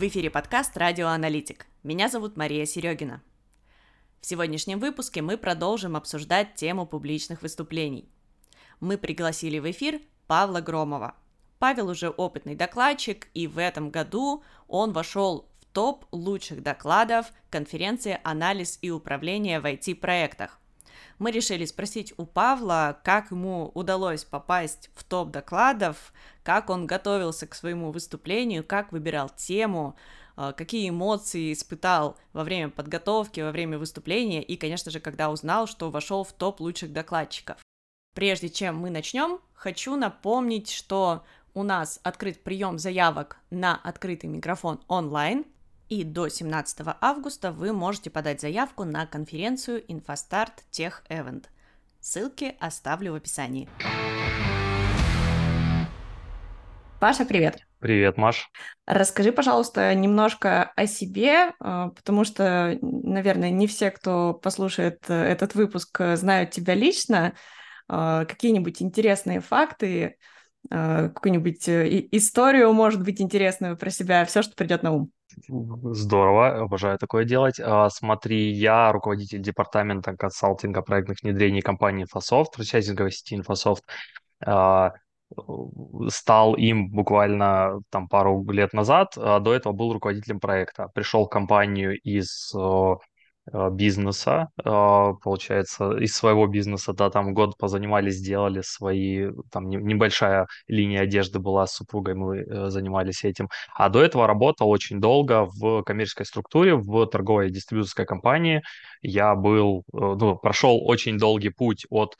В 0.00 0.08
эфире 0.08 0.30
подкаст 0.30 0.78
«Радиоаналитик». 0.78 1.66
Меня 1.82 2.08
зовут 2.08 2.34
Мария 2.34 2.64
Серегина. 2.64 3.22
В 4.22 4.26
сегодняшнем 4.26 4.78
выпуске 4.78 5.20
мы 5.20 5.36
продолжим 5.36 5.94
обсуждать 5.94 6.54
тему 6.54 6.86
публичных 6.86 7.42
выступлений. 7.42 8.08
Мы 8.80 8.96
пригласили 8.96 9.58
в 9.58 9.70
эфир 9.70 10.00
Павла 10.26 10.62
Громова. 10.62 11.16
Павел 11.58 11.90
уже 11.90 12.08
опытный 12.08 12.54
докладчик, 12.54 13.28
и 13.34 13.46
в 13.46 13.58
этом 13.58 13.90
году 13.90 14.42
он 14.68 14.92
вошел 14.92 15.50
в 15.60 15.66
топ 15.66 16.06
лучших 16.12 16.62
докладов 16.62 17.30
конференции 17.50 18.18
«Анализ 18.24 18.78
и 18.80 18.90
управление 18.90 19.60
в 19.60 19.66
IT-проектах» 19.66 20.59
мы 21.18 21.30
решили 21.30 21.64
спросить 21.64 22.14
у 22.16 22.26
Павла, 22.26 23.00
как 23.04 23.30
ему 23.30 23.70
удалось 23.74 24.24
попасть 24.24 24.90
в 24.94 25.04
топ 25.04 25.30
докладов, 25.30 26.12
как 26.42 26.70
он 26.70 26.86
готовился 26.86 27.46
к 27.46 27.54
своему 27.54 27.92
выступлению, 27.92 28.64
как 28.64 28.92
выбирал 28.92 29.28
тему, 29.28 29.96
э, 30.36 30.52
какие 30.56 30.88
эмоции 30.88 31.52
испытал 31.52 32.16
во 32.32 32.44
время 32.44 32.70
подготовки, 32.70 33.40
во 33.40 33.50
время 33.50 33.78
выступления 33.78 34.42
и, 34.42 34.56
конечно 34.56 34.90
же, 34.90 35.00
когда 35.00 35.30
узнал, 35.30 35.66
что 35.66 35.90
вошел 35.90 36.24
в 36.24 36.32
топ 36.32 36.60
лучших 36.60 36.92
докладчиков. 36.92 37.58
Прежде 38.14 38.48
чем 38.48 38.76
мы 38.76 38.90
начнем, 38.90 39.38
хочу 39.54 39.96
напомнить, 39.96 40.70
что 40.70 41.24
у 41.54 41.62
нас 41.62 42.00
открыт 42.02 42.42
прием 42.42 42.78
заявок 42.78 43.38
на 43.50 43.76
открытый 43.76 44.30
микрофон 44.30 44.80
онлайн– 44.88 45.44
и 45.90 46.04
до 46.04 46.28
17 46.28 46.80
августа 47.00 47.50
вы 47.50 47.72
можете 47.72 48.10
подать 48.10 48.40
заявку 48.40 48.84
на 48.84 49.06
конференцию 49.06 49.84
InfoStart 49.86 50.52
Tech 50.70 50.92
Event. 51.10 51.46
Ссылки 52.00 52.56
оставлю 52.60 53.12
в 53.12 53.16
описании. 53.16 53.68
Паша, 57.00 57.24
привет. 57.24 57.66
Привет, 57.80 58.18
Маш. 58.18 58.50
Расскажи, 58.86 59.32
пожалуйста, 59.32 59.92
немножко 59.94 60.70
о 60.76 60.86
себе, 60.86 61.54
э, 61.58 61.90
потому 61.96 62.24
что, 62.24 62.78
наверное, 62.82 63.50
не 63.50 63.66
все, 63.66 63.90
кто 63.90 64.34
послушает 64.34 65.00
э, 65.08 65.14
этот 65.14 65.54
выпуск, 65.54 66.00
э, 66.00 66.16
знают 66.16 66.52
тебя 66.52 66.74
лично. 66.74 67.34
Какие-нибудь 67.88 68.82
интересные 68.82 69.40
факты, 69.40 70.16
какую-нибудь 70.70 71.68
историю, 71.68 72.72
может 72.72 73.02
быть, 73.02 73.20
интересную 73.20 73.76
про 73.76 73.90
себя, 73.90 74.24
все, 74.26 74.42
что 74.42 74.54
придет 74.54 74.84
на 74.84 74.92
ум. 74.92 75.12
Здорово, 75.48 76.62
обожаю 76.62 76.98
такое 76.98 77.24
делать. 77.24 77.60
А, 77.60 77.88
смотри, 77.90 78.50
я 78.52 78.92
руководитель 78.92 79.40
департамента 79.40 80.16
консалтинга 80.16 80.82
проектных 80.82 81.18
внедрений 81.22 81.62
компании 81.62 82.04
Infosoft, 82.04 82.54
франчайзинговой 82.54 83.12
сети 83.12 83.36
Infosoft. 83.36 83.82
А, 84.44 84.92
стал 86.08 86.54
им 86.54 86.90
буквально 86.90 87.80
там 87.90 88.08
пару 88.08 88.44
лет 88.50 88.72
назад, 88.72 89.12
а 89.16 89.38
до 89.38 89.54
этого 89.54 89.72
был 89.72 89.92
руководителем 89.92 90.40
проекта. 90.40 90.88
Пришел 90.94 91.26
в 91.26 91.28
компанию 91.28 91.98
из 92.00 92.52
бизнеса, 93.72 94.48
э, 94.64 94.64
получается, 95.22 95.96
из 95.98 96.14
своего 96.14 96.46
бизнеса, 96.46 96.92
да, 96.92 97.10
там 97.10 97.34
год 97.34 97.56
позанимались, 97.58 98.16
сделали 98.16 98.60
свои, 98.62 99.30
там 99.50 99.68
небольшая 99.68 100.46
линия 100.68 101.02
одежды 101.02 101.38
была 101.38 101.66
с 101.66 101.74
супругой, 101.74 102.14
мы 102.14 102.38
э, 102.38 102.70
занимались 102.70 103.24
этим. 103.24 103.48
А 103.74 103.88
до 103.88 104.02
этого 104.02 104.26
работал 104.26 104.68
очень 104.70 105.00
долго 105.00 105.46
в 105.46 105.82
коммерческой 105.82 106.26
структуре, 106.26 106.74
в 106.76 107.06
торговой 107.06 107.50
дистрибьюторской 107.50 108.06
компании. 108.06 108.62
Я 109.02 109.34
был, 109.34 109.84
ну, 109.92 110.36
прошел 110.36 110.78
очень 110.84 111.18
долгий 111.18 111.50
путь 111.50 111.86
от 111.90 112.16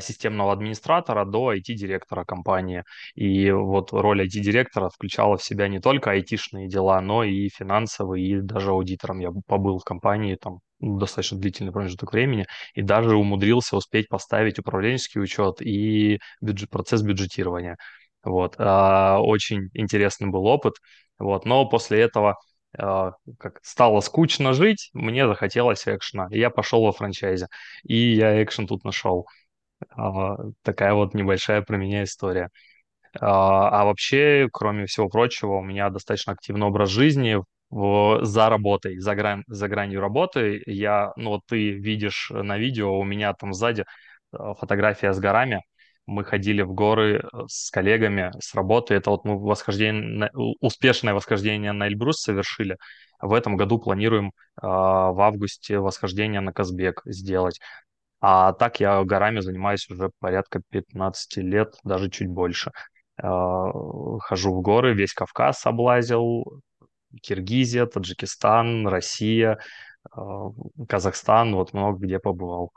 системного 0.00 0.52
администратора 0.52 1.24
до 1.24 1.54
IT-директора 1.54 2.24
компании. 2.24 2.84
И 3.14 3.50
вот 3.50 3.92
роль 3.92 4.22
IT-директора 4.22 4.88
включала 4.88 5.36
в 5.36 5.42
себя 5.44 5.68
не 5.68 5.80
только 5.80 6.16
IT-шные 6.16 6.68
дела, 6.68 7.00
но 7.00 7.24
и 7.24 7.48
финансовые, 7.48 8.26
и 8.26 8.40
даже 8.40 8.70
аудитором 8.70 9.20
я 9.20 9.30
побыл 9.46 9.78
в 9.78 9.84
компании 9.84 10.36
там 10.36 10.58
достаточно 10.80 11.38
длительный 11.38 11.72
промежуток 11.72 12.12
времени, 12.12 12.46
и 12.74 12.82
даже 12.82 13.14
умудрился 13.16 13.76
успеть 13.76 14.08
поставить 14.08 14.58
управленческий 14.58 15.20
учет 15.20 15.60
и 15.60 16.18
бюджет, 16.40 16.70
процесс 16.70 17.02
бюджетирования. 17.02 17.76
Вот. 18.24 18.54
А, 18.58 19.20
очень 19.20 19.68
интересный 19.74 20.28
был 20.28 20.46
опыт. 20.46 20.74
Вот. 21.18 21.44
Но 21.44 21.66
после 21.68 22.00
этого 22.00 22.36
Uh, 22.78 23.10
как 23.40 23.58
стало 23.64 23.98
скучно 23.98 24.52
жить, 24.52 24.90
мне 24.92 25.26
захотелось 25.26 25.88
экшена. 25.88 26.28
И 26.30 26.38
я 26.38 26.50
пошел 26.50 26.84
во 26.84 26.92
франчайзе. 26.92 27.48
И 27.82 27.96
я 28.14 28.40
экшен 28.44 28.68
тут 28.68 28.84
нашел. 28.84 29.26
А, 29.90 30.36
такая 30.62 30.94
вот 30.94 31.14
небольшая 31.14 31.62
про 31.62 31.76
меня 31.76 32.04
история. 32.04 32.50
А, 33.20 33.82
а 33.82 33.84
вообще, 33.84 34.48
кроме 34.52 34.86
всего 34.86 35.08
прочего, 35.08 35.54
у 35.58 35.62
меня 35.62 35.90
достаточно 35.90 36.32
активный 36.34 36.66
образ 36.66 36.90
жизни 36.90 37.38
в, 37.70 38.20
за 38.24 38.48
работой, 38.48 38.98
за, 38.98 39.14
грань, 39.14 39.44
за 39.46 39.68
гранью 39.68 40.00
работы. 40.00 40.62
Я, 40.66 41.12
ну 41.16 41.30
вот 41.30 41.42
ты 41.48 41.70
видишь 41.72 42.30
на 42.32 42.58
видео, 42.58 42.98
у 42.98 43.04
меня 43.04 43.34
там 43.34 43.52
сзади 43.54 43.84
а, 44.32 44.54
фотография 44.54 45.12
с 45.12 45.18
горами. 45.18 45.62
Мы 46.06 46.24
ходили 46.24 46.62
в 46.62 46.72
горы 46.72 47.22
э, 47.22 47.38
с 47.48 47.70
коллегами 47.70 48.32
с 48.40 48.54
работы. 48.54 48.94
Это 48.94 49.10
вот 49.10 49.24
мы 49.24 49.38
восхождение, 49.38 50.30
успешное 50.60 51.14
восхождение 51.14 51.72
на 51.72 51.86
Эльбрус 51.88 52.20
совершили. 52.20 52.76
В 53.20 53.32
этом 53.34 53.56
году 53.56 53.78
планируем 53.78 54.28
э, 54.28 54.32
в 54.62 55.20
августе 55.20 55.78
восхождение 55.78 56.40
на 56.40 56.52
Казбек 56.52 57.02
сделать. 57.04 57.60
А 58.20 58.52
так 58.52 58.80
я 58.80 59.02
горами 59.04 59.40
занимаюсь 59.40 59.88
уже 59.88 60.10
порядка 60.18 60.60
15 60.70 61.38
лет, 61.38 61.76
даже 61.84 62.10
чуть 62.10 62.28
больше. 62.28 62.70
А, 63.16 63.70
хожу 64.20 64.54
в 64.54 64.60
горы, 64.60 64.94
весь 64.94 65.14
Кавказ 65.14 65.64
облазил, 65.66 66.62
Киргизия, 67.22 67.86
Таджикистан, 67.86 68.86
Россия, 68.86 69.58
а, 70.10 70.50
Казахстан, 70.88 71.54
вот 71.54 71.72
много 71.72 71.98
где 72.04 72.18
побывал. 72.18 72.72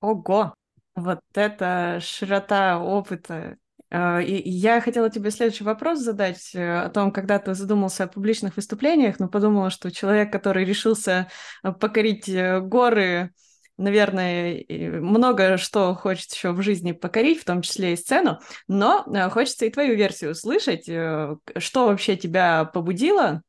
Ого! 0.00 0.54
Вот 0.94 1.20
это 1.34 1.98
широта 2.00 2.78
опыта. 2.78 3.56
А, 3.90 4.20
и 4.20 4.48
я 4.48 4.80
хотела 4.80 5.10
тебе 5.10 5.30
следующий 5.30 5.64
вопрос 5.64 5.98
задать 6.00 6.54
э, 6.54 6.80
о 6.80 6.88
том, 6.88 7.12
когда 7.12 7.38
ты 7.38 7.54
задумался 7.54 8.04
о 8.04 8.08
публичных 8.08 8.56
выступлениях, 8.56 9.18
но 9.18 9.28
подумала, 9.28 9.70
что 9.70 9.90
человек, 9.90 10.32
который 10.32 10.64
решился 10.64 11.28
э, 11.62 11.72
покорить 11.72 12.28
э, 12.28 12.60
горы, 12.60 13.32
наверное, 13.78 14.64
много 14.68 15.56
что 15.56 15.94
хочет 15.94 16.32
еще 16.32 16.52
в 16.52 16.62
жизни 16.62 16.92
покорить, 16.92 17.40
в 17.40 17.44
том 17.44 17.62
числе 17.62 17.94
и 17.94 17.96
сцену, 17.96 18.38
но 18.68 19.04
э, 19.06 19.30
хочется 19.30 19.66
и 19.66 19.70
твою 19.70 19.96
версию 19.96 20.32
услышать. 20.32 20.88
Э, 20.88 21.36
что 21.58 21.86
вообще 21.86 22.16
тебя 22.16 22.64
побудило 22.64 23.42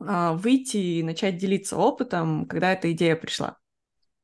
а, 0.00 0.32
выйти 0.32 0.76
и 0.76 1.02
начать 1.02 1.36
делиться 1.36 1.76
опытом, 1.76 2.46
когда 2.46 2.72
эта 2.72 2.90
идея 2.92 3.16
пришла? 3.16 3.56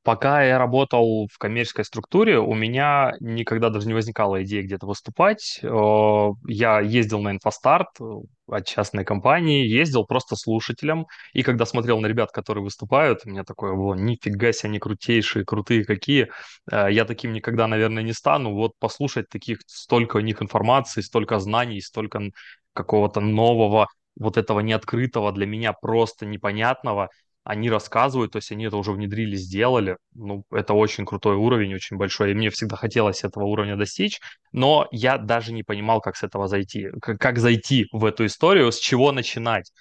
Пока 0.08 0.42
я 0.42 0.56
работал 0.56 1.28
в 1.30 1.36
коммерческой 1.36 1.84
структуре, 1.84 2.38
у 2.38 2.54
меня 2.54 3.12
никогда 3.20 3.69
даже 3.69 3.86
не 3.86 3.92
возникала 3.92 4.42
идеи 4.42 4.62
где-то 4.62 4.86
выступать. 4.86 5.60
Я 5.62 6.80
ездил 6.80 7.20
на 7.20 7.32
инфостарт 7.32 7.88
э, 8.00 8.04
от 8.46 8.66
частной 8.66 9.04
компании, 9.04 9.66
ездил 9.66 10.06
просто 10.06 10.34
слушателем, 10.34 11.08
и 11.34 11.42
когда 11.42 11.66
смотрел 11.66 12.00
на 12.00 12.06
ребят, 12.06 12.32
которые 12.32 12.64
выступают, 12.64 13.26
у 13.26 13.28
меня 13.28 13.44
такое, 13.44 13.72
о, 13.72 13.94
нифига 13.94 14.50
себе, 14.52 14.70
они 14.70 14.78
крутейшие, 14.78 15.44
крутые 15.44 15.84
какие. 15.84 16.30
Э, 16.72 16.86
я 16.90 17.04
таким 17.04 17.34
никогда, 17.34 17.66
наверное, 17.66 18.02
не 18.02 18.14
стану. 18.14 18.54
Вот 18.54 18.72
послушать 18.78 19.28
таких, 19.28 19.58
столько 19.66 20.16
у 20.16 20.20
них 20.20 20.40
информации, 20.40 21.02
столько 21.02 21.38
знаний, 21.38 21.82
столько 21.82 22.30
какого-то 22.72 23.20
нового, 23.20 23.88
вот 24.19 24.38
этого 24.38 24.60
неоткрытого 24.60 25.32
для 25.32 25.44
меня 25.44 25.75
просто 25.75 26.25
непонятного– 26.25 27.11
они 27.49 27.71
рассказывают, 27.71 28.33
то 28.33 28.37
есть 28.37 28.53
они 28.53 28.67
это 28.67 28.77
уже 28.77 28.93
внедрили, 28.93 29.35
сделали. 29.35 29.97
Ну, 30.15 30.45
это 30.50 30.75
очень 30.75 31.06
крутой 31.06 31.37
уровень, 31.37 31.75
очень 31.75 31.97
большой, 31.97 32.31
и 32.31 32.35
мне 32.35 32.50
всегда 32.50 32.77
хотелось 32.77 33.25
этого 33.25 33.45
уровня 33.45 33.75
достичь, 33.75 34.21
но 34.53 34.87
я 34.91 35.17
даже 35.17 35.55
не 35.55 35.62
понимал, 35.62 36.03
как 36.03 36.17
с 36.17 36.23
этого 36.23 36.47
зайти, 36.47 36.89
как, 37.00 37.39
зайти 37.39 37.87
в 37.91 38.05
эту 38.05 38.27
историю, 38.27 38.71
с 38.71 38.79
чего 38.79 39.12
начинать. 39.12 39.73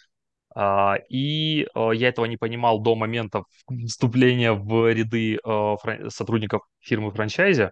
Uh, 0.55 0.97
и 1.09 1.67
uh, 1.75 1.93
я 1.93 2.07
этого 2.07 2.25
не 2.25 2.37
понимал 2.37 2.79
до 2.79 2.95
момента 2.95 3.43
вступления 3.85 4.53
в 4.53 4.91
ряды 4.91 5.37
uh, 5.45 6.09
сотрудников 6.09 6.61
фирмы 6.79 7.11
франчайзи. 7.11 7.69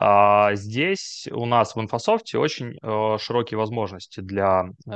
А 0.00 0.54
здесь 0.54 1.28
у 1.32 1.44
нас 1.44 1.74
в 1.74 1.80
Инфософте 1.80 2.38
очень 2.38 2.78
э, 2.80 3.18
широкие 3.18 3.58
возможности 3.58 4.20
для 4.20 4.66
э, 4.86 4.90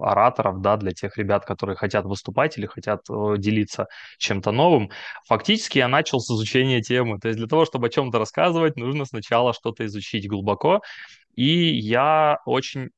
ораторов, 0.00 0.60
да, 0.60 0.76
для 0.76 0.90
тех 0.90 1.16
ребят, 1.16 1.46
которые 1.46 1.76
хотят 1.76 2.04
выступать 2.04 2.58
или 2.58 2.66
хотят 2.66 3.00
э, 3.08 3.36
делиться 3.38 3.86
чем-то 4.18 4.52
новым. 4.52 4.90
Фактически 5.26 5.78
я 5.78 5.88
начал 5.88 6.20
с 6.20 6.30
изучения 6.30 6.82
темы. 6.82 7.18
То 7.18 7.28
есть 7.28 7.38
для 7.38 7.48
того, 7.48 7.64
чтобы 7.64 7.86
о 7.86 7.90
чем-то 7.90 8.18
рассказывать, 8.18 8.76
нужно 8.76 9.06
сначала 9.06 9.54
что-то 9.54 9.86
изучить 9.86 10.28
глубоко. 10.28 10.82
И 11.34 11.74
я 11.78 12.38
очень 12.44 12.90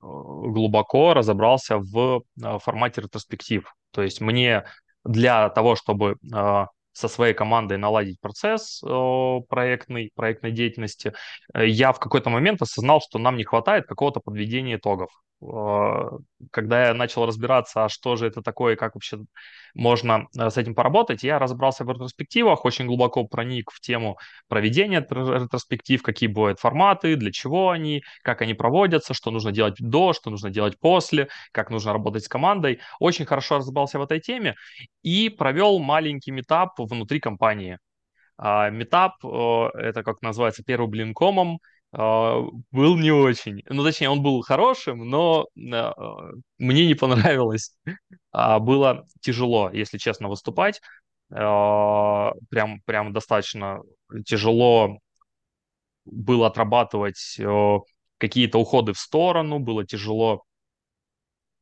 глубоко 0.00 1.14
разобрался 1.14 1.78
в 1.78 2.22
формате 2.58 3.02
ретроспектив. 3.02 3.72
То 3.92 4.02
есть 4.02 4.20
мне 4.20 4.64
для 5.04 5.48
того, 5.50 5.76
чтобы 5.76 6.16
со 6.92 7.08
своей 7.08 7.34
командой 7.34 7.78
наладить 7.78 8.20
процесс 8.20 8.82
э, 8.82 9.40
проектной, 9.48 10.10
проектной 10.14 10.52
деятельности, 10.52 11.12
э, 11.54 11.66
я 11.66 11.92
в 11.92 12.00
какой-то 12.00 12.30
момент 12.30 12.62
осознал, 12.62 13.00
что 13.00 13.18
нам 13.18 13.36
не 13.36 13.44
хватает 13.44 13.86
какого-то 13.86 14.20
подведения 14.20 14.76
итогов. 14.76 15.10
Когда 16.50 16.88
я 16.88 16.94
начал 16.94 17.26
разбираться, 17.26 17.84
а 17.84 17.88
что 17.88 18.16
же 18.16 18.26
это 18.26 18.42
такое, 18.42 18.76
как 18.76 18.94
вообще 18.94 19.18
можно 19.74 20.28
э, 20.38 20.50
с 20.50 20.56
этим 20.56 20.74
поработать, 20.74 21.24
я 21.24 21.38
разобрался 21.38 21.84
в 21.84 21.90
ретроспективах, 21.90 22.64
очень 22.64 22.86
глубоко 22.86 23.24
проник 23.24 23.70
в 23.72 23.80
тему 23.80 24.18
проведения 24.48 25.00
ретроспектив, 25.00 26.02
какие 26.02 26.28
бывают 26.28 26.60
форматы, 26.60 27.16
для 27.16 27.32
чего 27.32 27.70
они, 27.70 28.02
как 28.22 28.42
они 28.42 28.54
проводятся, 28.54 29.14
что 29.14 29.30
нужно 29.30 29.50
делать 29.50 29.76
до, 29.78 30.12
что 30.12 30.30
нужно 30.30 30.50
делать 30.50 30.78
после, 30.78 31.28
как 31.50 31.70
нужно 31.70 31.92
работать 31.92 32.24
с 32.24 32.28
командой. 32.28 32.80
Очень 33.00 33.24
хорошо 33.24 33.58
разобрался 33.58 33.98
в 33.98 34.02
этой 34.02 34.20
теме 34.20 34.54
и 35.02 35.28
провел 35.28 35.80
маленький 35.80 36.30
метап 36.30 36.78
внутри 36.78 37.18
компании. 37.18 37.78
А 38.38 38.70
метап, 38.70 39.24
это 39.24 40.02
как 40.04 40.22
называется, 40.22 40.62
первым 40.64 40.90
блинкомом, 40.90 41.54
а, 41.54 41.58
был 41.92 42.96
не 42.96 43.10
очень. 43.10 43.62
Ну, 43.68 43.84
точнее, 43.84 44.08
он 44.08 44.22
был 44.22 44.40
хорошим, 44.42 45.08
но 45.10 45.46
а, 45.72 46.30
мне 46.58 46.86
не 46.86 46.94
понравилось. 46.94 47.76
Было 48.32 49.06
тяжело, 49.20 49.70
если 49.70 49.98
честно, 49.98 50.28
выступать. 50.28 50.80
Прям, 51.28 52.80
прям 52.84 53.12
достаточно 53.12 53.80
тяжело 54.24 54.98
было 56.04 56.46
отрабатывать 56.48 57.38
какие-то 58.18 58.58
уходы 58.58 58.92
в 58.92 58.98
сторону, 58.98 59.58
было 59.58 59.84
тяжело 59.86 60.44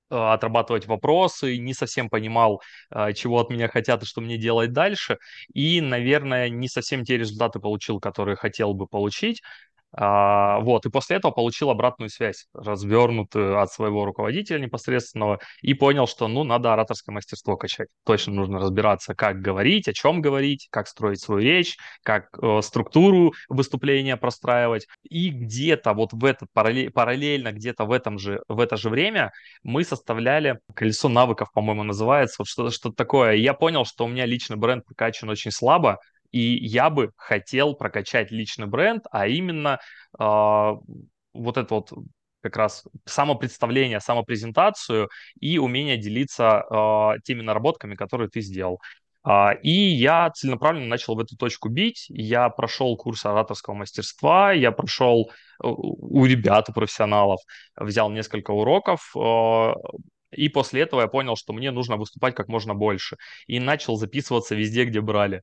отрабатывать 0.09 0.87
вопросы, 0.87 1.57
не 1.59 1.73
совсем 1.73 2.09
понимал, 2.11 2.61
чего 3.15 3.39
от 3.41 3.51
меня 3.51 3.69
хотят 3.69 4.03
и 4.03 4.07
что 4.07 4.21
мне 4.21 4.39
делать 4.39 4.73
дальше, 4.73 5.19
и, 5.55 5.81
наверное, 5.81 6.49
не 6.49 6.69
совсем 6.69 7.05
те 7.05 7.17
результаты 7.17 7.61
получил, 7.61 8.01
которые 8.01 8.35
хотел 8.35 8.75
бы 8.75 8.89
получить. 8.89 9.41
А, 9.93 10.61
вот, 10.61 10.87
и 10.87 10.91
после 10.91 11.17
этого 11.17 11.33
получил 11.33 11.71
обратную 11.71 12.11
связь, 12.11 12.47
развернутую 12.55 13.61
от 13.61 13.73
своего 13.73 14.05
руководителя 14.05 14.61
непосредственного, 14.61 15.41
и 15.63 15.75
понял, 15.75 16.07
что, 16.07 16.29
ну, 16.29 16.45
надо 16.45 16.73
ораторское 16.73 17.13
мастерство 17.13 17.57
качать. 17.57 17.89
Точно 18.05 18.33
нужно 18.33 18.59
разбираться, 18.59 19.15
как 19.15 19.41
говорить, 19.41 19.89
о 19.89 19.93
чем 19.93 20.21
говорить, 20.21 20.69
как 20.71 20.87
строить 20.87 21.21
свою 21.21 21.41
речь, 21.41 21.77
как 22.05 22.29
э, 22.41 22.61
структуру 22.63 23.33
выступления 23.49 24.17
простраивать. 24.17 24.87
И 25.03 25.31
где-то 25.31 25.93
вот 25.93 26.13
в 26.13 26.25
этот 26.25 26.49
параллель, 26.53 26.91
параллельно, 26.91 27.53
где-то 27.53 27.85
в 27.85 27.93
этом 27.93 28.19
же, 28.19 28.43
в 28.49 28.61
это 28.61 28.77
же 28.77 28.91
время 28.91 29.33
мы 29.65 29.83
составляли 29.85 30.61
колесо 30.75 31.09
навыков, 31.09 31.49
по-моему, 31.53 31.83
называется, 31.83 32.37
вот 32.39 32.49
что-то 32.49 32.71
что 32.71 32.93
такое. 32.93 33.35
И 33.35 33.41
я 33.41 33.55
понял, 33.55 33.85
что 33.85 34.05
у 34.05 34.09
меня 34.09 34.25
личный 34.27 34.57
бренд 34.57 34.85
прокачан 34.85 35.29
очень 35.29 35.51
слабо, 35.51 35.99
и 36.33 36.67
я 36.67 36.91
бы 36.91 37.13
хотел 37.17 37.75
прокачать 37.75 38.31
личный 38.31 38.67
бренд, 38.67 39.05
а 39.11 39.27
именно 39.27 39.81
э, 40.19 40.23
вот 40.23 41.57
это 41.57 41.75
вот 41.75 41.93
как 42.43 42.57
раз 42.57 42.85
самопредставление, 43.05 44.01
самопрезентацию 44.01 45.11
и 45.39 45.59
умение 45.59 45.97
делиться 45.97 46.65
э, 46.71 47.21
теми 47.25 47.43
наработками, 47.43 47.95
которые 47.95 48.29
ты 48.29 48.41
сделал. 48.41 48.81
Uh, 49.23 49.55
и 49.61 49.71
я 49.71 50.31
целенаправленно 50.31 50.87
начал 50.87 51.15
в 51.15 51.21
эту 51.21 51.37
точку 51.37 51.69
бить. 51.69 52.07
Я 52.09 52.49
прошел 52.49 52.97
курс 52.97 53.27
ораторского 53.27 53.75
мастерства, 53.75 54.53
я 54.53 54.73
прошел 54.73 55.31
у 55.59 56.25
ребят, 56.25 56.71
у 56.71 56.73
профессионалов, 56.73 57.41
взял 57.77 58.09
несколько 58.11 58.53
уроков, 58.53 59.13
uh, 59.15 59.75
и 60.31 60.49
после 60.49 60.83
этого 60.83 61.03
я 61.03 61.09
понял, 61.09 61.37
что 61.37 61.53
мне 61.53 61.71
нужно 61.71 61.97
выступать 61.97 62.35
как 62.35 62.49
можно 62.49 62.75
больше. 62.75 63.17
И 63.47 63.61
начал 63.61 63.97
записываться 63.97 64.55
везде, 64.55 64.85
где 64.85 65.01
брали. 65.01 65.43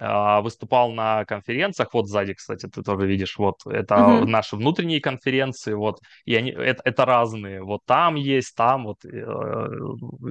А, 0.00 0.40
выступал 0.42 0.92
на 0.92 1.24
конференциях, 1.24 1.92
вот 1.92 2.06
сзади, 2.06 2.34
кстати, 2.34 2.66
ты 2.68 2.82
тоже 2.82 3.04
видишь, 3.06 3.36
вот 3.36 3.56
это 3.66 3.96
uh-huh. 3.96 4.24
наши 4.26 4.54
внутренние 4.54 5.00
конференции, 5.00 5.72
вот, 5.72 5.98
и 6.24 6.36
они, 6.36 6.52
это, 6.52 6.80
это 6.84 7.04
разные, 7.04 7.64
вот 7.64 7.80
там 7.84 8.14
есть, 8.14 8.54
там 8.54 8.84
вот, 8.84 9.04
э, 9.04 9.68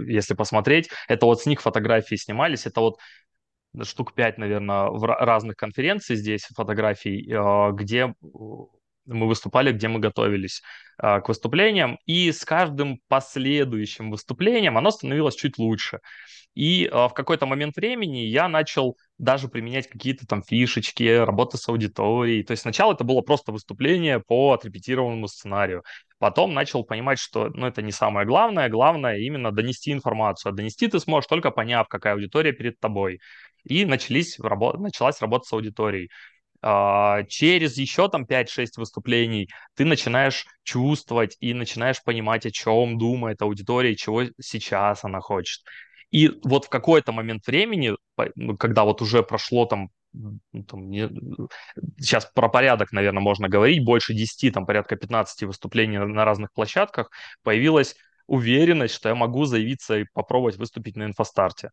если 0.08 0.36
посмотреть, 0.36 0.90
это 1.10 1.26
вот 1.26 1.42
с 1.42 1.46
них 1.46 1.62
фотографии 1.62 2.16
снимались, 2.16 2.66
это 2.66 2.80
вот 2.80 2.96
штук 3.84 4.14
пять, 4.14 4.38
наверное, 4.38 4.86
в 4.86 5.04
разных 5.04 5.58
конференций 5.58 6.16
здесь 6.16 6.48
фотографий, 6.56 7.30
э, 7.30 7.72
где 7.74 8.14
мы 9.08 9.28
выступали, 9.28 9.72
где 9.72 9.88
мы 9.88 10.00
готовились 10.00 10.62
э, 11.02 11.22
к 11.22 11.28
выступлениям, 11.28 11.98
и 12.06 12.32
с 12.32 12.46
каждым 12.46 13.00
последующим 13.08 14.12
выступлением 14.12 14.78
оно 14.78 14.92
становилось 14.92 15.36
чуть 15.36 15.58
лучше. 15.58 16.00
И 16.58 16.86
э, 16.86 16.92
в 16.92 17.14
какой-то 17.14 17.46
момент 17.46 17.76
времени 17.76 18.20
я 18.20 18.48
начал 18.50 18.98
даже 19.20 19.48
применять 19.48 19.88
какие-то 19.88 20.26
там 20.26 20.42
фишечки, 20.42 21.24
работы 21.24 21.58
с 21.58 21.70
аудиторией. 21.70 22.44
То 22.44 22.52
есть 22.52 22.62
сначала 22.64 22.94
это 22.94 23.04
было 23.04 23.22
просто 23.22 23.52
выступление 23.52 24.20
по 24.20 24.54
отрепетированному 24.54 25.28
сценарию. 25.28 25.84
Потом 26.18 26.56
начал 26.56 26.84
понимать, 26.84 27.20
что 27.20 27.50
ну, 27.50 27.68
это 27.68 27.84
не 27.84 27.92
самое 27.92 28.26
главное. 28.26 28.70
Главное 28.70 29.18
именно 29.20 29.52
донести 29.52 29.92
информацию. 29.92 30.52
А 30.52 30.56
донести 30.56 30.88
ты 30.88 31.00
сможешь 31.00 31.28
только 31.28 31.52
поняв, 31.52 31.88
какая 31.88 32.14
аудитория 32.14 32.54
перед 32.54 32.80
тобой. 32.80 33.20
И 33.64 33.86
начались, 33.86 34.40
рабо- 34.40 34.78
началась 34.78 35.22
работа 35.22 35.48
с 35.48 35.54
аудиторией. 35.54 36.10
Uh, 36.68 37.26
через 37.30 37.78
еще 37.78 38.10
там 38.10 38.26
5-6 38.26 38.72
выступлений 38.76 39.48
ты 39.76 39.86
начинаешь 39.86 40.46
чувствовать 40.64 41.38
и 41.40 41.54
начинаешь 41.54 42.04
понимать, 42.04 42.46
о 42.46 42.52
чем 42.52 42.98
думает 42.98 43.42
аудитория, 43.42 43.96
чего 43.96 44.24
сейчас 44.42 45.06
она 45.06 45.22
хочет. 45.22 45.62
И 46.12 46.30
вот 46.44 46.66
в 46.66 46.70
какой-то 46.70 47.14
момент 47.14 47.48
времени, 47.48 47.96
ну, 48.36 48.58
когда 48.58 48.84
вот 48.84 49.02
уже 49.02 49.24
прошло 49.24 49.66
там 49.66 49.92
ну, 50.12 50.40
там, 50.68 50.90
не, 50.90 51.10
сейчас 52.00 52.30
про 52.34 52.50
порядок, 52.50 52.92
наверное, 52.92 53.22
можно 53.22 53.48
говорить, 53.48 53.86
больше 53.86 54.14
10, 54.14 54.54
там 54.54 54.66
порядка 54.66 54.98
15 54.98 55.44
выступлений 55.44 56.00
на 56.00 56.26
разных 56.26 56.52
площадках, 56.52 57.12
появилась 57.44 57.96
уверенность, 58.28 58.94
что 58.94 59.10
я 59.10 59.16
могу 59.16 59.46
заявиться 59.46 60.00
и 60.00 60.06
попробовать 60.14 60.58
выступить 60.58 60.96
на 60.96 61.06
инфостарте. 61.06 61.72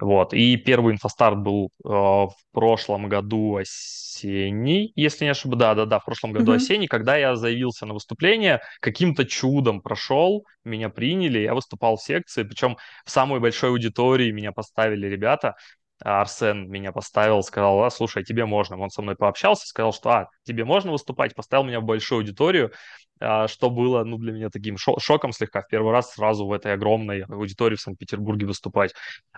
Вот. 0.00 0.32
И 0.32 0.56
первый 0.56 0.94
инфостарт 0.94 1.38
был 1.38 1.70
э, 1.84 1.88
в 1.88 2.34
прошлом 2.52 3.08
году 3.08 3.56
осенний, 3.56 4.92
если 4.94 5.24
не 5.24 5.30
ошибаюсь. 5.30 5.60
Да, 5.60 5.74
да, 5.74 5.84
да, 5.84 5.98
в 5.98 6.04
прошлом 6.04 6.32
году 6.32 6.52
mm-hmm. 6.52 6.56
осенний, 6.56 6.86
когда 6.86 7.16
я 7.16 7.36
заявился 7.36 7.86
на 7.86 7.94
выступление, 7.94 8.60
каким-то 8.80 9.24
чудом 9.24 9.82
прошел, 9.82 10.46
меня 10.64 10.88
приняли, 10.88 11.40
я 11.40 11.54
выступал 11.54 11.96
в 11.96 12.02
секции, 12.02 12.44
причем 12.44 12.76
в 13.04 13.10
самой 13.10 13.40
большой 13.40 13.70
аудитории 13.70 14.30
меня 14.30 14.52
поставили 14.52 15.06
ребята. 15.06 15.56
Арсен 16.02 16.70
меня 16.70 16.92
поставил, 16.92 17.42
сказал, 17.42 17.84
а, 17.84 17.90
слушай, 17.90 18.24
тебе 18.24 18.46
можно. 18.46 18.78
Он 18.78 18.90
со 18.90 19.02
мной 19.02 19.16
пообщался, 19.16 19.66
сказал, 19.66 19.92
что, 19.92 20.10
а, 20.10 20.28
тебе 20.44 20.64
можно 20.64 20.92
выступать, 20.92 21.34
поставил 21.34 21.64
меня 21.64 21.80
в 21.80 21.84
большую 21.84 22.20
аудиторию. 22.20 22.72
А, 23.22 23.48
что 23.48 23.68
было 23.68 24.02
ну, 24.02 24.16
для 24.16 24.32
меня 24.32 24.48
таким 24.48 24.76
шоком 24.78 25.32
слегка. 25.32 25.60
В 25.60 25.68
первый 25.68 25.92
раз 25.92 26.14
сразу 26.14 26.46
в 26.46 26.52
этой 26.52 26.72
огромной 26.72 27.22
аудитории 27.22 27.76
в 27.76 27.80
Санкт-Петербурге 27.80 28.46
выступать. 28.46 28.94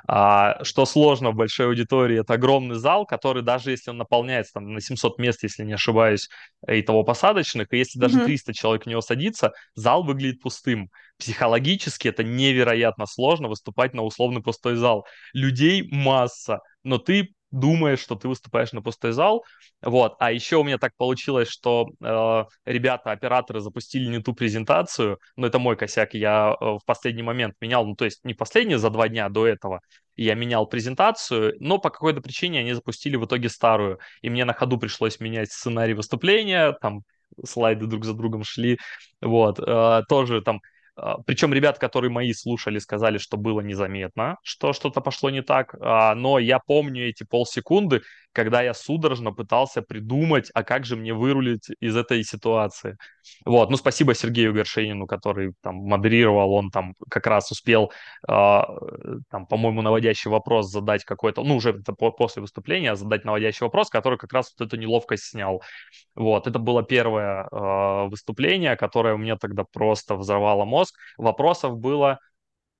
А, 0.06 0.62
что 0.62 0.86
сложно 0.86 1.32
в 1.32 1.34
большой 1.34 1.66
аудитории, 1.66 2.20
это 2.20 2.34
огромный 2.34 2.76
зал, 2.76 3.06
который 3.06 3.42
даже 3.42 3.72
если 3.72 3.90
он 3.90 3.98
наполняется 3.98 4.54
там, 4.54 4.72
на 4.72 4.80
700 4.80 5.18
мест, 5.18 5.42
если 5.42 5.64
не 5.64 5.72
ошибаюсь, 5.72 6.28
и 6.68 6.80
того 6.82 7.02
посадочных, 7.02 7.72
и 7.72 7.78
если 7.78 7.98
даже 7.98 8.20
mm-hmm. 8.20 8.26
300 8.26 8.54
человек 8.54 8.84
в 8.84 8.88
него 8.88 9.00
садится, 9.00 9.52
зал 9.74 10.04
выглядит 10.04 10.40
пустым. 10.40 10.88
Психологически 11.22 12.08
это 12.08 12.24
невероятно 12.24 13.06
сложно 13.06 13.46
выступать 13.46 13.94
на 13.94 14.02
условный 14.02 14.42
пустой 14.42 14.74
зал. 14.74 15.06
Людей 15.32 15.86
масса, 15.88 16.58
но 16.82 16.98
ты 16.98 17.32
думаешь, 17.52 18.00
что 18.00 18.16
ты 18.16 18.26
выступаешь 18.26 18.72
на 18.72 18.82
пустой 18.82 19.12
зал. 19.12 19.44
Вот. 19.82 20.16
А 20.18 20.32
еще 20.32 20.56
у 20.56 20.64
меня 20.64 20.78
так 20.78 20.96
получилось, 20.96 21.48
что 21.48 21.90
э, 22.02 22.44
ребята, 22.64 23.12
операторы 23.12 23.60
запустили 23.60 24.08
не 24.08 24.20
ту 24.20 24.34
презентацию. 24.34 25.20
Но 25.36 25.46
это 25.46 25.60
мой 25.60 25.76
косяк. 25.76 26.12
Я 26.14 26.56
э, 26.60 26.64
в 26.64 26.80
последний 26.84 27.22
момент 27.22 27.54
менял, 27.60 27.86
ну 27.86 27.94
то 27.94 28.04
есть 28.04 28.24
не 28.24 28.34
последние 28.34 28.78
за 28.78 28.90
два 28.90 29.06
дня 29.06 29.28
до 29.28 29.46
этого, 29.46 29.80
я 30.16 30.34
менял 30.34 30.66
презентацию, 30.66 31.54
но 31.60 31.78
по 31.78 31.90
какой-то 31.90 32.20
причине 32.20 32.60
они 32.60 32.72
запустили 32.72 33.14
в 33.14 33.26
итоге 33.26 33.48
старую. 33.48 34.00
И 34.22 34.28
мне 34.28 34.44
на 34.44 34.54
ходу 34.54 34.76
пришлось 34.76 35.20
менять 35.20 35.52
сценарий 35.52 35.94
выступления, 35.94 36.72
там 36.80 37.02
слайды 37.44 37.86
друг 37.86 38.04
за 38.04 38.14
другом 38.14 38.42
шли. 38.42 38.78
Вот. 39.20 39.60
Э, 39.60 40.02
тоже 40.08 40.42
там 40.42 40.60
Причем 41.26 41.54
ребят, 41.54 41.78
которые 41.78 42.10
мои 42.10 42.32
слушали, 42.34 42.78
сказали, 42.78 43.16
что 43.18 43.36
было 43.38 43.60
незаметно, 43.60 44.36
что 44.42 44.72
что-то 44.74 45.00
пошло 45.00 45.30
не 45.30 45.42
так. 45.42 45.74
А, 45.80 46.14
но 46.14 46.38
я 46.38 46.58
помню 46.58 47.08
эти 47.08 47.24
полсекунды, 47.24 48.02
когда 48.32 48.62
я 48.62 48.74
судорожно 48.74 49.32
пытался 49.32 49.82
придумать, 49.82 50.50
а 50.54 50.62
как 50.62 50.84
же 50.84 50.96
мне 50.96 51.14
вырулить 51.14 51.68
из 51.80 51.96
этой 51.96 52.22
ситуации. 52.24 52.96
Вот, 53.44 53.70
ну 53.70 53.76
спасибо 53.76 54.14
Сергею 54.14 54.52
Горшенину, 54.52 55.06
который 55.06 55.52
там 55.62 55.76
модерировал, 55.76 56.52
он 56.52 56.70
там 56.70 56.94
как 57.10 57.26
раз 57.26 57.50
успел, 57.50 57.92
э, 58.28 58.32
там, 59.30 59.46
по-моему, 59.46 59.82
наводящий 59.82 60.30
вопрос 60.30 60.70
задать 60.70 61.04
какой-то, 61.04 61.42
ну 61.42 61.56
уже 61.56 61.74
после 62.18 62.42
выступления, 62.42 62.96
задать 62.96 63.24
наводящий 63.24 63.64
вопрос, 63.64 63.90
который 63.90 64.18
как 64.18 64.32
раз 64.32 64.54
вот 64.58 64.66
эту 64.66 64.76
неловкость 64.76 65.24
снял. 65.24 65.62
Вот, 66.14 66.46
это 66.46 66.58
было 66.58 66.82
первое 66.82 67.48
выступление, 68.08 68.76
которое 68.76 69.14
у 69.14 69.18
меня 69.18 69.36
тогда 69.36 69.64
просто 69.64 70.16
взорвало 70.16 70.64
мозг. 70.64 70.81
Вопросов 71.18 71.78
было 71.78 72.18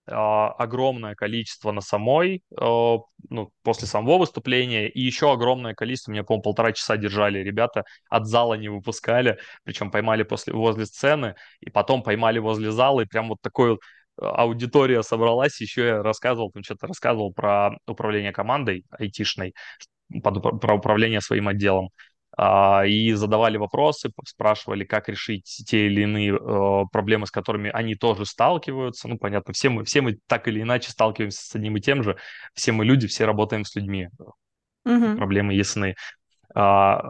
а, 0.07 0.51
огромное 0.53 1.15
количество 1.15 1.71
на 1.73 1.81
самой, 1.81 2.43
а, 2.59 2.99
ну, 3.31 3.51
после 3.63 3.87
самого 3.87 4.19
выступления, 4.19 4.89
и 4.89 5.01
еще 5.01 5.33
огромное 5.33 5.75
количество, 5.75 6.11
меня, 6.11 6.25
по-моему, 6.25 6.43
полтора 6.43 6.73
часа 6.73 6.97
держали 6.97 7.39
ребята, 7.39 7.85
от 8.11 8.27
зала 8.27 8.55
не 8.55 8.69
выпускали, 8.69 9.39
причем 9.65 9.91
поймали 9.91 10.25
после, 10.25 10.55
возле 10.55 10.87
сцены, 10.87 11.37
и 11.61 11.71
потом 11.71 12.03
поймали 12.03 12.39
возле 12.41 12.73
зала, 12.73 13.03
и 13.03 13.07
прям 13.07 13.29
вот 13.29 13.39
такой 13.43 13.71
вот 13.71 13.81
а, 14.21 14.43
аудитория 14.43 15.03
собралась, 15.03 15.61
еще 15.61 15.87
я 15.87 16.03
рассказывал, 16.03 16.51
там 16.51 16.65
что-то 16.65 16.89
рассказывал 16.89 17.33
про 17.33 17.71
управление 17.87 18.33
командой 18.33 18.85
айтишной, 18.91 19.55
про 20.23 20.75
управление 20.75 21.21
своим 21.21 21.49
отделом. 21.49 21.91
А, 22.35 22.85
и 22.87 23.13
задавали 23.13 23.59
вопросы, 23.59 24.11
спрашивали, 24.27 24.85
как 24.85 25.09
решить 25.09 25.45
те 25.67 25.87
или 25.87 26.03
иные 26.03 26.35
э, 26.35 26.85
проблемы, 26.91 27.27
с 27.27 27.31
которыми 27.31 27.71
они 27.71 27.95
тоже 27.95 28.25
сталкиваются. 28.25 29.07
Ну, 29.07 29.19
понятно, 29.19 29.53
все 29.53 29.69
мы, 29.69 29.85
все 29.85 30.01
мы 30.01 30.19
так 30.27 30.49
или 30.49 30.63
иначе 30.63 30.91
сталкиваемся 30.91 31.45
с 31.45 31.55
одним 31.55 31.77
и 31.77 31.81
тем 31.81 32.03
же. 32.03 32.17
Все 32.55 32.73
мы 32.73 32.87
люди, 32.87 33.07
все 33.07 33.27
работаем 33.27 33.65
с 33.65 33.75
людьми. 33.75 34.09
Угу. 34.87 35.17
Проблемы 35.17 35.53
ясны. 35.53 35.95
А, 36.55 37.03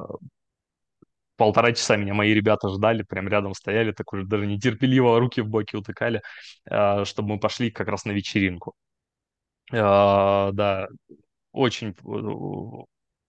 полтора 1.37 1.73
часа 1.73 1.97
меня 1.97 2.14
мои 2.14 2.35
ребята 2.35 2.69
ждали, 2.69 3.05
прям 3.05 3.29
рядом 3.29 3.55
стояли, 3.55 3.93
так 3.93 4.12
уже 4.12 4.25
даже 4.25 4.47
нетерпеливо 4.47 5.21
руки 5.21 5.41
в 5.41 5.49
боки 5.49 5.76
утыкали, 5.76 6.23
а, 6.69 7.05
чтобы 7.05 7.31
мы 7.35 7.38
пошли 7.38 7.71
как 7.71 7.87
раз 7.87 8.05
на 8.05 8.11
вечеринку. 8.11 8.75
Да, 9.71 10.88
очень 11.52 11.91
э, 11.91 12.85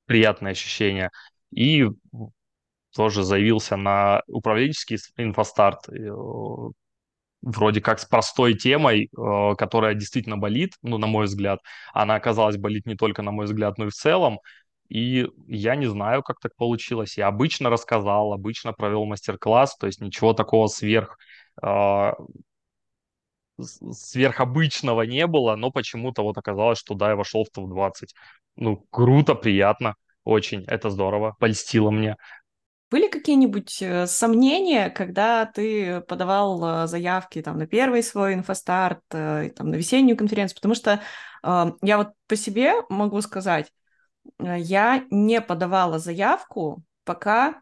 приятное 0.06 0.52
ощущение 0.52 1.10
и 1.56 1.86
тоже 2.96 3.24
заявился 3.24 3.76
на 3.76 4.22
управленческий 4.28 4.98
инфостарт, 5.18 5.88
вроде 7.42 7.82
как 7.82 8.00
с 8.00 8.06
простой 8.06 8.54
темой, 8.54 9.10
которая 9.58 9.96
действительно 9.96 10.38
болит, 10.38 10.74
ну, 10.82 10.98
на 10.98 11.08
мой 11.08 11.26
взгляд. 11.26 11.60
Она 11.94 12.16
оказалась 12.16 12.58
болит 12.58 12.86
не 12.86 12.96
только, 12.96 13.22
на 13.22 13.32
мой 13.32 13.46
взгляд, 13.46 13.78
но 13.78 13.86
и 13.86 13.90
в 13.90 13.94
целом. 13.94 14.40
И 14.90 15.28
я 15.48 15.76
не 15.76 15.88
знаю, 15.88 16.24
как 16.24 16.40
так 16.40 16.56
получилось. 16.56 17.18
Я 17.18 17.28
обычно 17.28 17.70
рассказал, 17.70 18.32
обычно 18.34 18.74
провел 18.74 19.06
мастер-класс, 19.06 19.76
то 19.78 19.88
есть 19.88 20.02
ничего 20.02 20.34
такого 20.34 20.68
сверх 20.68 21.18
э, 21.62 22.12
сверхобычного 23.60 25.04
не 25.04 25.28
было, 25.28 25.56
но 25.56 25.72
почему-то 25.72 26.24
вот 26.24 26.38
оказалось, 26.38 26.80
что 26.80 26.96
да, 26.96 27.10
я 27.10 27.16
вошел 27.16 27.44
в 27.44 27.50
топ-20. 27.50 28.14
Ну, 28.56 28.78
круто, 28.90 29.36
приятно. 29.36 29.96
Очень, 30.24 30.64
это 30.68 30.90
здорово, 30.90 31.36
польстило 31.40 31.92
мне. 31.92 32.16
Были 32.90 33.08
какие-нибудь 33.08 33.82
э, 33.82 34.06
сомнения, 34.06 34.90
когда 34.92 35.48
ты 35.48 36.02
подавал 36.02 36.84
э, 36.84 36.88
заявки 36.88 37.42
там, 37.42 37.58
на 37.58 37.66
первый 37.66 38.04
свой 38.04 38.36
инфостарт, 38.36 39.02
э, 39.12 39.50
там, 39.56 39.70
на 39.70 39.76
весеннюю 39.76 40.16
конференцию? 40.16 40.58
Потому 40.58 40.76
что 40.76 41.02
э, 41.44 41.72
я 41.82 41.98
вот 41.98 42.10
по 42.28 42.36
себе 42.36 42.74
могу 42.90 43.20
сказать, 43.22 43.74
я 44.40 45.06
не 45.10 45.42
подавала 45.42 45.98
заявку, 45.98 46.84
пока 47.04 47.62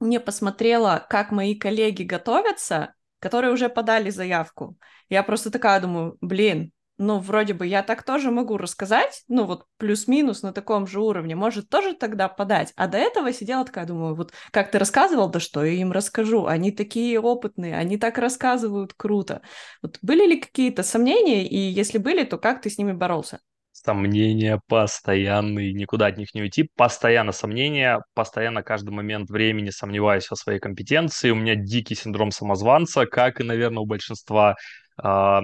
не 0.00 0.18
посмотрела, 0.18 1.06
как 1.10 1.30
мои 1.30 1.54
коллеги 1.54 2.02
готовятся, 2.02 2.94
которые 3.18 3.52
уже 3.52 3.68
подали 3.68 4.08
заявку. 4.08 4.76
Я 5.08 5.22
просто 5.22 5.50
такая 5.50 5.80
думаю, 5.80 6.16
блин, 6.22 6.72
ну, 7.00 7.18
вроде 7.18 7.54
бы 7.54 7.66
я 7.66 7.82
так 7.82 8.02
тоже 8.02 8.30
могу 8.30 8.58
рассказать, 8.58 9.24
ну, 9.26 9.46
вот 9.46 9.64
плюс-минус 9.78 10.42
на 10.42 10.52
таком 10.52 10.86
же 10.86 11.00
уровне, 11.00 11.34
может 11.34 11.70
тоже 11.70 11.94
тогда 11.94 12.28
подать. 12.28 12.74
А 12.76 12.88
до 12.88 12.98
этого 12.98 13.32
сидела 13.32 13.64
такая, 13.64 13.86
думаю, 13.86 14.14
вот 14.14 14.34
как 14.50 14.70
ты 14.70 14.78
рассказывал, 14.78 15.30
да 15.30 15.40
что 15.40 15.64
я 15.64 15.72
им 15.72 15.92
расскажу, 15.92 16.44
они 16.44 16.72
такие 16.72 17.18
опытные, 17.18 17.74
они 17.74 17.96
так 17.96 18.18
рассказывают 18.18 18.92
круто. 18.92 19.40
Вот 19.80 19.98
были 20.02 20.26
ли 20.26 20.40
какие-то 20.40 20.82
сомнения, 20.82 21.48
и 21.48 21.56
если 21.56 21.96
были, 21.96 22.24
то 22.24 22.36
как 22.36 22.60
ты 22.60 22.68
с 22.68 22.76
ними 22.76 22.92
боролся? 22.92 23.40
Сомнения 23.72 24.60
постоянные, 24.66 25.72
никуда 25.72 26.06
от 26.06 26.18
них 26.18 26.34
не 26.34 26.42
уйти. 26.42 26.68
Постоянно 26.76 27.32
сомнения, 27.32 28.02
постоянно 28.12 28.62
каждый 28.62 28.90
момент 28.90 29.30
времени 29.30 29.70
сомневаюсь 29.70 30.28
в 30.28 30.36
своей 30.36 30.58
компетенции. 30.58 31.30
У 31.30 31.34
меня 31.34 31.54
дикий 31.54 31.94
синдром 31.94 32.30
самозванца, 32.30 33.06
как 33.06 33.40
и, 33.40 33.44
наверное, 33.44 33.80
у 33.80 33.86
большинства 33.86 34.56
а, 35.02 35.40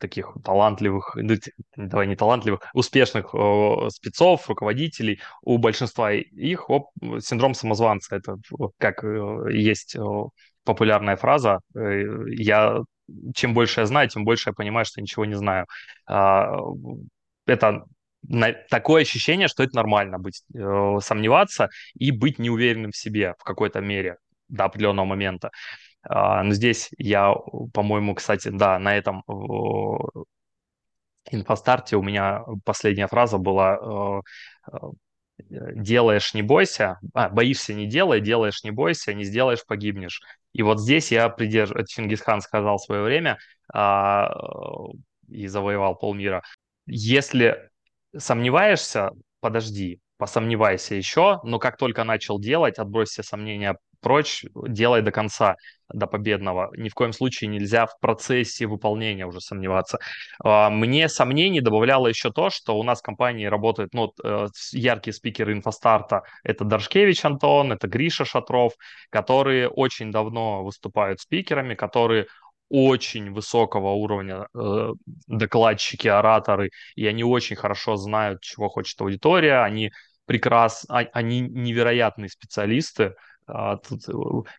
таких 0.00 0.34
талантливых, 0.44 1.12
ну, 1.14 1.36
давай 1.76 2.06
не 2.06 2.16
талантливых, 2.16 2.60
успешных 2.74 3.34
спецов, 3.90 4.48
руководителей, 4.48 5.20
у 5.42 5.58
большинства 5.58 6.12
их 6.12 6.68
оп, 6.70 6.90
синдром 7.20 7.54
самозванца. 7.54 8.16
Это 8.16 8.36
как 8.78 9.04
э, 9.04 9.52
есть 9.52 9.96
популярная 10.64 11.16
фраза. 11.16 11.60
Э, 11.74 12.04
я 12.28 12.80
чем 13.34 13.54
больше 13.54 13.80
я 13.80 13.86
знаю, 13.86 14.08
тем 14.08 14.24
больше 14.24 14.50
я 14.50 14.54
понимаю, 14.54 14.84
что 14.84 15.00
ничего 15.00 15.24
не 15.24 15.34
знаю. 15.34 15.66
Э, 16.08 16.46
это 17.46 17.84
такое 18.68 19.02
ощущение, 19.02 19.48
что 19.48 19.62
это 19.62 19.76
нормально 19.76 20.18
быть, 20.18 20.42
э, 20.54 20.98
сомневаться 21.00 21.68
и 21.94 22.10
быть 22.10 22.38
неуверенным 22.38 22.90
в 22.92 22.96
себе 22.96 23.34
в 23.38 23.44
какой-то 23.44 23.80
мере 23.80 24.16
до 24.48 24.64
определенного 24.64 25.06
момента. 25.06 25.50
А, 26.02 26.42
но 26.42 26.52
здесь 26.52 26.90
я, 26.98 27.34
по-моему, 27.72 28.14
кстати, 28.14 28.48
да, 28.48 28.78
на 28.78 28.96
этом 28.96 29.22
инфостарте 31.30 31.96
у 31.96 32.02
меня 32.02 32.42
последняя 32.64 33.06
фраза 33.06 33.38
была 33.38 34.22
э, 34.70 34.72
э, 34.72 34.76
делаешь, 35.74 36.34
не 36.34 36.42
бойся, 36.42 36.98
а, 37.14 37.28
боишься, 37.28 37.74
не 37.74 37.86
делай, 37.86 38.20
делаешь, 38.20 38.64
не 38.64 38.70
бойся, 38.70 39.14
не 39.14 39.24
сделаешь, 39.24 39.64
погибнешь. 39.66 40.22
И 40.52 40.62
вот 40.62 40.80
здесь 40.80 41.12
я 41.12 41.28
придерживаюсь, 41.28 41.88
Чингисхан 41.88 42.40
сказал 42.40 42.78
в 42.78 42.82
свое 42.82 43.02
время 43.02 43.38
а, 43.72 44.32
и 45.28 45.46
завоевал 45.46 45.96
полмира. 45.96 46.42
Если 46.86 47.70
сомневаешься, 48.16 49.10
подожди, 49.40 50.00
посомневайся 50.20 50.94
еще, 50.94 51.40
но 51.42 51.58
как 51.58 51.76
только 51.76 52.04
начал 52.04 52.38
делать, 52.38 52.78
отбрось 52.78 53.08
все 53.08 53.22
сомнения 53.24 53.76
прочь, 54.00 54.44
делай 54.54 55.02
до 55.02 55.10
конца, 55.10 55.56
до 55.92 56.06
победного. 56.06 56.70
Ни 56.76 56.88
в 56.88 56.94
коем 56.94 57.12
случае 57.12 57.48
нельзя 57.48 57.86
в 57.86 57.98
процессе 58.00 58.66
выполнения 58.66 59.26
уже 59.26 59.40
сомневаться. 59.40 59.98
А, 60.42 60.70
мне 60.70 61.08
сомнений 61.08 61.60
добавляло 61.60 62.06
еще 62.06 62.30
то, 62.30 62.50
что 62.50 62.78
у 62.78 62.82
нас 62.82 63.00
в 63.00 63.02
компании 63.02 63.46
работают 63.46 63.92
ну, 63.92 64.12
э, 64.22 64.46
яркие 64.72 65.14
спикеры 65.14 65.52
инфостарта. 65.52 66.22
Это 66.44 66.64
Даршкевич 66.64 67.24
Антон, 67.24 67.72
это 67.72 67.88
Гриша 67.88 68.24
Шатров, 68.24 68.74
которые 69.10 69.68
очень 69.68 70.10
давно 70.10 70.62
выступают 70.64 71.20
спикерами, 71.20 71.74
которые 71.74 72.26
очень 72.70 73.32
высокого 73.32 73.90
уровня 73.90 74.46
э, 74.54 74.92
докладчики, 75.26 76.06
ораторы, 76.06 76.70
и 76.94 77.04
они 77.06 77.24
очень 77.24 77.56
хорошо 77.56 77.96
знают, 77.96 78.42
чего 78.42 78.68
хочет 78.68 79.00
аудитория, 79.00 79.64
они 79.64 79.90
прекрасно, 80.30 81.00
а, 81.00 81.04
они 81.12 81.40
невероятные 81.40 82.28
специалисты, 82.28 83.14
а, 83.48 83.78
тут 83.78 84.08
э, 84.08 84.12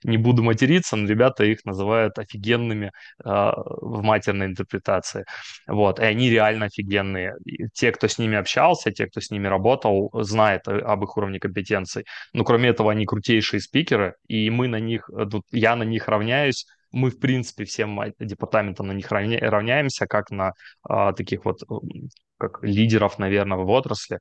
не 0.04 0.18
буду 0.18 0.44
материться, 0.44 0.98
но 0.98 1.08
ребята 1.08 1.46
их 1.46 1.64
называют 1.64 2.20
офигенными 2.20 2.92
а, 3.24 3.54
в 3.56 4.02
матерной 4.04 4.48
интерпретации. 4.48 5.24
Вот, 5.68 6.02
и 6.02 6.04
они 6.04 6.30
реально 6.30 6.66
офигенные. 6.66 7.36
И 7.46 7.70
те, 7.74 7.94
кто 7.94 8.10
с 8.10 8.18
ними 8.18 8.36
общался, 8.36 8.92
те, 8.92 9.08
кто 9.08 9.22
с 9.22 9.32
ними 9.32 9.48
работал, 9.48 10.10
знает 10.24 10.68
об 10.68 11.06
их 11.06 11.16
уровне 11.16 11.40
компетенций. 11.40 12.04
Но 12.34 12.44
кроме 12.44 12.68
этого, 12.68 12.92
они 12.92 13.06
крутейшие 13.06 13.62
спикеры, 13.62 14.16
и 14.28 14.50
мы 14.50 14.68
на 14.68 14.82
них, 14.82 15.10
э, 15.18 15.24
я 15.52 15.78
на 15.78 15.84
них 15.84 16.10
равняюсь, 16.10 16.66
мы, 16.92 17.12
в 17.12 17.20
принципе, 17.20 17.64
всем 17.64 17.98
департаментам 18.20 18.88
на 18.88 18.92
них 18.92 19.10
равня, 19.10 19.40
равняемся, 19.40 20.06
как 20.08 20.32
на 20.32 20.52
а, 20.84 21.14
таких 21.14 21.46
вот 21.46 21.62
как 22.38 22.62
лидеров, 22.64 23.18
наверное, 23.20 23.60
в 23.60 23.70
отрасли. 23.70 24.20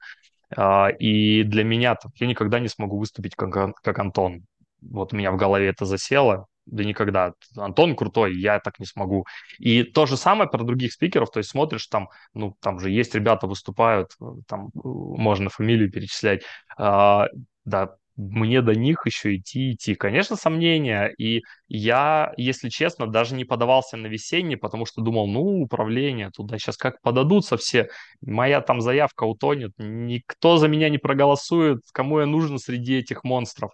А, 0.57 0.89
и 0.89 1.43
для 1.45 1.65
меня 1.65 1.97
я 2.17 2.27
никогда 2.27 2.61
не 2.61 2.69
смогу 2.69 2.99
выступить 2.99 3.35
как, 3.37 3.75
как 3.83 3.99
Антон 3.99 4.45
вот 4.83 5.13
у 5.13 5.17
меня 5.17 5.33
в 5.33 5.37
голове 5.37 5.69
это 5.69 5.85
засело, 5.85 6.47
да 6.67 6.85
никогда. 6.85 7.35
Антон 7.57 7.97
крутой, 7.97 8.37
я 8.37 8.61
так 8.61 8.79
не 8.79 8.87
смогу. 8.87 9.27
И 9.59 9.83
то 9.83 10.07
же 10.07 10.17
самое 10.17 10.49
про 10.49 10.63
других 10.65 10.93
спикеров, 10.93 11.31
то 11.31 11.39
есть 11.39 11.51
смотришь 11.51 11.87
там, 11.87 12.09
ну, 12.35 12.57
там 12.61 12.81
же 12.81 12.91
есть 12.91 13.15
ребята 13.15 13.47
выступают, 13.47 14.13
там 14.47 14.71
можно 14.75 15.51
фамилию 15.51 15.91
перечислять, 15.91 16.43
а, 16.77 17.27
да, 17.65 17.97
мне 18.17 18.61
до 18.63 18.75
них 18.75 19.07
еще 19.07 19.37
идти, 19.37 19.73
идти. 19.73 19.95
Конечно, 19.95 20.37
сомнения. 20.37 21.13
И 21.19 21.43
я, 21.69 22.33
если 22.37 22.69
честно, 22.69 23.07
даже 23.07 23.35
не 23.35 23.45
подавался 23.45 23.97
на 23.97 24.07
весенний, 24.09 24.57
потому 24.57 24.87
что 24.87 25.01
думал, 25.03 25.27
ну, 25.27 25.63
управление, 25.63 26.31
туда 26.31 26.59
сейчас 26.59 26.77
как 26.77 27.01
подадутся 27.03 27.57
все, 27.57 27.89
моя 28.21 28.61
там 28.61 28.81
заявка 28.81 29.25
утонет, 29.25 29.73
никто 29.79 30.57
за 30.59 30.69
меня 30.69 30.89
не 30.91 30.99
проголосует, 30.99 31.81
кому 31.93 32.21
я 32.21 32.27
нужен 32.27 32.59
среди 32.59 32.99
этих 32.99 33.25
монстров. 33.25 33.73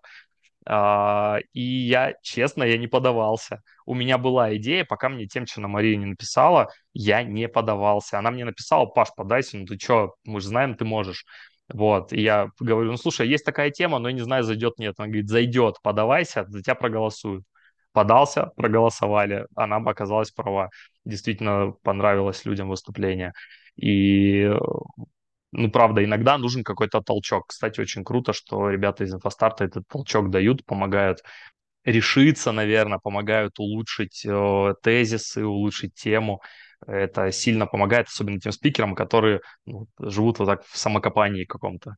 А, 0.69 1.39
и 1.53 1.61
я, 1.61 2.15
честно, 2.23 2.65
я 2.65 2.77
не 2.77 2.89
подавался. 2.89 3.63
У 3.87 3.95
меня 3.95 4.19
была 4.19 4.57
идея, 4.57 4.85
пока 4.85 5.09
мне 5.09 5.27
Темчина 5.27 5.69
Мария 5.69 5.97
не 5.97 6.07
написала, 6.07 6.69
я 6.93 7.23
не 7.23 7.49
подавался. 7.49 8.19
Она 8.19 8.33
мне 8.33 8.45
написала, 8.45 8.87
Паш, 8.87 9.09
подайся, 9.17 9.59
ну 9.59 9.67
ты 9.67 9.79
что, 9.79 10.15
мы 10.25 10.41
же 10.41 10.49
знаем, 10.49 10.75
ты 10.75 10.85
можешь. 10.85 11.25
Вот, 11.73 12.13
и 12.13 12.21
я 12.21 12.51
говорю, 12.61 12.93
ну 12.93 12.97
слушай, 12.97 13.29
есть 13.29 13.45
такая 13.45 13.71
тема, 13.71 13.99
но 13.99 14.09
я 14.09 14.15
не 14.15 14.21
знаю, 14.23 14.45
зайдет 14.45 14.79
нет. 14.79 14.95
Она 14.99 15.09
говорит, 15.09 15.29
зайдет, 15.29 15.77
подавайся, 15.83 16.45
за 16.49 16.63
тебя 16.63 16.75
проголосуют. 16.77 17.45
подался, 17.93 18.53
проголосовали, 18.57 19.47
она 19.57 19.77
оказалась 19.79 20.31
права. 20.31 20.71
Действительно 21.05 21.73
понравилось 21.83 22.45
людям 22.45 22.69
выступление. 22.69 23.33
И 23.77 24.51
ну, 25.53 25.71
правда, 25.71 26.05
иногда 26.05 26.39
нужен 26.39 26.65
какой-то 26.65 27.01
толчок. 27.01 27.47
Кстати, 27.49 27.81
очень 27.81 28.05
круто, 28.05 28.33
что 28.33 28.69
ребята 28.71 29.05
из 29.05 29.15
инфостарта 29.15 29.65
этот 29.65 29.87
толчок 29.89 30.31
дают, 30.31 30.65
помогают 30.67 31.21
решиться, 31.85 32.53
наверное, 32.53 32.99
помогают 32.99 33.59
улучшить 33.59 34.25
э, 34.27 34.75
тезисы, 34.83 35.45
улучшить 35.47 35.95
тему. 35.95 36.43
Это 36.87 37.31
сильно 37.33 37.67
помогает, 37.67 38.09
особенно 38.09 38.41
тем 38.41 38.53
спикерам, 38.53 38.95
которые 38.95 39.41
ну, 39.65 39.87
живут 39.99 40.39
вот 40.39 40.47
так 40.47 40.65
в 40.65 40.77
самокопании 40.77 41.45
каком-то. 41.45 41.97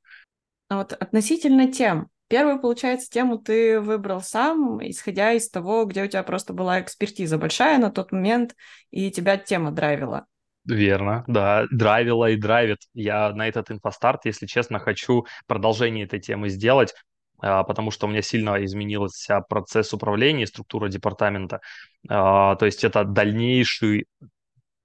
А 0.69 0.77
вот 0.79 0.93
относительно 0.93 1.73
тем, 1.73 2.11
Первую, 2.29 2.61
получается, 2.61 3.09
тему 3.11 3.39
ты 3.39 3.81
выбрал 3.81 4.21
сам, 4.21 4.87
исходя 4.87 5.33
из 5.33 5.49
того, 5.49 5.87
где 5.87 6.05
у 6.05 6.07
тебя 6.07 6.23
просто 6.23 6.53
была 6.53 6.79
экспертиза 6.79 7.39
большая 7.39 7.79
на 7.79 7.91
тот 7.91 8.13
момент, 8.13 8.55
и 8.91 9.11
тебя 9.11 9.39
тема 9.39 9.73
драйвила. 9.73 10.27
Верно, 10.67 11.25
да, 11.27 11.65
драйвила 11.71 12.29
и 12.31 12.37
драйвит. 12.37 12.81
Я 12.93 13.33
на 13.33 13.49
этот 13.49 13.71
инфостарт, 13.71 14.27
если 14.27 14.45
честно, 14.45 14.79
хочу 14.79 15.25
продолжение 15.47 16.05
этой 16.05 16.21
темы 16.21 16.51
сделать, 16.51 16.93
а, 17.41 17.65
потому 17.65 17.91
что 17.91 18.07
у 18.07 18.11
меня 18.11 18.21
сильно 18.21 18.63
изменился 18.63 19.41
процесс 19.49 19.95
управления 19.95 20.43
и 20.43 20.47
структура 20.47 20.89
департамента. 20.89 21.61
А, 22.11 22.57
то 22.57 22.67
есть 22.67 22.85
это 22.85 23.05
дальнейший, 23.05 24.05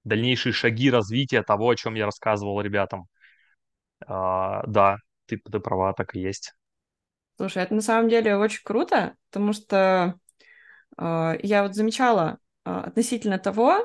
дальнейшие 0.04 0.54
шаги 0.54 0.90
развития 0.92 1.44
того, 1.44 1.70
о 1.70 1.76
чем 1.76 1.96
я 1.96 2.06
рассказывал 2.06 2.62
ребятам. 2.62 3.08
А, 4.06 4.64
да, 4.68 4.98
ты, 5.26 5.38
ты 5.38 5.60
права, 5.60 5.94
так 5.94 6.16
и 6.16 6.20
есть. 6.20 6.54
Слушай, 7.38 7.64
это 7.64 7.74
на 7.74 7.82
самом 7.82 8.10
деле 8.10 8.38
очень 8.38 8.62
круто, 8.64 9.16
потому 9.32 9.54
что 9.54 10.16
я 10.98 11.64
вот 11.64 11.74
замечала 11.74 12.38
относительно 12.64 13.40
того, 13.40 13.80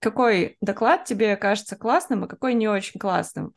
какой 0.00 0.56
доклад 0.60 1.04
тебе 1.04 1.36
кажется 1.36 1.76
классным, 1.76 2.24
а 2.24 2.28
какой 2.28 2.54
не 2.54 2.68
очень 2.68 2.98
классным. 2.98 3.54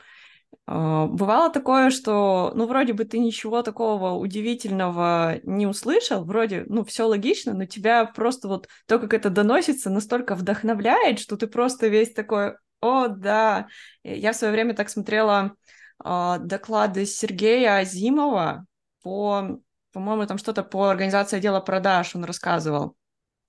А, 0.68 1.08
бывало 1.08 1.52
такое, 1.52 1.90
что, 1.90 2.52
ну, 2.56 2.66
вроде 2.66 2.94
бы 2.94 3.04
ты 3.06 3.20
ничего 3.20 3.62
такого 3.62 4.12
удивительного 4.12 5.40
не 5.44 5.68
услышал, 5.68 6.24
вроде, 6.24 6.66
ну, 6.68 6.84
все 6.86 7.08
логично, 7.08 7.54
но 7.54 7.66
тебя 7.66 8.06
просто 8.06 8.48
вот 8.48 8.68
то, 8.88 9.00
как 9.00 9.14
это 9.14 9.30
доносится, 9.30 9.90
настолько 9.90 10.36
вдохновляет, 10.36 11.20
что 11.20 11.38
ты 11.38 11.48
просто 11.48 11.88
весь 11.88 12.14
такой, 12.14 12.56
о, 12.80 13.08
да. 13.08 13.68
Я 14.04 14.34
в 14.34 14.36
свое 14.36 14.54
время 14.54 14.74
так 14.74 14.90
смотрела 14.90 15.56
э, 16.04 16.36
доклады 16.40 17.06
Сергея 17.06 17.78
Азимова 17.78 18.66
по, 19.04 19.60
по-моему, 19.92 20.26
там 20.26 20.38
что-то 20.38 20.64
по 20.64 20.90
организации 20.90 21.38
отдела 21.38 21.60
продаж 21.60 22.16
он 22.16 22.24
рассказывал. 22.24 22.96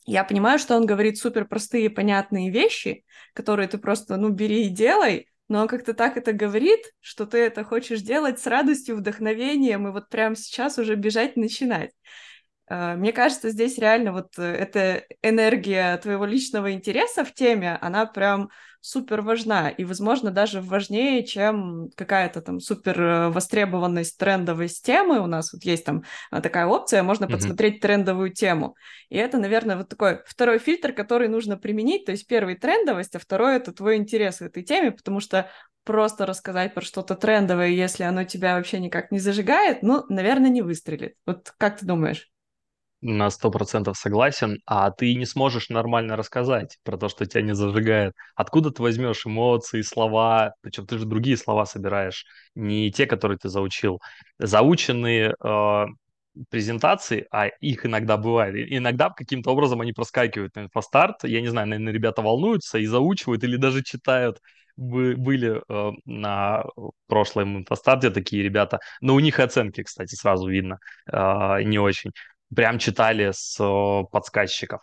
Я 0.05 0.25
понимаю, 0.25 0.59
что 0.59 0.77
он 0.77 0.85
говорит 0.85 1.19
супер 1.19 1.45
простые, 1.45 1.89
понятные 1.89 2.51
вещи, 2.51 3.05
которые 3.35 3.69
ты 3.69 3.79
просто, 3.79 4.17
ну, 4.17 4.31
бери 4.31 4.67
и 4.67 4.69
делай, 4.69 5.29
но 5.53 5.61
он 5.61 5.69
как-то 5.69 5.93
так 5.93 6.17
это 6.17 6.33
говорит, 6.33 6.81
что 7.01 7.27
ты 7.27 7.37
это 7.37 7.63
хочешь 7.63 8.01
делать 8.01 8.41
с 8.41 8.47
радостью, 8.47 8.97
вдохновением, 8.97 9.87
и 9.87 9.91
вот 9.91 10.09
прямо 10.09 10.35
сейчас 10.35 10.79
уже 10.79 10.95
бежать 10.95 11.37
начинать. 11.37 11.91
А, 12.69 12.97
мне 12.97 13.13
кажется, 13.13 13.51
здесь 13.51 13.77
реально 13.77 14.13
вот 14.13 14.39
э, 14.39 14.43
эта 14.43 15.05
энергия 15.21 15.99
твоего 15.99 16.25
личного 16.25 16.73
интереса 16.73 17.23
в 17.23 17.35
теме, 17.35 17.77
она 17.83 18.07
прям 18.07 18.49
супер 18.83 19.23
важна, 19.23 19.71
и, 19.71 19.85
возможно, 19.85 20.33
даже 20.33 20.61
важнее, 20.61 21.25
чем 21.25 21.89
какая-то 21.95 22.43
там 22.43 22.59
супер 22.59 23.01
э, 23.01 23.29
востребованность 23.31 24.19
трендовость 24.19 24.85
темы. 24.85 25.21
У 25.21 25.27
нас 25.27 25.53
вот 25.53 25.63
есть 25.63 25.85
там 25.85 26.03
а, 26.31 26.41
такая 26.41 26.67
опция, 26.67 27.05
можно 27.05 27.25
mm-hmm. 27.25 27.31
подсмотреть 27.31 27.81
трендовую 27.81 28.33
тему. 28.33 28.75
И 29.09 29.17
это, 29.17 29.39
наверное, 29.39 29.77
вот 29.77 29.89
такой 29.89 30.21
второй 30.27 30.59
фильтр, 30.59 30.93
который 30.93 31.29
нужно 31.29 31.57
применить. 31.57 32.05
То 32.07 32.13
есть 32.13 32.27
первый 32.27 32.57
трендовость, 32.57 33.15
а 33.15 33.21
второй 33.21 33.57
это 33.57 33.73
твой 33.73 33.97
интерес 33.97 34.39
в 34.39 34.43
этой 34.43 34.65
теме, 34.65 34.91
потому 34.91 35.21
что 35.21 35.49
просто 35.85 36.27
рассказать 36.27 36.75
про 36.75 36.83
что-то 36.83 37.15
трендовое, 37.15 37.69
если 37.69 38.03
оно 38.03 38.25
тебя 38.25 38.57
вообще 38.57 38.81
никак 38.81 39.13
не 39.13 39.21
зажигает, 39.21 39.83
ну, 39.83 40.05
наверное, 40.09 40.51
не 40.51 40.63
выстрелит. 40.63 41.15
Вот 41.25 41.55
как 41.57 41.79
ты 41.79 41.87
думаешь? 41.87 42.32
На 43.03 43.31
сто 43.31 43.51
процентов 43.51 43.99
согласен, 43.99 44.61
а 44.65 44.91
ты 44.91 45.15
не 45.15 45.27
сможешь 45.27 45.69
нормально 45.69 46.17
рассказать 46.17 46.79
про 46.85 46.97
то, 46.97 47.09
что 47.09 47.27
тебя 47.27 47.43
не 47.43 47.55
зажигает. 47.55 48.15
Откуда 48.37 48.71
ты 48.71 48.83
возьмешь 48.83 49.27
эмоции, 49.27 49.83
слова? 49.83 50.55
Причем 50.63 50.87
ты 50.87 50.99
же 50.99 51.05
другие 51.05 51.37
слова 51.37 51.67
собираешь, 51.67 52.25
не 52.55 52.91
те, 52.93 53.07
которые 53.07 53.39
ты 53.39 53.49
заучил. 53.49 54.01
Заученные 54.39 55.35
э, 55.45 55.85
презентации, 56.49 57.27
а 57.31 57.49
их 57.49 57.85
иногда 57.87 58.17
бывает, 58.17 58.55
иногда 58.71 59.11
каким-то 59.11 59.51
образом 59.51 59.81
они 59.81 59.93
проскакивают 59.93 60.55
на 60.57 60.61
инфостарт, 60.61 61.25
я 61.25 61.41
не 61.41 61.49
знаю, 61.49 61.69
наверное, 61.69 61.93
ребята 61.93 62.23
волнуются 62.23 62.79
и 62.79 62.87
заучивают 62.87 63.45
или 63.45 63.57
даже 63.57 63.83
читают 63.83 64.39
были 64.77 65.61
э, 65.69 65.93
на 66.07 66.65
прошлом 67.07 67.59
инфостарте 67.59 68.11
такие 68.11 68.43
ребята, 68.43 68.81
но 69.03 69.15
у 69.15 69.21
них 69.21 69.39
оценки, 69.39 69.83
кстати, 69.83 70.15
сразу 70.15 70.49
видно, 70.49 70.79
э, 71.13 71.63
не 71.65 71.79
очень 71.79 72.13
прям 72.55 72.79
читали 72.79 73.31
с 73.33 73.57
подсказчиков. 74.11 74.81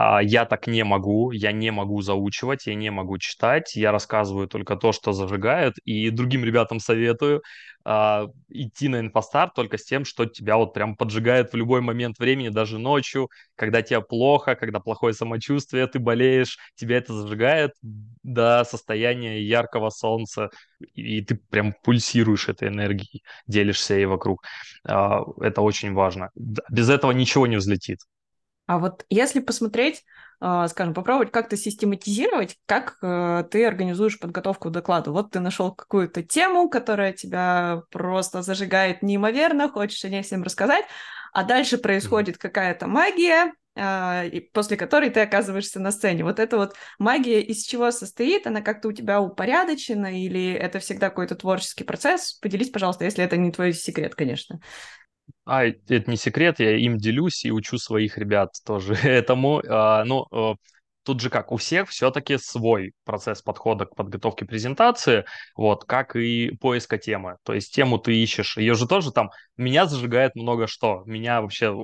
А, 0.00 0.20
я 0.22 0.44
так 0.44 0.68
не 0.68 0.84
могу, 0.84 1.32
я 1.32 1.50
не 1.50 1.72
могу 1.72 2.00
заучивать, 2.02 2.66
я 2.68 2.74
не 2.76 2.88
могу 2.88 3.18
читать, 3.18 3.74
я 3.74 3.90
рассказываю 3.90 4.46
только 4.46 4.76
то, 4.76 4.92
что 4.92 5.12
зажигает, 5.12 5.74
и 5.84 6.10
другим 6.10 6.44
ребятам 6.44 6.78
советую 6.78 7.42
а, 7.84 8.26
идти 8.48 8.86
на 8.88 9.00
инфостарт 9.00 9.54
только 9.54 9.76
с 9.76 9.84
тем, 9.84 10.04
что 10.04 10.24
тебя 10.26 10.56
вот 10.56 10.72
прям 10.72 10.94
поджигает 10.96 11.52
в 11.52 11.56
любой 11.56 11.80
момент 11.80 12.16
времени, 12.20 12.48
даже 12.48 12.78
ночью, 12.78 13.28
когда 13.56 13.82
тебе 13.82 14.00
плохо, 14.00 14.54
когда 14.54 14.78
плохое 14.78 15.14
самочувствие, 15.14 15.88
ты 15.88 15.98
болеешь, 15.98 16.58
тебя 16.76 16.98
это 16.98 17.12
зажигает 17.12 17.72
до 17.82 18.62
состояния 18.70 19.42
яркого 19.42 19.90
солнца, 19.90 20.50
и 20.94 21.22
ты 21.22 21.34
прям 21.50 21.74
пульсируешь 21.82 22.48
этой 22.48 22.68
энергией, 22.68 23.24
делишься 23.48 23.94
ей 23.94 24.06
вокруг. 24.06 24.44
А, 24.84 25.22
это 25.40 25.60
очень 25.60 25.92
важно. 25.92 26.30
Без 26.36 26.88
этого 26.88 27.10
ничего 27.10 27.48
не 27.48 27.56
взлетит. 27.56 27.98
А 28.68 28.78
вот 28.78 29.06
если 29.08 29.40
посмотреть, 29.40 30.04
а, 30.40 30.68
скажем, 30.68 30.92
попробовать 30.94 31.32
как-то 31.32 31.56
систематизировать, 31.56 32.58
как 32.66 32.98
э, 33.02 33.44
ты 33.50 33.66
организуешь 33.66 34.20
подготовку 34.20 34.68
к 34.68 34.72
докладу. 34.72 35.12
Вот 35.12 35.32
ты 35.32 35.40
нашел 35.40 35.74
какую-то 35.74 36.22
тему, 36.22 36.68
которая 36.68 37.12
тебя 37.12 37.82
просто 37.90 38.42
зажигает 38.42 39.02
неимоверно, 39.02 39.70
хочешь 39.70 40.04
о 40.04 40.10
ней 40.10 40.22
всем 40.22 40.42
рассказать, 40.42 40.84
а 41.32 41.44
дальше 41.44 41.78
происходит 41.78 42.36
какая-то 42.36 42.86
магия, 42.86 43.54
а, 43.74 44.24
после 44.52 44.76
которой 44.76 45.08
ты 45.08 45.20
оказываешься 45.20 45.80
на 45.80 45.90
сцене. 45.90 46.22
Вот 46.22 46.38
эта 46.38 46.58
вот 46.58 46.74
магия 46.98 47.40
из 47.40 47.64
чего 47.64 47.90
состоит? 47.90 48.46
Она 48.46 48.60
как-то 48.60 48.88
у 48.88 48.92
тебя 48.92 49.22
упорядочена 49.22 50.22
или 50.22 50.52
это 50.52 50.78
всегда 50.78 51.08
какой-то 51.08 51.36
творческий 51.36 51.84
процесс? 51.84 52.34
Поделись, 52.34 52.68
пожалуйста, 52.68 53.04
если 53.04 53.24
это 53.24 53.38
не 53.38 53.50
твой 53.50 53.72
секрет, 53.72 54.14
конечно. 54.14 54.60
А, 55.44 55.64
это 55.64 56.10
не 56.10 56.16
секрет, 56.16 56.60
я 56.60 56.76
им 56.76 56.98
делюсь 56.98 57.44
и 57.44 57.50
учу 57.50 57.78
своих 57.78 58.18
ребят 58.18 58.50
тоже 58.64 58.94
этому. 59.02 59.62
А, 59.68 60.04
ну, 60.04 60.26
э, 60.32 60.54
тут 61.04 61.20
же 61.20 61.30
как, 61.30 61.52
у 61.52 61.56
всех 61.56 61.88
все-таки 61.88 62.36
свой 62.38 62.92
процесс 63.04 63.40
подхода 63.42 63.86
к 63.86 63.94
подготовке 63.94 64.44
презентации, 64.44 65.24
вот, 65.56 65.84
как 65.84 66.16
и 66.16 66.50
поиска 66.60 66.98
темы. 66.98 67.36
То 67.44 67.54
есть 67.54 67.74
тему 67.74 67.98
ты 67.98 68.14
ищешь, 68.14 68.58
ее 68.58 68.74
же 68.74 68.86
тоже 68.86 69.10
там, 69.12 69.30
меня 69.56 69.86
зажигает 69.86 70.34
много 70.34 70.66
что. 70.66 71.02
Меня 71.06 71.40
вообще, 71.40 71.74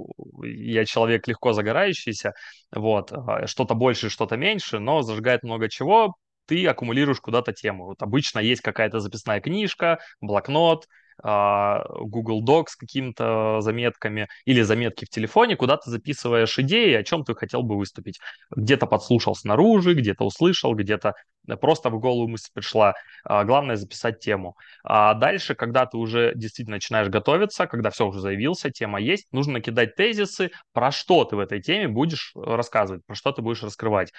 я 0.43 0.85
человек 0.85 1.27
легко 1.27 1.53
загорающийся, 1.53 2.35
вот, 2.71 3.13
а, 3.13 3.47
что-то 3.47 3.75
больше, 3.75 4.11
что-то 4.11 4.37
меньше, 4.37 4.79
но 4.79 5.03
зажигает 5.03 5.43
много 5.43 5.69
чего, 5.71 6.17
ты 6.47 6.67
аккумулируешь 6.67 7.21
куда-то 7.21 7.53
тему. 7.53 7.87
Вот 7.87 8.03
обычно 8.03 8.39
есть 8.41 8.61
какая-то 8.61 9.01
записная 9.01 9.41
книжка, 9.41 9.99
блокнот, 10.21 10.87
Google 11.23 12.45
Docs 12.45 12.69
с 12.69 12.77
какими-то 12.77 13.61
заметками 13.61 14.29
или 14.45 14.63
заметки 14.63 15.05
в 15.05 15.11
телефоне, 15.11 15.57
куда 15.57 15.77
ты 15.77 15.91
записываешь 15.91 16.59
идеи, 16.59 16.95
о 16.95 17.03
чем 17.05 17.25
ты 17.25 17.35
хотел 17.35 17.63
бы 17.63 17.77
выступить. 17.77 18.19
Где-то 18.55 18.87
подслушал 18.87 19.35
снаружи, 19.35 19.95
где-то 19.95 20.25
услышал, 20.25 20.75
где-то 20.75 21.15
просто 21.61 21.91
в 21.91 21.99
голову 22.01 22.29
мысль 22.29 22.51
пришла. 22.55 22.95
А, 23.25 23.45
главное 23.45 23.77
записать 23.77 24.21
тему. 24.21 24.57
А 24.83 25.15
дальше, 25.15 25.55
когда 25.55 25.87
ты 25.87 25.97
уже 25.97 26.33
действительно 26.35 26.77
начинаешь 26.77 27.09
готовиться, 27.09 27.67
когда 27.67 27.91
все 27.91 28.07
уже 28.07 28.21
заявился, 28.21 28.71
тема 28.71 29.01
есть, 29.01 29.27
нужно 29.33 29.55
накидать 29.55 29.95
тезисы, 29.95 30.51
про 30.73 30.91
что 30.91 31.25
ты 31.25 31.37
в 31.37 31.39
этой 31.39 31.61
теме 31.61 31.89
будешь 31.89 32.33
рассказывать, 32.35 33.05
про 33.07 33.15
что 33.15 33.33
ты 33.33 33.43
будешь 33.43 33.63
раскрывать. 33.63 34.13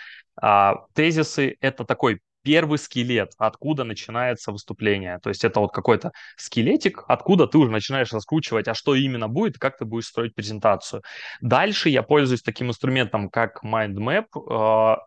Тезисы— 0.94 1.58
это 1.62 1.84
такой 1.84 2.20
первый 2.46 2.78
скелет, 2.78 3.32
откуда 3.40 3.84
начинается 3.84 4.52
выступление. 4.52 5.20
То 5.22 5.30
есть 5.30 5.44
это 5.44 5.60
вот 5.60 5.72
какой-то 5.74 6.12
скелетик, 6.38 7.04
откуда 7.08 7.48
ты 7.48 7.58
уже 7.58 7.72
начинаешь 7.72 8.14
раскручивать, 8.14 8.68
а 8.68 8.76
что 8.76 8.94
именно 8.94 9.28
будет, 9.28 9.58
как 9.58 9.78
ты 9.78 9.86
будешь 9.86 10.06
строить 10.06 10.36
презентацию. 10.36 11.02
Дальше 11.42 11.90
я 11.90 12.04
пользуюсь 12.04 12.44
таким 12.44 12.70
инструментом, 12.70 13.30
как 13.30 13.64
Mind 13.64 13.96
Map. 13.96 14.26
А, 14.50 14.98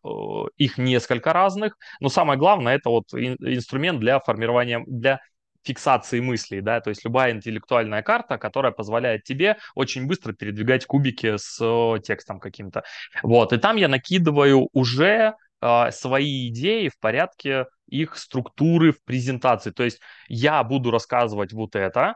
их 0.57 0.79
несколько 0.79 1.33
разных, 1.33 1.77
но 2.01 2.09
самое 2.09 2.38
главное 2.38 2.74
это 2.74 2.90
вот 2.90 3.14
инструмент 3.14 4.01
для 4.01 4.18
формирования, 4.18 4.83
для 4.87 5.20
фиксации 5.62 6.20
мыслей, 6.20 6.61
да, 6.61 6.81
то 6.81 6.90
есть 6.90 7.05
любая 7.05 7.33
интеллектуальная 7.33 8.03
карта, 8.03 8.38
которая 8.38 8.72
позволяет 8.72 9.24
тебе 9.24 9.59
очень 9.74 10.07
быстро 10.07 10.33
передвигать 10.33 10.87
кубики 10.87 11.37
с 11.37 11.59
э, 11.61 12.01
текстом 12.01 12.40
каким-то. 12.40 12.85
Вот, 13.22 13.53
и 13.53 13.59
там 13.59 13.77
я 13.77 13.88
накидываю 13.88 14.68
уже 14.72 15.35
э, 15.61 15.90
свои 15.90 16.49
идеи 16.49 16.88
в 16.88 16.99
порядке 16.99 17.66
их 17.88 18.16
структуры 18.16 18.92
в 18.92 19.03
презентации. 19.05 19.71
То 19.71 19.85
есть 19.85 20.01
я 20.29 20.62
буду 20.62 20.90
рассказывать 20.90 21.53
вот 21.53 21.75
это, 21.77 22.14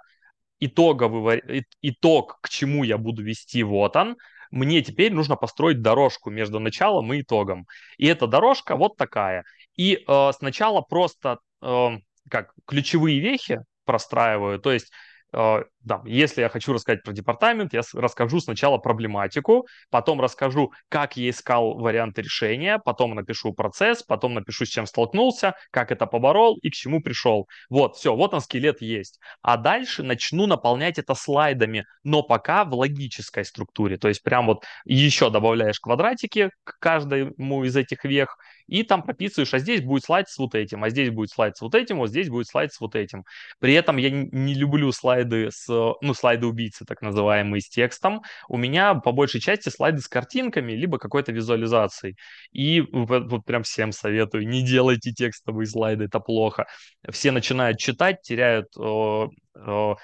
итоговый 0.60 1.66
итог, 1.80 2.38
к 2.40 2.48
чему 2.48 2.84
я 2.84 2.98
буду 2.98 3.22
вести, 3.22 3.62
вот 3.62 3.96
он. 3.96 4.16
Мне 4.50 4.82
теперь 4.82 5.12
нужно 5.12 5.34
построить 5.34 5.80
дорожку 5.80 6.30
между 6.30 6.60
началом 6.60 7.12
и 7.12 7.22
итогом. 7.22 7.66
И 7.96 8.06
эта 8.06 8.26
дорожка 8.26 8.76
вот 8.76 8.96
такая. 8.96 9.44
И 9.76 10.04
э, 10.06 10.30
сначала 10.38 10.82
просто 10.82 11.38
э, 11.62 11.88
как 12.28 12.52
ключевые 12.66 13.18
вехи 13.18 13.60
простраиваю, 13.84 14.60
то 14.60 14.70
есть 14.70 14.92
э, 15.32 15.64
да, 15.84 16.02
если 16.04 16.42
я 16.42 16.48
хочу 16.48 16.72
рассказать 16.72 17.02
про 17.02 17.12
департамент, 17.12 17.72
я 17.72 17.82
расскажу 17.94 18.40
сначала 18.40 18.78
проблематику, 18.78 19.66
потом 19.90 20.20
расскажу, 20.20 20.72
как 20.88 21.16
я 21.16 21.30
искал 21.30 21.74
варианты 21.78 22.22
решения, 22.22 22.78
потом 22.78 23.14
напишу 23.14 23.52
процесс, 23.52 24.02
потом 24.02 24.34
напишу, 24.34 24.64
с 24.64 24.68
чем 24.68 24.86
столкнулся, 24.86 25.54
как 25.70 25.90
это 25.90 26.06
поборол 26.06 26.58
и 26.62 26.70
к 26.70 26.74
чему 26.74 27.00
пришел. 27.02 27.48
Вот, 27.68 27.96
все, 27.96 28.14
вот 28.14 28.34
он 28.34 28.40
скелет 28.40 28.80
есть. 28.80 29.18
А 29.42 29.56
дальше 29.56 30.02
начну 30.02 30.46
наполнять 30.46 30.98
это 30.98 31.14
слайдами, 31.14 31.84
но 32.04 32.22
пока 32.22 32.64
в 32.64 32.74
логической 32.74 33.44
структуре. 33.44 33.96
То 33.98 34.08
есть 34.08 34.22
прям 34.22 34.46
вот 34.46 34.64
еще 34.84 35.30
добавляешь 35.30 35.80
квадратики 35.80 36.50
к 36.64 36.78
каждому 36.78 37.64
из 37.64 37.76
этих 37.76 38.04
вех, 38.04 38.36
и 38.66 38.82
там 38.84 39.02
прописываешь, 39.02 39.52
а 39.54 39.58
здесь 39.58 39.82
будет 39.82 40.04
слайд 40.04 40.28
с 40.28 40.38
вот 40.38 40.54
этим, 40.54 40.84
а 40.84 40.90
здесь 40.90 41.10
будет 41.10 41.30
слайд 41.30 41.56
с 41.56 41.60
вот 41.60 41.74
этим, 41.74 41.98
вот 41.98 42.08
здесь 42.08 42.28
будет 42.28 42.46
слайд 42.46 42.72
с 42.72 42.80
вот 42.80 42.94
этим. 42.94 43.24
При 43.58 43.74
этом 43.74 43.96
я 43.96 44.10
не 44.10 44.54
люблю 44.54 44.92
слайды 44.92 45.50
с 45.50 45.68
ну, 46.00 46.14
слайды 46.14 46.46
убийцы, 46.46 46.84
так 46.84 47.02
называемые, 47.02 47.60
с 47.60 47.68
текстом, 47.68 48.22
у 48.48 48.56
меня 48.56 48.94
по 48.94 49.12
большей 49.12 49.40
части 49.40 49.68
слайды 49.68 50.00
с 50.00 50.08
картинками, 50.08 50.72
либо 50.72 50.98
какой-то 50.98 51.32
визуализацией. 51.32 52.16
И 52.52 52.80
вот, 52.80 53.30
вот 53.30 53.44
прям 53.44 53.62
всем 53.62 53.92
советую, 53.92 54.46
не 54.46 54.64
делайте 54.64 55.12
текстовые 55.12 55.66
слайды, 55.66 56.04
это 56.04 56.20
плохо. 56.20 56.66
Все 57.10 57.30
начинают 57.32 57.78
читать, 57.78 58.22
теряют 58.22 58.68
э, 58.78 59.26
э, 59.56 59.94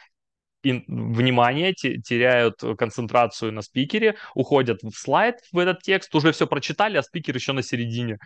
внимание, 0.62 1.72
теряют 1.74 2.60
концентрацию 2.76 3.52
на 3.52 3.62
спикере, 3.62 4.16
уходят 4.34 4.82
в 4.82 4.92
слайд, 4.92 5.36
в 5.52 5.58
этот 5.58 5.82
текст, 5.82 6.14
уже 6.14 6.32
все 6.32 6.46
прочитали, 6.46 6.96
а 6.96 7.02
спикер 7.02 7.34
еще 7.34 7.52
на 7.52 7.62
середине. 7.62 8.18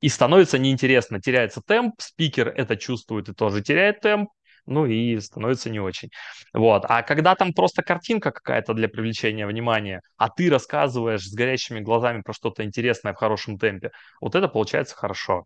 И 0.00 0.08
становится 0.08 0.58
неинтересно, 0.58 1.20
теряется 1.20 1.60
темп, 1.60 1.94
спикер 1.98 2.48
это 2.48 2.76
чувствует 2.76 3.28
и 3.28 3.34
тоже 3.34 3.62
теряет 3.62 4.00
темп, 4.00 4.30
ну 4.66 4.86
и 4.86 5.18
становится 5.20 5.70
не 5.70 5.80
очень. 5.80 6.10
Вот. 6.52 6.84
А 6.88 7.02
когда 7.02 7.34
там 7.34 7.52
просто 7.52 7.82
картинка 7.82 8.30
какая-то 8.30 8.74
для 8.74 8.88
привлечения 8.88 9.46
внимания, 9.46 10.02
а 10.16 10.28
ты 10.28 10.50
рассказываешь 10.50 11.24
с 11.26 11.34
горящими 11.34 11.80
глазами 11.80 12.22
про 12.22 12.32
что-то 12.32 12.64
интересное 12.64 13.12
в 13.12 13.16
хорошем 13.16 13.58
темпе, 13.58 13.90
вот 14.20 14.34
это 14.34 14.48
получается 14.48 14.94
хорошо. 14.96 15.44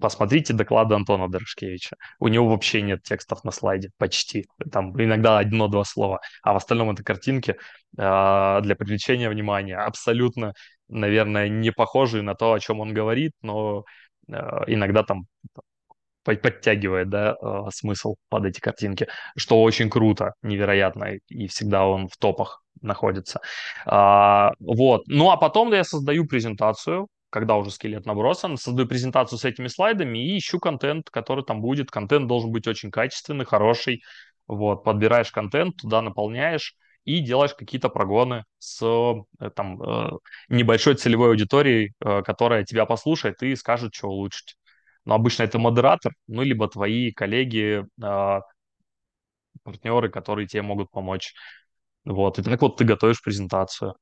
Посмотрите 0.00 0.52
доклады 0.52 0.94
Антона 0.94 1.28
Дорошкевича. 1.28 1.96
У 2.18 2.28
него 2.28 2.48
вообще 2.48 2.82
нет 2.82 3.02
текстов 3.02 3.44
на 3.44 3.50
слайде, 3.50 3.90
почти. 3.96 4.46
Там 4.70 4.92
иногда 5.00 5.38
одно-два 5.38 5.84
слова. 5.84 6.20
А 6.42 6.52
в 6.52 6.56
остальном 6.56 6.90
это 6.90 7.02
картинки 7.02 7.52
э, 7.52 7.56
для 8.62 8.76
привлечения 8.76 9.30
внимания. 9.30 9.78
Абсолютно, 9.78 10.52
наверное, 10.88 11.48
не 11.48 11.72
похожие 11.72 12.22
на 12.22 12.34
то, 12.34 12.52
о 12.52 12.60
чем 12.60 12.80
он 12.80 12.92
говорит, 12.92 13.32
но 13.42 13.84
э, 14.28 14.32
иногда 14.66 15.02
там 15.02 15.26
подтягивает, 16.24 17.10
да, 17.10 17.36
э, 17.40 17.70
смысл 17.72 18.16
под 18.28 18.46
эти 18.46 18.60
картинки, 18.60 19.06
что 19.36 19.62
очень 19.62 19.90
круто, 19.90 20.34
невероятно, 20.42 21.18
и 21.28 21.46
всегда 21.46 21.86
он 21.86 22.08
в 22.08 22.16
топах 22.16 22.62
находится. 22.80 23.40
А, 23.86 24.52
вот. 24.58 25.02
Ну, 25.06 25.30
а 25.30 25.36
потом 25.36 25.72
я 25.72 25.84
создаю 25.84 26.26
презентацию, 26.26 27.08
когда 27.30 27.56
уже 27.56 27.70
скелет 27.70 28.06
набросан, 28.06 28.56
создаю 28.56 28.88
презентацию 28.88 29.38
с 29.38 29.44
этими 29.44 29.68
слайдами 29.68 30.18
и 30.18 30.38
ищу 30.38 30.58
контент, 30.58 31.10
который 31.10 31.44
там 31.44 31.60
будет. 31.60 31.90
Контент 31.90 32.26
должен 32.26 32.52
быть 32.52 32.66
очень 32.66 32.90
качественный, 32.90 33.44
хороший. 33.44 34.02
Вот, 34.46 34.84
подбираешь 34.84 35.30
контент, 35.30 35.76
туда 35.76 36.02
наполняешь 36.02 36.76
и 37.04 37.20
делаешь 37.20 37.54
какие-то 37.54 37.88
прогоны 37.88 38.44
с 38.58 38.82
э, 38.82 39.50
там, 39.50 39.82
э, 39.82 40.10
небольшой 40.48 40.94
целевой 40.94 41.30
аудиторией, 41.30 41.92
которая 41.98 42.64
тебя 42.64 42.86
послушает 42.86 43.42
и 43.42 43.56
скажет, 43.56 43.94
что 43.94 44.08
улучшить 44.08 44.56
но 45.04 45.14
обычно 45.14 45.44
это 45.44 45.58
модератор, 45.58 46.14
ну, 46.26 46.42
либо 46.42 46.68
твои 46.68 47.12
коллеги, 47.12 47.84
э, 48.02 48.40
партнеры, 49.62 50.10
которые 50.10 50.46
тебе 50.46 50.62
могут 50.62 50.90
помочь. 50.90 51.34
Вот, 52.04 52.38
и 52.38 52.42
так 52.42 52.60
вот 52.60 52.76
ты 52.76 52.84
готовишь 52.84 53.22
презентацию. 53.22 53.94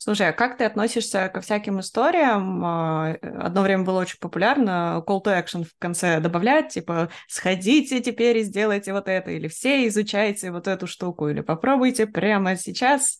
Слушай, 0.00 0.28
а 0.28 0.32
как 0.32 0.56
ты 0.56 0.64
относишься 0.64 1.28
ко 1.28 1.40
всяким 1.40 1.80
историям? 1.80 2.64
А, 2.64 3.16
одно 3.20 3.62
время 3.62 3.82
было 3.82 4.00
очень 4.00 4.20
популярно 4.20 5.02
call 5.04 5.24
to 5.24 5.44
action 5.44 5.64
в 5.64 5.76
конце 5.80 6.20
добавлять, 6.20 6.68
типа 6.68 7.10
«сходите 7.26 8.00
теперь 8.00 8.38
и 8.38 8.44
сделайте 8.44 8.92
вот 8.92 9.08
это», 9.08 9.32
или 9.32 9.48
«все 9.48 9.88
изучайте 9.88 10.52
вот 10.52 10.68
эту 10.68 10.86
штуку», 10.86 11.28
или 11.28 11.40
«попробуйте 11.40 12.06
прямо 12.06 12.54
сейчас». 12.54 13.18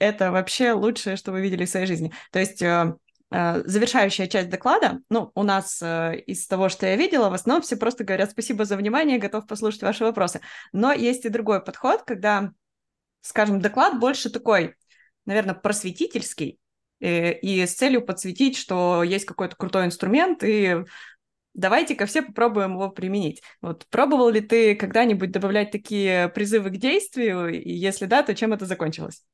Это 0.00 0.32
вообще 0.32 0.72
лучшее, 0.72 1.14
что 1.14 1.30
вы 1.30 1.40
видели 1.40 1.64
в 1.64 1.70
своей 1.70 1.86
жизни. 1.86 2.12
То 2.32 2.40
есть 2.40 2.60
Э, 2.60 2.94
завершающая 3.30 4.28
часть 4.28 4.50
доклада, 4.50 5.00
ну, 5.10 5.32
у 5.34 5.42
нас 5.42 5.82
э, 5.82 6.20
из 6.26 6.46
того, 6.46 6.68
что 6.68 6.86
я 6.86 6.96
видела, 6.96 7.28
в 7.28 7.34
основном 7.34 7.62
все 7.62 7.76
просто 7.76 8.04
говорят 8.04 8.30
спасибо 8.30 8.64
за 8.64 8.76
внимание, 8.76 9.18
готов 9.18 9.46
послушать 9.46 9.82
ваши 9.82 10.04
вопросы. 10.04 10.40
Но 10.72 10.92
есть 10.92 11.24
и 11.24 11.28
другой 11.28 11.62
подход, 11.62 12.02
когда, 12.02 12.52
скажем, 13.22 13.60
доклад 13.60 13.98
больше 13.98 14.30
такой, 14.30 14.76
наверное, 15.24 15.54
просветительский, 15.54 16.60
и, 17.00 17.06
э, 17.06 17.38
и 17.40 17.66
с 17.66 17.74
целью 17.74 18.06
подсветить, 18.06 18.56
что 18.56 19.02
есть 19.02 19.24
какой-то 19.24 19.56
крутой 19.56 19.86
инструмент, 19.86 20.44
и 20.44 20.84
давайте-ка 21.54 22.06
все 22.06 22.22
попробуем 22.22 22.74
его 22.74 22.90
применить. 22.90 23.42
Вот 23.60 23.86
пробовал 23.90 24.28
ли 24.28 24.40
ты 24.40 24.76
когда-нибудь 24.76 25.32
добавлять 25.32 25.72
такие 25.72 26.28
призывы 26.28 26.70
к 26.70 26.76
действию, 26.76 27.48
и 27.48 27.72
если 27.72 28.06
да, 28.06 28.22
то 28.22 28.36
чем 28.36 28.52
это 28.52 28.66
закончилось? 28.66 29.24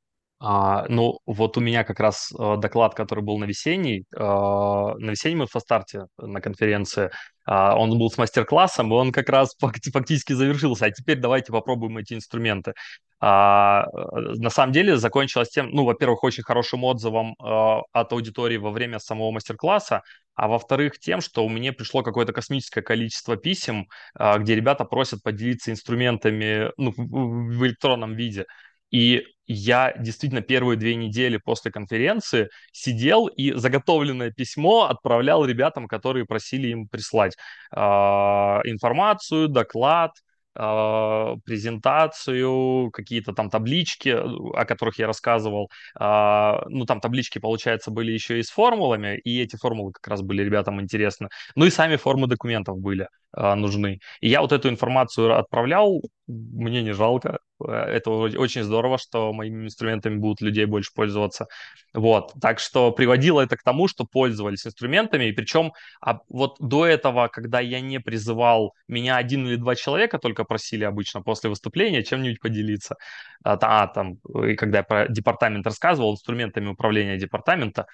А, 0.45 0.85
ну, 0.89 1.19
вот 1.25 1.55
у 1.57 1.61
меня 1.61 1.85
как 1.85 2.01
раз 2.01 2.29
э, 2.37 2.57
доклад, 2.57 2.95
который 2.95 3.23
был 3.23 3.37
на 3.37 3.45
весенней, 3.45 4.03
э, 4.13 4.19
на 4.19 5.11
весеннем 5.11 5.43
инфостарте 5.43 6.07
на 6.17 6.41
конференции, 6.41 7.05
э, 7.05 7.53
он 7.53 7.97
был 7.97 8.11
с 8.11 8.17
мастер-классом, 8.17 8.91
и 8.91 8.93
он 8.93 9.13
как 9.13 9.29
раз 9.29 9.55
фактически 9.61 10.33
завершился. 10.33 10.85
А 10.87 10.91
теперь 10.91 11.19
давайте 11.19 11.53
попробуем 11.53 11.97
эти 11.97 12.13
инструменты. 12.13 12.73
А, 13.21 13.85
на 13.93 14.49
самом 14.49 14.73
деле 14.73 14.97
закончилось 14.97 15.47
тем, 15.49 15.69
ну, 15.69 15.85
во-первых, 15.85 16.25
очень 16.25 16.43
хорошим 16.43 16.83
отзывом 16.83 17.35
э, 17.41 17.81
от 17.93 18.11
аудитории 18.11 18.57
во 18.57 18.71
время 18.71 18.99
самого 18.99 19.31
мастер-класса, 19.31 20.01
а 20.35 20.49
во-вторых, 20.49 20.99
тем, 20.99 21.21
что 21.21 21.45
у 21.45 21.49
меня 21.49 21.71
пришло 21.71 22.03
какое-то 22.03 22.33
космическое 22.33 22.81
количество 22.81 23.37
писем, 23.37 23.87
э, 24.19 24.39
где 24.39 24.55
ребята 24.55 24.83
просят 24.83 25.23
поделиться 25.23 25.71
инструментами 25.71 26.69
ну, 26.75 26.93
в 26.97 27.65
электронном 27.65 28.13
виде. 28.13 28.45
И 28.91 29.23
я 29.47 29.93
действительно 29.97 30.41
первые 30.41 30.77
две 30.77 30.95
недели 30.95 31.37
после 31.37 31.71
конференции 31.71 32.49
сидел 32.71 33.27
и 33.27 33.53
заготовленное 33.53 34.31
письмо 34.31 34.83
отправлял 34.85 35.45
ребятам, 35.45 35.87
которые 35.87 36.25
просили 36.25 36.67
им 36.69 36.87
прислать 36.87 37.35
э, 37.71 37.79
информацию, 37.79 39.47
доклад, 39.49 40.11
э, 40.55 41.35
презентацию, 41.45 42.91
какие-то 42.91 43.33
там 43.33 43.49
таблички, 43.49 44.09
о 44.09 44.65
которых 44.65 44.99
я 44.99 45.07
рассказывал. 45.07 45.69
Э, 45.99 46.61
ну, 46.67 46.85
там 46.85 46.99
таблички, 47.01 47.39
получается, 47.39 47.91
были 47.91 48.11
еще 48.11 48.39
и 48.39 48.43
с 48.43 48.49
формулами, 48.49 49.17
и 49.23 49.41
эти 49.41 49.55
формулы 49.55 49.91
как 49.93 50.07
раз 50.07 50.21
были 50.21 50.43
ребятам 50.43 50.81
интересны. 50.81 51.29
Ну 51.55 51.65
и 51.65 51.69
сами 51.69 51.95
формы 51.97 52.27
документов 52.27 52.77
были 52.79 53.03
э, 53.03 53.07
нужны. 53.35 53.99
И 54.21 54.29
я 54.29 54.41
вот 54.41 54.51
эту 54.51 54.69
информацию 54.69 55.37
отправлял, 55.37 56.01
мне 56.27 56.81
не 56.83 56.93
жалко, 56.93 57.39
это 57.59 58.11
очень 58.11 58.63
здорово, 58.63 58.97
что 58.97 59.33
моими 59.33 59.65
инструментами 59.65 60.15
будут 60.15 60.41
людей 60.41 60.65
больше 60.65 60.91
пользоваться. 60.93 61.47
Вот. 61.93 62.33
Так 62.41 62.59
что 62.59 62.91
приводило 62.91 63.41
это 63.41 63.57
к 63.57 63.63
тому, 63.63 63.87
что 63.87 64.05
пользовались 64.05 64.65
инструментами. 64.65 65.25
И 65.25 65.31
причем 65.31 65.73
а 66.01 66.19
вот 66.29 66.57
до 66.59 66.85
этого, 66.85 67.27
когда 67.27 67.59
я 67.59 67.81
не 67.81 67.99
призывал, 67.99 68.73
меня 68.87 69.17
один 69.17 69.47
или 69.47 69.55
два 69.55 69.75
человека 69.75 70.19
только 70.19 70.43
просили 70.43 70.83
обычно 70.83 71.21
после 71.21 71.49
выступления 71.49 72.03
чем-нибудь 72.03 72.39
поделиться. 72.39 72.95
А, 73.43 73.57
а 73.61 73.87
там, 73.87 74.17
и 74.47 74.55
когда 74.55 74.79
я 74.79 74.83
про 74.83 75.07
департамент 75.07 75.65
рассказывал, 75.65 76.13
инструментами 76.13 76.67
управления 76.67 77.17
департамента, 77.17 77.85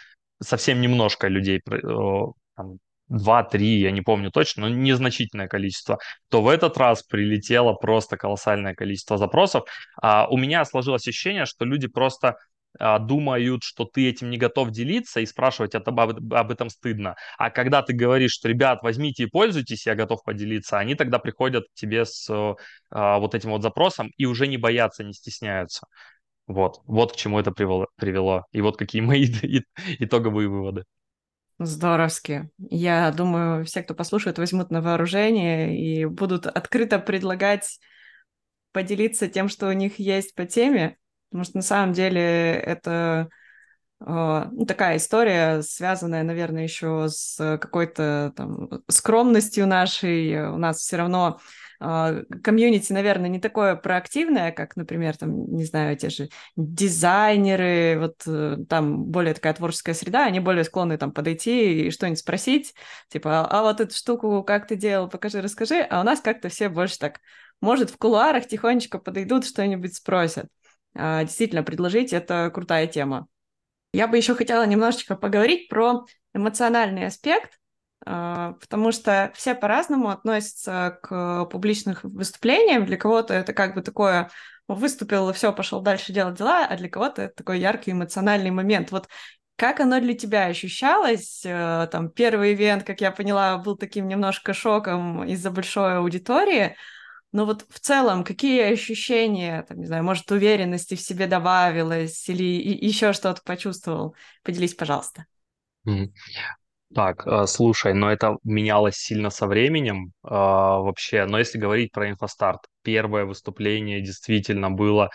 совсем 0.42 0.82
немножко 0.82 1.28
людей 1.28 1.62
там, 2.56 2.78
два-три, 3.10 3.80
я 3.80 3.92
не 3.92 4.02
помню 4.02 4.32
точно, 4.32 4.68
но 4.68 4.76
незначительное 4.76 5.48
количество, 5.48 6.00
то 6.30 6.42
в 6.42 6.48
этот 6.48 6.78
раз 6.78 7.04
прилетело 7.04 7.74
просто 7.74 8.18
колоссальное 8.18 8.76
количество 8.76 9.18
запросов. 9.18 9.64
А 10.02 10.28
у 10.30 10.38
меня 10.38 10.64
сложилось 10.66 11.08
ощущение, 11.08 11.46
что 11.46 11.66
люди 11.66 11.88
просто 11.88 12.38
а, 12.78 13.00
думают, 13.00 13.64
что 13.64 13.86
ты 13.86 14.08
этим 14.08 14.30
не 14.30 14.38
готов 14.38 14.70
делиться 14.72 15.20
и 15.20 15.26
спрашивать 15.26 15.74
об, 15.76 16.00
об 16.00 16.52
этом 16.52 16.70
стыдно. 16.70 17.16
А 17.38 17.50
когда 17.50 17.82
ты 17.82 17.94
говоришь, 17.94 18.32
что, 18.32 18.48
ребят, 18.48 18.84
возьмите 18.84 19.24
и 19.24 19.26
пользуйтесь, 19.26 19.88
я 19.88 19.96
готов 19.96 20.24
поделиться, 20.24 20.78
они 20.78 20.96
тогда 20.96 21.20
приходят 21.20 21.66
к 21.66 21.74
тебе 21.74 22.06
с 22.06 22.30
а, 22.92 23.20
вот 23.20 23.36
этим 23.36 23.52
вот 23.52 23.64
запросом 23.64 24.12
и 24.18 24.26
уже 24.26 24.48
не 24.48 24.58
боятся, 24.58 25.04
не 25.04 25.14
стесняются. 25.14 25.88
Вот, 26.48 26.82
вот 26.86 27.14
к 27.14 27.16
чему 27.16 27.40
это 27.40 27.52
привело, 27.52 27.88
привело. 27.96 28.46
И 28.52 28.62
вот 28.62 28.78
какие 28.78 29.02
мои 29.02 29.26
итоговые 30.00 30.50
выводы. 30.50 30.84
Здоровски. 31.60 32.50
Я 32.58 33.12
думаю, 33.12 33.66
все, 33.66 33.84
кто 33.84 33.94
послушает, 33.94 34.38
возьмут 34.38 34.72
на 34.72 34.82
вооружение 34.82 35.78
и 35.78 36.06
будут 36.06 36.48
открыто 36.48 37.00
предлагать 37.00 37.80
поделиться 38.72 39.28
тем, 39.28 39.50
что 39.50 39.68
у 39.68 39.74
них 39.74 40.00
есть 40.00 40.36
по 40.36 40.46
теме, 40.46 40.98
потому 41.30 41.44
что 41.44 41.58
на 41.58 41.62
самом 41.62 41.92
деле 41.92 42.22
это 42.22 43.28
э, 44.00 44.44
такая 44.70 44.98
история, 44.98 45.62
связанная, 45.62 46.24
наверное, 46.24 46.64
еще 46.64 47.08
с 47.10 47.36
какой-то 47.60 48.32
там 48.38 48.70
скромностью 48.88 49.68
нашей. 49.68 50.50
У 50.50 50.58
нас 50.58 50.78
все 50.78 50.96
равно 50.96 51.40
комьюнити, 51.80 52.92
наверное, 52.92 53.30
не 53.30 53.40
такое 53.40 53.76
проактивное, 53.76 54.52
как, 54.52 54.76
например, 54.76 55.16
там, 55.16 55.54
не 55.54 55.64
знаю, 55.64 55.96
те 55.98 56.10
же 56.10 56.30
дизайнеры, 56.58 57.98
вот 58.00 58.24
э, 58.28 58.58
там 58.68 59.06
более 59.06 59.34
такая 59.34 59.54
творческая 59.54 59.94
среда, 59.94 60.26
они 60.26 60.42
более 60.42 60.66
склонны 60.66 60.98
там 60.98 61.14
подойти 61.14 61.88
и 61.88 61.92
что-нибудь 61.92 62.20
спросить, 62.20 62.74
типа, 63.08 63.42
а, 63.42 63.60
а 63.60 63.64
вот 63.64 63.80
эту 63.80 63.96
штуку 63.96 64.44
как 64.44 64.68
ты 64.68 64.76
делал, 64.76 65.10
покажи, 65.10 65.42
расскажи, 65.42 65.80
а 65.82 66.02
у 66.02 66.04
нас 66.04 66.20
как-то 66.20 66.50
все 66.50 66.68
больше 66.68 67.00
так, 67.00 67.22
может, 67.62 67.90
в 67.90 67.98
кулуарах 67.98 68.48
тихонечко 68.48 69.00
подойдут, 69.00 69.46
что-нибудь 69.46 69.96
спросят. 69.96 70.48
А, 70.96 71.24
действительно, 71.24 71.64
предложить— 71.64 72.12
это 72.14 72.52
крутая 72.54 72.88
тема. 72.88 73.28
Я 73.94 74.08
бы 74.08 74.18
еще 74.18 74.36
хотела 74.36 74.66
немножечко 74.66 75.16
поговорить 75.16 75.70
про 75.70 76.06
эмоциональный 76.34 77.06
аспект, 77.06 77.54
а, 77.54 77.60
потому 78.04 78.92
что 78.92 79.32
все 79.36 79.56
по-разному 79.56 80.10
относятся 80.10 81.00
к 81.02 81.46
публичным 81.46 81.96
выступлениям. 82.04 82.86
Для 82.86 82.98
кого-то 82.98 83.34
это 83.34 83.54
как 83.54 83.76
бы 83.76 83.82
такое 83.82 84.30
выступил, 84.68 85.32
все, 85.34 85.52
пошел 85.52 85.82
дальше 85.82 86.14
делать 86.14 86.38
дела, 86.38 86.66
а 86.66 86.78
для 86.78 86.90
кого-то 86.90 87.24
это 87.24 87.36
такой 87.36 87.60
яркий 87.60 87.92
эмоциональный 87.92 88.52
момент. 88.52 88.92
Вот 88.92 89.08
как 89.60 89.82
оно 89.82 90.00
для 90.00 90.14
тебя 90.14 90.46
ощущалось? 90.46 91.42
Э, 91.44 91.88
там 91.92 92.10
первый 92.10 92.54
ивент, 92.54 92.86
как 92.86 93.02
я 93.02 93.12
поняла, 93.12 93.58
был 93.58 93.76
таким 93.76 94.08
немножко 94.08 94.54
шоком 94.54 95.26
из-за 95.26 95.52
большой 95.52 95.98
аудитории. 95.98 96.78
Но 97.32 97.46
вот 97.46 97.66
в 97.70 97.80
целом, 97.80 98.24
какие 98.24 98.62
ощущения, 98.72 99.64
там, 99.64 99.80
не 99.80 99.86
знаю, 99.86 100.04
может, 100.04 100.32
уверенности 100.32 100.96
в 100.96 101.02
себе 101.02 101.28
добавилось 101.28 102.28
или 102.30 102.44
еще 102.44 103.12
что-то 103.12 103.42
почувствовал? 103.44 104.16
Поделись, 104.44 104.76
пожалуйста. 104.76 105.26
Так, 106.96 107.26
э, 107.28 107.46
слушай, 107.46 107.94
но 107.94 108.12
это 108.12 108.38
менялось 108.44 108.96
сильно 108.96 109.30
со 109.30 109.46
временем 109.48 110.12
э, 110.24 110.30
вообще. 110.30 111.26
Но 111.26 111.38
если 111.38 111.60
говорить 111.60 111.92
про 111.92 112.10
инфостарт, 112.10 112.62
первое 112.82 113.26
выступление 113.26 114.02
действительно 114.02 114.72
было 114.72 115.10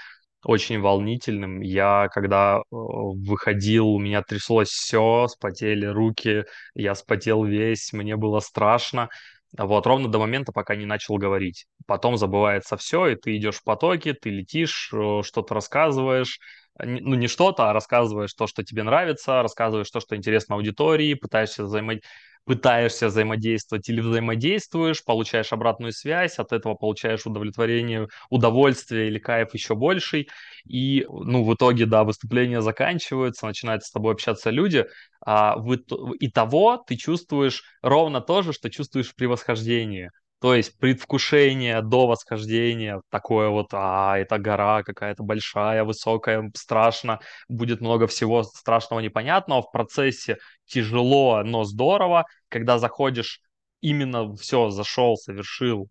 очень 0.44 0.80
волнительным. 0.80 1.60
Я, 1.60 2.08
когда 2.12 2.58
э, 2.58 2.62
выходил, 2.70 3.88
у 3.88 3.98
меня 3.98 4.22
тряслось 4.22 4.68
все, 4.68 5.26
спотели 5.28 5.86
руки, 5.86 6.44
я 6.74 6.94
спотел 6.94 7.44
весь, 7.44 7.92
мне 7.92 8.14
было 8.16 8.38
страшно. 8.40 9.08
Вот, 9.56 9.86
ровно 9.86 10.08
до 10.08 10.18
момента, 10.18 10.52
пока 10.52 10.76
не 10.76 10.86
начал 10.86 11.16
говорить. 11.16 11.66
Потом 11.86 12.16
забывается 12.16 12.76
все, 12.76 13.08
и 13.08 13.16
ты 13.16 13.36
идешь 13.36 13.56
в 13.56 13.64
потоке, 13.64 14.12
ты 14.14 14.30
летишь, 14.30 14.90
э, 14.92 15.22
что-то 15.24 15.54
рассказываешь, 15.54 16.38
ну, 16.78 17.14
не 17.14 17.28
что-то, 17.28 17.70
а 17.70 17.72
рассказываешь 17.72 18.32
то, 18.34 18.46
что 18.46 18.62
тебе 18.64 18.82
нравится, 18.82 19.42
рассказываешь 19.42 19.90
то, 19.90 20.00
что 20.00 20.16
интересно 20.16 20.56
аудитории, 20.56 21.14
пытаешься 21.14 21.64
взаимодействовать 21.64 22.04
пытаешься 22.46 23.06
взаимодействовать 23.06 23.88
или 23.88 24.02
взаимодействуешь, 24.02 25.02
получаешь 25.02 25.52
обратную 25.52 25.92
связь, 25.92 26.38
от 26.38 26.52
этого 26.52 26.74
получаешь 26.74 27.24
удовлетворение, 27.24 28.08
удовольствие 28.28 29.08
или 29.08 29.18
кайф 29.18 29.54
еще 29.54 29.74
больший. 29.74 30.28
И, 30.68 31.06
ну, 31.08 31.42
в 31.44 31.54
итоге, 31.54 31.86
да, 31.86 32.04
выступления 32.04 32.60
заканчиваются, 32.60 33.46
начинают 33.46 33.82
с 33.84 33.90
тобой 33.90 34.12
общаться 34.12 34.50
люди, 34.50 34.84
а 35.24 35.56
в, 35.56 35.74
и 36.20 36.30
того 36.30 36.82
ты 36.86 36.96
чувствуешь 36.96 37.62
ровно 37.82 38.20
то 38.20 38.42
же, 38.42 38.52
что 38.52 38.70
чувствуешь 38.70 39.14
при 39.14 39.24
восхождении. 39.26 40.10
То 40.40 40.54
есть 40.54 40.78
предвкушение 40.78 41.80
до 41.80 42.06
восхождения, 42.06 43.00
такое 43.08 43.48
вот, 43.48 43.68
а, 43.72 44.18
это 44.18 44.38
гора 44.38 44.82
какая-то 44.82 45.22
большая, 45.22 45.84
высокая, 45.84 46.50
страшно, 46.54 47.20
будет 47.48 47.80
много 47.80 48.06
всего 48.06 48.42
страшного, 48.42 49.00
непонятного. 49.00 49.62
В 49.62 49.72
процессе 49.72 50.36
тяжело, 50.66 51.42
но 51.44 51.64
здорово. 51.64 52.26
Когда 52.48 52.78
заходишь, 52.78 53.40
именно 53.80 54.34
все, 54.36 54.70
зашел, 54.70 55.16
совершил, 55.16 55.88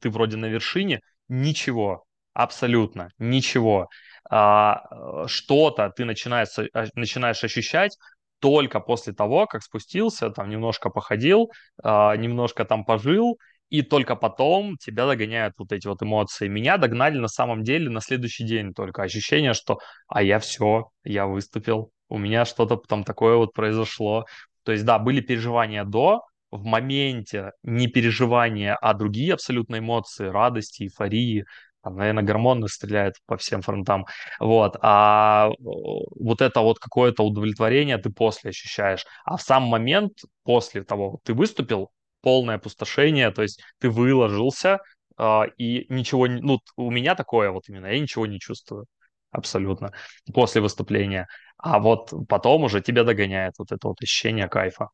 ты 0.00 0.10
вроде 0.10 0.36
на 0.36 0.46
вершине, 0.46 1.00
ничего, 1.28 2.04
абсолютно 2.34 3.10
ничего. 3.18 3.88
А, 4.30 5.26
что-то 5.26 5.90
ты 5.96 6.04
начинаешь, 6.04 6.48
а, 6.72 6.86
начинаешь 6.94 7.42
ощущать, 7.44 7.96
только 8.38 8.80
после 8.80 9.12
того, 9.14 9.46
как 9.46 9.62
спустился, 9.62 10.30
там 10.30 10.50
немножко 10.50 10.90
походил, 10.90 11.50
а, 11.82 12.14
немножко 12.16 12.64
там 12.64 12.84
пожил, 12.84 13.38
и 13.70 13.82
только 13.82 14.16
потом 14.16 14.76
тебя 14.76 15.06
догоняют 15.06 15.54
вот 15.58 15.72
эти 15.72 15.86
вот 15.86 16.02
эмоции. 16.02 16.48
Меня 16.48 16.76
догнали 16.76 17.18
на 17.18 17.28
самом 17.28 17.62
деле 17.62 17.90
на 17.90 18.00
следующий 18.00 18.44
день 18.44 18.72
только 18.72 19.02
ощущение, 19.02 19.54
что 19.54 19.78
а 20.08 20.22
я 20.22 20.38
все, 20.38 20.90
я 21.04 21.26
выступил, 21.26 21.90
у 22.08 22.18
меня 22.18 22.44
что-то 22.44 22.76
там 22.76 23.04
такое 23.04 23.36
вот 23.36 23.52
произошло. 23.52 24.26
То 24.64 24.72
есть, 24.72 24.84
да, 24.84 24.98
были 24.98 25.20
переживания 25.20 25.84
до, 25.84 26.22
в 26.50 26.64
моменте 26.64 27.50
не 27.62 27.88
переживания, 27.88 28.76
а 28.80 28.94
другие 28.94 29.34
абсолютно 29.34 29.78
эмоции, 29.78 30.26
радости, 30.26 30.84
эйфории, 30.84 31.44
там, 31.82 31.96
наверное, 31.96 32.22
гормоны 32.22 32.68
стреляют 32.68 33.16
по 33.26 33.36
всем 33.36 33.60
фронтам, 33.60 34.06
вот, 34.40 34.76
а 34.80 35.50
вот 35.58 36.40
это 36.40 36.60
вот 36.60 36.78
какое-то 36.78 37.22
удовлетворение 37.24 37.98
ты 37.98 38.10
после 38.10 38.50
ощущаешь, 38.50 39.04
а 39.24 39.36
в 39.36 39.42
сам 39.42 39.64
момент, 39.64 40.12
после 40.44 40.82
того, 40.82 41.18
ты 41.24 41.34
выступил, 41.34 41.90
полное 42.24 42.56
опустошение, 42.56 43.30
то 43.30 43.42
есть 43.42 43.62
ты 43.78 43.90
выложился, 43.90 44.80
э, 45.18 45.42
и 45.58 45.86
ничего, 45.90 46.26
не, 46.26 46.40
ну, 46.42 46.60
у 46.76 46.90
меня 46.90 47.14
такое 47.14 47.50
вот 47.50 47.68
именно, 47.68 47.86
я 47.86 48.00
ничего 48.00 48.26
не 48.26 48.40
чувствую 48.40 48.86
абсолютно 49.30 49.92
после 50.32 50.60
выступления. 50.60 51.28
А 51.58 51.78
вот 51.78 52.12
потом 52.28 52.64
уже 52.64 52.80
тебя 52.80 53.04
догоняет 53.04 53.54
вот 53.58 53.72
это 53.72 53.88
вот 53.88 54.02
ощущение 54.02 54.48
кайфа. 54.48 54.88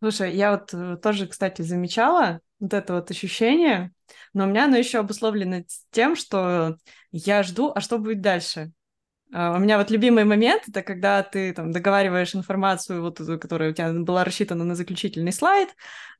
Слушай, 0.00 0.34
я 0.34 0.52
вот 0.52 0.74
э, 0.74 0.96
тоже, 0.96 1.26
кстати, 1.26 1.62
замечала 1.62 2.40
вот 2.58 2.74
это 2.74 2.94
вот 2.94 3.10
ощущение, 3.10 3.92
но 4.34 4.44
у 4.44 4.46
меня 4.48 4.64
оно 4.66 4.76
еще 4.76 4.98
обусловлено 4.98 5.64
тем, 5.90 6.16
что 6.16 6.76
я 7.12 7.42
жду, 7.42 7.72
а 7.74 7.80
что 7.80 7.98
будет 7.98 8.20
дальше? 8.20 8.72
Uh, 9.34 9.56
у 9.56 9.58
меня 9.58 9.76
вот 9.76 9.90
любимый 9.90 10.24
момент 10.24 10.62
это 10.68 10.82
когда 10.82 11.22
ты 11.24 11.52
там 11.52 11.72
договариваешь 11.72 12.36
информацию, 12.36 13.02
вот 13.02 13.18
которая 13.40 13.70
у 13.70 13.74
тебя 13.74 13.92
была 13.92 14.22
рассчитана 14.22 14.64
на 14.64 14.74
заключительный 14.76 15.32
слайд. 15.32 15.70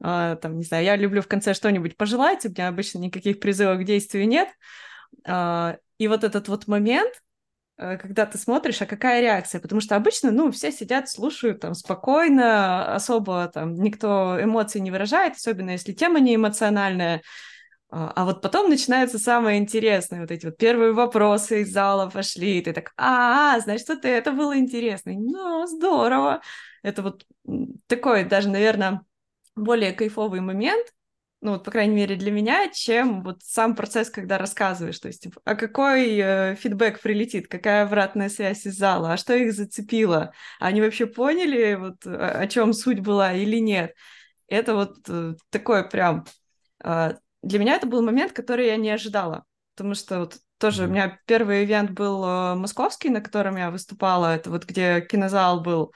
Uh, 0.03 0.37
там, 0.37 0.59
не 0.59 0.65
знаю, 0.65 0.85
я 0.85 0.97
люблю 0.97 1.23
в 1.23 1.29
конце 1.29 1.55
что-нибудь 1.55 1.97
пожелать, 1.97 2.45
у 2.45 2.49
меня 2.49 2.69
обычно 2.69 2.99
никаких 2.99 3.39
призывов 3.39 3.81
к 3.81 3.85
действию 3.85 4.27
нет. 4.27 4.49
Uh, 5.27 5.79
и 5.99 6.09
вот 6.09 6.25
этот 6.25 6.49
вот 6.49 6.67
момент, 6.67 7.13
э, 7.79 7.97
когда 7.97 8.27
ты 8.27 8.39
смотришь, 8.39 8.83
а 8.83 8.87
какая 8.87 9.21
реакция? 9.23 9.61
Потому 9.61 9.81
что 9.81 9.97
обычно, 9.97 10.31
ну, 10.31 10.51
все 10.51 10.71
сидят, 10.71 11.09
слушают 11.09 11.61
там 11.61 11.75
спокойно, 11.75 12.95
особо 12.95 13.49
там 13.53 13.75
никто 13.75 14.39
эмоций 14.41 14.81
не 14.81 14.91
выражает, 14.91 15.37
особенно 15.37 15.71
если 15.71 15.93
тема 15.93 16.21
не 16.21 16.35
эмоциональная. 16.35 17.23
А, 17.89 18.13
а 18.15 18.25
вот 18.25 18.43
потом 18.43 18.69
начинается 18.69 19.19
самое 19.19 19.59
интересное, 19.59 20.21
вот 20.21 20.31
эти 20.31 20.47
вот 20.47 20.57
первые 20.57 20.93
вопросы 20.93 21.63
из 21.63 21.73
зала 21.73 22.11
пошли, 22.11 22.59
и 22.59 22.63
ты 22.63 22.73
так, 22.73 22.93
а, 22.97 23.61
значит, 23.61 23.89
вот 23.89 24.05
это 24.05 24.33
было 24.33 24.59
интересно. 24.59 25.13
Ну, 25.13 25.67
здорово. 25.67 26.43
Это 26.83 27.03
вот 27.03 27.25
такой 27.87 28.25
даже, 28.25 28.49
наверное, 28.49 29.03
более 29.55 29.93
кайфовый 29.93 30.41
момент, 30.41 30.87
ну, 31.43 31.53
вот, 31.53 31.65
по 31.65 31.71
крайней 31.71 31.95
мере, 31.95 32.17
для 32.17 32.33
меня, 32.33 32.69
чем 32.73 33.23
вот 33.23 33.43
сам 33.43 33.77
процесс, 33.77 34.11
когда 34.11 34.39
рассказываешь, 34.39 34.99
то 34.99 35.09
есть, 35.09 35.23
типа, 35.23 35.41
а 35.45 35.55
какой 35.55 36.17
э, 36.19 36.55
фидбэк 36.57 37.01
прилетит, 37.01 37.47
какая 37.47 37.85
обратная 37.85 38.31
связь 38.31 38.67
из 38.67 38.77
зала, 38.77 39.13
а 39.13 39.17
что 39.17 39.35
их 39.35 39.53
зацепило, 39.53 40.33
они 40.59 40.81
вообще 40.81 41.07
поняли, 41.07 41.75
вот, 41.75 42.07
о, 42.07 42.41
о 42.41 42.47
чем 42.49 42.73
суть 42.73 43.01
была 43.01 43.33
или 43.35 43.59
нет. 43.59 43.95
Это 44.49 44.75
вот 44.75 44.97
э, 45.09 45.35
такое 45.51 45.85
прям 45.85 46.25
э, 46.83 47.15
для 47.43 47.59
меня 47.59 47.75
это 47.77 47.87
был 47.87 48.03
момент, 48.03 48.33
который 48.33 48.67
я 48.67 48.77
не 48.77 48.91
ожидала, 48.91 49.45
потому 49.75 49.95
что 49.95 50.21
вот 50.21 50.39
тоже 50.59 50.83
mm-hmm. 50.83 50.87
у 50.87 50.91
меня 50.91 51.21
первый 51.27 51.65
ивент 51.65 51.91
был 51.91 52.25
э, 52.25 52.55
московский, 52.55 53.11
на 53.11 53.21
котором 53.21 53.57
я 53.57 53.71
выступала, 53.71 54.35
это 54.35 54.51
вот 54.51 54.65
где 54.65 55.01
кинозал 55.01 55.61
был, 55.61 55.93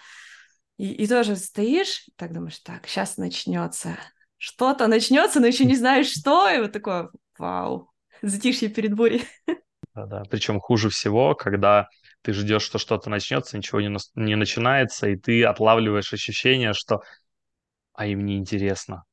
и, 0.76 0.92
и 0.92 1.06
тоже 1.06 1.36
стоишь, 1.36 2.06
так 2.16 2.32
думаешь, 2.32 2.58
так, 2.58 2.86
сейчас 2.86 3.16
начнется, 3.16 3.98
что-то 4.36 4.86
начнется, 4.86 5.40
но 5.40 5.46
еще 5.46 5.64
не 5.64 5.76
знаешь 5.76 6.10
что, 6.10 6.48
и 6.48 6.60
вот 6.60 6.72
такое, 6.72 7.10
вау, 7.38 7.90
затишье 8.22 8.68
перед 8.68 8.94
бурей. 8.94 9.24
Да-да, 9.94 10.22
причем 10.30 10.60
хуже 10.60 10.88
всего, 10.88 11.34
когда 11.34 11.88
ты 12.22 12.32
ждешь, 12.32 12.62
что 12.62 12.78
что-то 12.78 13.10
начнется, 13.10 13.56
ничего 13.56 13.80
не, 13.80 13.96
не 14.14 14.36
начинается, 14.36 15.08
и 15.08 15.16
ты 15.16 15.44
отлавливаешь 15.44 16.12
ощущение, 16.12 16.74
что 16.74 17.02
а 17.92 18.06
им 18.06 18.24
не 18.24 18.38
интересно. 18.38 19.04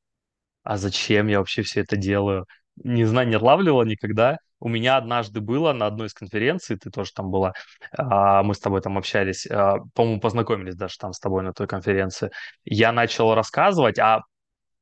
А 0.68 0.76
зачем 0.76 1.28
я 1.28 1.38
вообще 1.38 1.62
все 1.62 1.80
это 1.80 1.96
делаю? 1.96 2.44
Не 2.84 3.06
знаю, 3.06 3.26
не 3.26 3.36
отлавливала 3.36 3.84
никогда. 3.84 4.36
У 4.60 4.68
меня 4.68 4.98
однажды 4.98 5.40
было 5.40 5.72
на 5.72 5.86
одной 5.86 6.08
из 6.08 6.12
конференций, 6.12 6.76
ты 6.76 6.90
тоже 6.90 7.10
там 7.14 7.30
была, 7.30 7.54
а, 7.96 8.42
мы 8.42 8.54
с 8.54 8.58
тобой 8.60 8.82
там 8.82 8.98
общались, 8.98 9.46
а, 9.46 9.78
по-моему, 9.94 10.20
познакомились 10.20 10.76
даже 10.76 10.98
там 10.98 11.14
с 11.14 11.20
тобой 11.20 11.42
на 11.42 11.54
той 11.54 11.66
конференции. 11.66 12.30
Я 12.66 12.92
начал 12.92 13.34
рассказывать, 13.34 13.98
а 13.98 14.20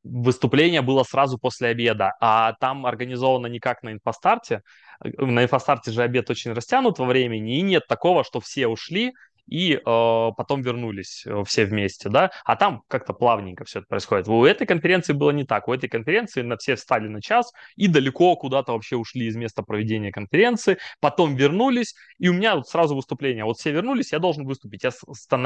выступление 0.03 0.83
было 0.83 1.05
сразу 1.05 1.38
после 1.38 1.68
обеда, 1.68 2.14
а 2.20 2.55
там 2.55 2.85
организовано 2.85 3.46
не 3.46 3.61
как 3.61 3.85
на 3.85 3.92
инфостарте. 3.92 4.62
На 5.01 5.44
инфостарте 5.44 5.92
же 5.92 6.03
обед 6.03 6.29
очень 6.31 6.53
растянут 6.53 6.99
во 6.99 7.07
времени, 7.07 7.59
и 7.59 7.62
нет 7.62 7.87
такого, 7.87 8.25
что 8.25 8.40
все 8.40 8.66
ушли, 8.66 9.12
и 9.47 9.75
э, 9.75 9.81
потом 9.85 10.63
вернулись 10.63 11.25
э, 11.27 11.43
все 11.45 11.65
вместе, 11.65 12.09
да, 12.09 12.31
а 12.45 12.57
там 12.57 12.83
как-то 12.89 13.13
плавненько 13.13 13.65
все 13.65 13.81
это 13.81 13.89
происходит. 13.89 14.29
У 14.29 14.45
этой 14.45 14.67
конференции 14.67 15.13
было 15.13 15.31
не 15.31 15.45
так. 15.45 15.69
У 15.69 15.73
этой 15.73 15.89
конференции 15.89 16.43
на 16.43 16.57
все 16.57 16.77
встали 16.77 17.09
на 17.09 17.21
час 17.23 17.53
и 17.77 17.89
далеко 17.89 18.37
куда-то 18.37 18.73
вообще 18.73 18.97
ушли 18.97 19.27
из 19.27 19.37
места 19.37 19.63
проведения 19.63 20.13
конференции, 20.13 20.79
потом 21.01 21.37
вернулись, 21.37 21.95
и 22.19 22.29
у 22.29 22.33
меня 22.33 22.57
вот 22.57 22.69
сразу 22.69 22.97
выступление. 22.97 23.45
Вот 23.45 23.59
все 23.59 23.71
вернулись, 23.73 24.13
я 24.13 24.19
должен 24.19 24.45
выступить. 24.47 24.85
Я 24.85 24.91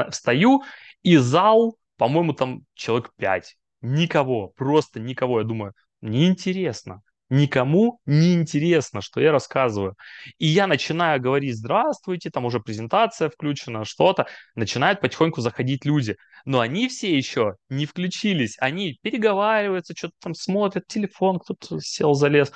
встаю, 0.09 0.63
и 1.03 1.17
зал, 1.17 1.77
по-моему, 1.97 2.33
там 2.33 2.61
человек 2.73 3.11
пять 3.17 3.55
Никого, 3.81 4.49
просто 4.49 4.99
никого. 4.99 5.39
Я 5.39 5.45
думаю, 5.45 5.73
неинтересно. 6.01 7.01
Никому 7.31 8.01
не 8.05 8.33
интересно, 8.33 8.99
что 8.99 9.21
я 9.21 9.31
рассказываю. 9.31 9.95
И 10.37 10.47
я 10.47 10.67
начинаю 10.67 11.21
говорить 11.21 11.55
«здравствуйте», 11.55 12.29
там 12.29 12.43
уже 12.43 12.59
презентация 12.59 13.29
включена, 13.29 13.85
что-то. 13.85 14.27
Начинают 14.53 14.99
потихоньку 14.99 15.39
заходить 15.39 15.85
люди. 15.85 16.17
Но 16.43 16.59
они 16.59 16.89
все 16.89 17.15
еще 17.15 17.55
не 17.69 17.85
включились. 17.85 18.57
Они 18.59 18.99
переговариваются, 19.01 19.93
что-то 19.95 20.15
там 20.19 20.33
смотрят, 20.33 20.87
телефон, 20.87 21.39
кто-то 21.39 21.79
сел, 21.79 22.15
залез. 22.15 22.51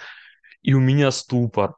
И 0.62 0.74
у 0.74 0.82
меня 0.82 1.12
ступор. 1.12 1.76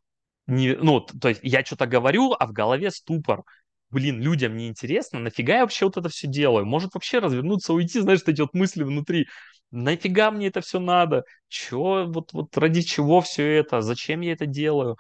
Не, 0.48 0.74
ну, 0.76 1.02
то 1.02 1.30
есть 1.30 1.42
я 1.44 1.64
что-то 1.64 1.86
говорю, 1.86 2.34
а 2.40 2.48
в 2.48 2.52
голове 2.52 2.90
ступор 2.90 3.44
блин, 3.90 4.22
людям 4.22 4.58
не 4.58 4.68
интересно, 4.68 5.20
нафига 5.20 5.56
я 5.56 5.62
вообще 5.62 5.86
вот 5.86 5.98
это 5.98 6.10
все 6.10 6.28
делаю? 6.28 6.66
Может 6.66 6.94
вообще 6.94 7.20
развернуться, 7.20 7.74
уйти, 7.74 8.00
знаешь, 8.02 8.20
эти 8.26 8.42
вот 8.42 8.54
мысли 8.54 8.84
внутри. 8.84 9.28
Нафига 9.72 10.32
мне 10.32 10.48
это 10.48 10.62
все 10.62 10.80
надо? 10.80 11.24
Чё, 11.50 12.06
вот, 12.08 12.34
вот 12.34 12.58
ради 12.58 12.82
чего 12.82 13.22
все 13.22 13.58
это? 13.58 13.82
Зачем 13.82 14.22
я 14.22 14.34
это 14.34 14.46
делаю? 14.46 14.98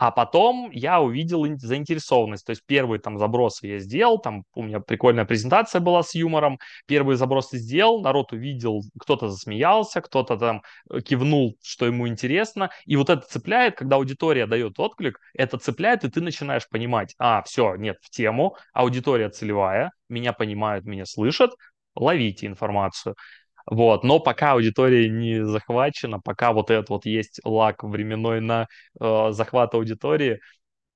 А 0.00 0.12
потом 0.12 0.70
я 0.70 1.00
увидел 1.00 1.44
заинтересованность. 1.58 2.46
То 2.46 2.50
есть 2.50 2.62
первые 2.66 3.00
там 3.00 3.18
забросы 3.18 3.66
я 3.66 3.78
сделал, 3.80 4.18
там 4.20 4.44
у 4.54 4.62
меня 4.62 4.78
прикольная 4.78 5.24
презентация 5.24 5.80
была 5.80 6.04
с 6.04 6.14
юмором. 6.14 6.60
Первые 6.86 7.16
забросы 7.16 7.58
сделал, 7.58 8.00
народ 8.00 8.32
увидел, 8.32 8.82
кто-то 8.96 9.28
засмеялся, 9.28 10.00
кто-то 10.00 10.36
там 10.36 10.62
э, 10.88 11.00
кивнул, 11.00 11.56
что 11.64 11.84
ему 11.86 12.06
интересно. 12.06 12.70
И 12.86 12.94
вот 12.94 13.10
это 13.10 13.22
цепляет, 13.26 13.74
когда 13.76 13.96
аудитория 13.96 14.46
дает 14.46 14.78
отклик, 14.78 15.18
это 15.34 15.58
цепляет, 15.58 16.04
и 16.04 16.10
ты 16.10 16.20
начинаешь 16.20 16.68
понимать, 16.68 17.16
а, 17.18 17.42
все, 17.42 17.74
нет, 17.74 17.96
в 18.00 18.08
тему, 18.10 18.56
аудитория 18.72 19.30
целевая, 19.30 19.90
меня 20.08 20.32
понимают, 20.32 20.84
меня 20.84 21.06
слышат, 21.06 21.50
ловите 21.96 22.46
информацию. 22.46 23.16
Вот, 23.70 24.02
но 24.02 24.18
пока 24.18 24.52
аудитория 24.52 25.10
не 25.10 25.44
захвачена, 25.44 26.20
пока 26.20 26.52
вот 26.52 26.70
этот 26.70 26.88
вот 26.88 27.04
есть 27.04 27.40
лак 27.44 27.82
временной 27.82 28.40
на 28.40 28.66
э, 28.98 29.28
захват 29.32 29.74
аудитории, 29.74 30.40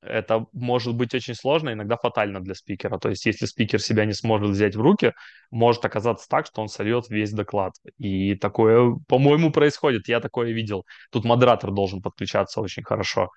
это 0.00 0.46
может 0.52 0.94
быть 0.94 1.14
очень 1.14 1.34
сложно, 1.34 1.72
иногда 1.72 1.96
фатально 1.96 2.40
для 2.40 2.54
спикера. 2.54 2.98
То 2.98 3.10
есть, 3.10 3.24
если 3.26 3.46
спикер 3.46 3.80
себя 3.80 4.04
не 4.04 4.14
сможет 4.14 4.50
взять 4.50 4.74
в 4.74 4.80
руки, 4.80 5.12
может 5.50 5.84
оказаться 5.84 6.26
так, 6.28 6.46
что 6.46 6.60
он 6.60 6.68
сольет 6.68 7.08
весь 7.08 7.32
доклад. 7.32 7.74
И 7.98 8.34
такое, 8.34 8.96
по-моему, 9.06 9.52
происходит. 9.52 10.08
Я 10.08 10.20
такое 10.20 10.50
видел. 10.52 10.84
Тут 11.10 11.24
модератор 11.24 11.70
должен 11.70 12.02
подключаться 12.02 12.60
очень 12.60 12.82
хорошо, 12.82 13.30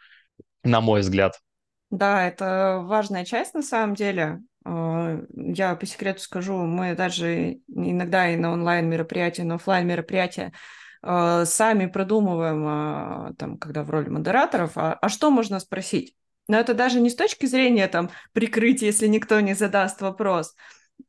на 0.63 0.81
мой 0.81 1.01
взгляд. 1.01 1.39
Да, 1.91 2.27
это 2.27 2.81
важная 2.83 3.25
часть 3.25 3.53
на 3.53 3.61
самом 3.61 3.93
деле. 3.93 4.39
А, 4.65 5.21
я 5.35 5.75
по 5.75 5.85
секрету 5.85 6.21
скажу, 6.21 6.57
мы 6.65 6.95
даже 6.95 7.59
иногда 7.67 8.29
и 8.29 8.35
на 8.35 8.51
онлайн 8.51 8.89
мероприятия, 8.89 9.43
на 9.43 9.55
офлайн 9.55 9.87
мероприятия 9.87 10.51
а, 11.03 11.45
сами 11.45 11.85
продумываем, 11.85 12.65
а, 12.67 13.33
там, 13.37 13.57
когда 13.57 13.83
в 13.83 13.91
роли 13.91 14.09
модераторов, 14.09 14.71
а, 14.75 14.93
а 14.93 15.09
что 15.09 15.29
можно 15.29 15.59
спросить? 15.59 16.15
Но 16.47 16.57
это 16.57 16.73
даже 16.73 16.99
не 16.99 17.09
с 17.11 17.15
точки 17.15 17.45
зрения 17.45 17.87
там 17.87 18.09
прикрытия, 18.33 18.87
если 18.87 19.07
никто 19.07 19.39
не 19.39 19.53
задаст 19.53 20.01
вопрос. 20.01 20.55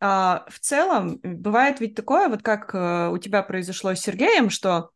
А 0.00 0.44
в 0.48 0.58
целом 0.60 1.18
бывает 1.22 1.80
ведь 1.80 1.94
такое, 1.94 2.28
вот 2.28 2.42
как 2.42 2.74
э, 2.74 3.08
у 3.08 3.18
тебя 3.18 3.42
произошло 3.42 3.94
с 3.94 4.00
Сергеем, 4.00 4.50
что 4.50 4.90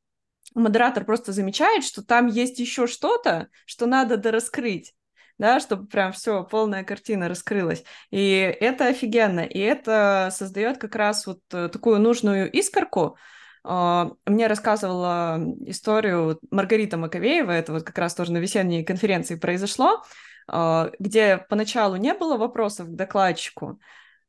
модератор 0.55 1.05
просто 1.05 1.33
замечает, 1.33 1.85
что 1.85 2.03
там 2.03 2.27
есть 2.27 2.59
еще 2.59 2.87
что-то, 2.87 3.49
что 3.67 3.87
надо 3.87 4.17
дораскрыть 4.17 4.95
да, 5.41 5.59
чтобы 5.59 5.87
прям 5.87 6.13
все, 6.13 6.45
полная 6.45 6.85
картина 6.85 7.27
раскрылась. 7.27 7.83
И 8.11 8.29
это 8.61 8.89
офигенно, 8.89 9.41
и 9.41 9.59
это 9.59 10.29
создает 10.33 10.77
как 10.77 10.95
раз 10.95 11.27
вот 11.27 11.41
э, 11.53 11.71
такую 11.73 11.99
нужную 11.99 12.51
искорку, 12.53 13.17
а, 13.65 14.11
мне 14.27 14.47
рассказывала 14.49 15.41
историю 15.65 16.39
Маргарита 16.51 16.99
Маковеева, 16.99 17.51
это 17.51 17.73
вот 17.73 17.85
как 17.85 17.97
раз 17.97 18.15
тоже 18.15 18.33
на 18.33 18.39
весенней 18.39 18.85
конференции 18.85 19.37
произошло, 19.37 20.03
а, 20.47 20.91
где 20.99 21.39
поначалу 21.39 21.97
не 21.97 22.13
было 22.13 22.37
вопросов 22.37 22.89
к 22.89 22.95
докладчику, 22.95 23.81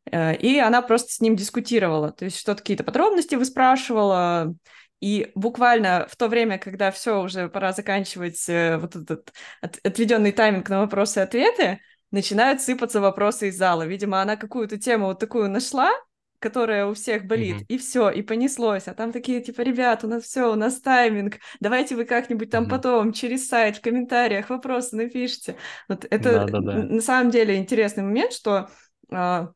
и 0.09 0.59
она 0.59 0.81
просто 0.81 1.13
с 1.13 1.21
ним 1.21 1.35
дискутировала, 1.35 2.11
то 2.11 2.25
есть 2.25 2.39
что-то 2.39 2.61
какие-то 2.61 2.83
подробности 2.83 3.35
выспрашивала, 3.35 4.55
и 5.01 5.31
буквально 5.33 6.07
в 6.09 6.15
то 6.15 6.27
время, 6.27 6.59
когда 6.59 6.91
все 6.91 7.21
уже 7.21 7.49
пора 7.49 7.73
заканчивать 7.73 8.47
э, 8.47 8.77
вот 8.77 8.95
этот 8.95 9.33
от, 9.59 9.79
отведенный 9.83 10.31
тайминг 10.31 10.69
на 10.69 10.81
вопросы 10.81 11.19
и 11.19 11.23
ответы, 11.23 11.79
начинают 12.11 12.61
сыпаться 12.61 13.01
вопросы 13.01 13.49
из 13.49 13.57
зала. 13.57 13.85
Видимо, 13.85 14.21
она 14.21 14.35
какую-то 14.35 14.77
тему 14.77 15.07
вот 15.07 15.19
такую 15.19 15.49
нашла, 15.49 15.91
которая 16.37 16.85
у 16.85 16.93
всех 16.93 17.25
болит, 17.25 17.61
mm-hmm. 17.61 17.65
и 17.67 17.77
все, 17.79 18.09
и 18.11 18.21
понеслось. 18.21 18.87
А 18.87 18.93
там 18.93 19.11
такие, 19.11 19.41
типа, 19.41 19.61
ребят, 19.61 20.03
у 20.03 20.07
нас 20.07 20.23
все, 20.23 20.51
у 20.51 20.55
нас 20.55 20.79
тайминг, 20.81 21.37
давайте 21.59 21.95
вы 21.95 22.05
как-нибудь 22.05 22.51
там 22.51 22.65
mm-hmm. 22.65 22.69
потом 22.69 23.11
через 23.11 23.47
сайт 23.47 23.77
в 23.77 23.81
комментариях 23.81 24.49
вопросы 24.51 24.95
напишите. 24.95 25.55
Вот 25.87 26.05
это 26.09 26.45
Да-да-да. 26.45 26.83
на 26.83 27.01
самом 27.01 27.31
деле 27.31 27.57
интересный 27.57 28.03
момент, 28.03 28.33
что 28.33 28.69
э, 29.11 29.47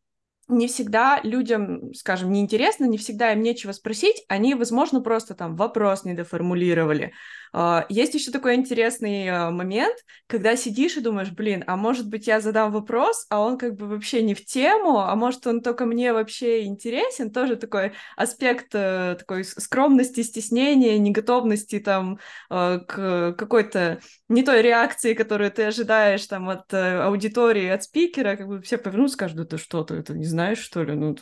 не 0.48 0.68
всегда 0.68 1.20
людям, 1.24 1.94
скажем, 1.94 2.32
неинтересно, 2.32 2.86
не 2.86 2.98
всегда 2.98 3.34
им 3.34 3.42
нечего 3.42 3.72
спросить, 3.72 4.24
они, 4.28 4.54
возможно, 4.54 5.02
просто 5.02 5.34
там 5.34 5.56
вопрос 5.56 6.06
недоформулировали. 6.06 7.14
А, 7.58 7.86
есть 7.88 8.14
еще 8.14 8.32
такой 8.32 8.56
интересный 8.56 9.30
а, 9.30 9.50
момент, 9.50 9.96
когда 10.28 10.58
сидишь 10.58 10.98
и 10.98 11.02
думаешь, 11.02 11.32
блин, 11.32 11.64
а 11.68 11.78
может 11.78 12.10
быть 12.10 12.28
я 12.28 12.42
задам 12.42 12.70
вопрос, 12.74 13.26
а 13.30 13.40
он 13.40 13.58
как 13.58 13.76
бы 13.76 13.88
вообще 13.88 14.24
не 14.24 14.34
в 14.34 14.44
тему, 14.44 15.00
а 15.00 15.16
может 15.16 15.48
он 15.48 15.62
только 15.62 15.86
мне 15.86 16.12
вообще 16.12 16.66
интересен, 16.66 17.32
тоже 17.32 17.56
такой 17.56 17.94
аспект 18.18 18.72
э, 18.74 19.16
такой 19.18 19.46
скромности, 19.46 20.22
стеснения, 20.22 20.98
неготовности 20.98 21.80
там 21.80 22.20
э, 22.50 22.80
к 22.86 23.36
какой-то 23.38 24.02
не 24.28 24.44
той 24.44 24.62
реакции, 24.62 25.14
которую 25.14 25.50
ты 25.50 25.64
ожидаешь 25.64 26.28
там 26.28 26.50
от 26.50 26.74
э, 26.74 27.04
аудитории, 27.04 27.70
от 27.70 27.84
спикера, 27.84 28.36
как 28.36 28.48
бы 28.50 28.62
все 28.62 28.78
повернут, 28.78 29.14
скажут, 29.14 29.38
да 29.38 29.46
ты 29.46 29.58
что, 29.58 29.86
ты 29.86 29.96
это 29.96 30.14
не 30.14 30.26
знаешь, 30.26 30.60
что 30.60 30.84
ли? 30.84 30.94
Ну. 30.94 31.16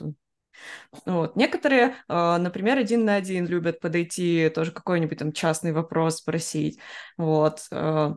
Вот. 1.06 1.36
Некоторые, 1.36 1.96
а, 2.08 2.38
например, 2.38 2.78
один 2.78 3.06
на 3.06 3.16
один 3.16 3.46
любят 3.48 3.80
подойти, 3.80 4.50
тоже 4.50 4.72
какой-нибудь 4.72 5.18
там 5.18 5.32
частный 5.32 5.72
вопрос 5.72 6.18
спросить. 6.18 6.80
Вот. 7.18 7.68
А, 7.72 8.16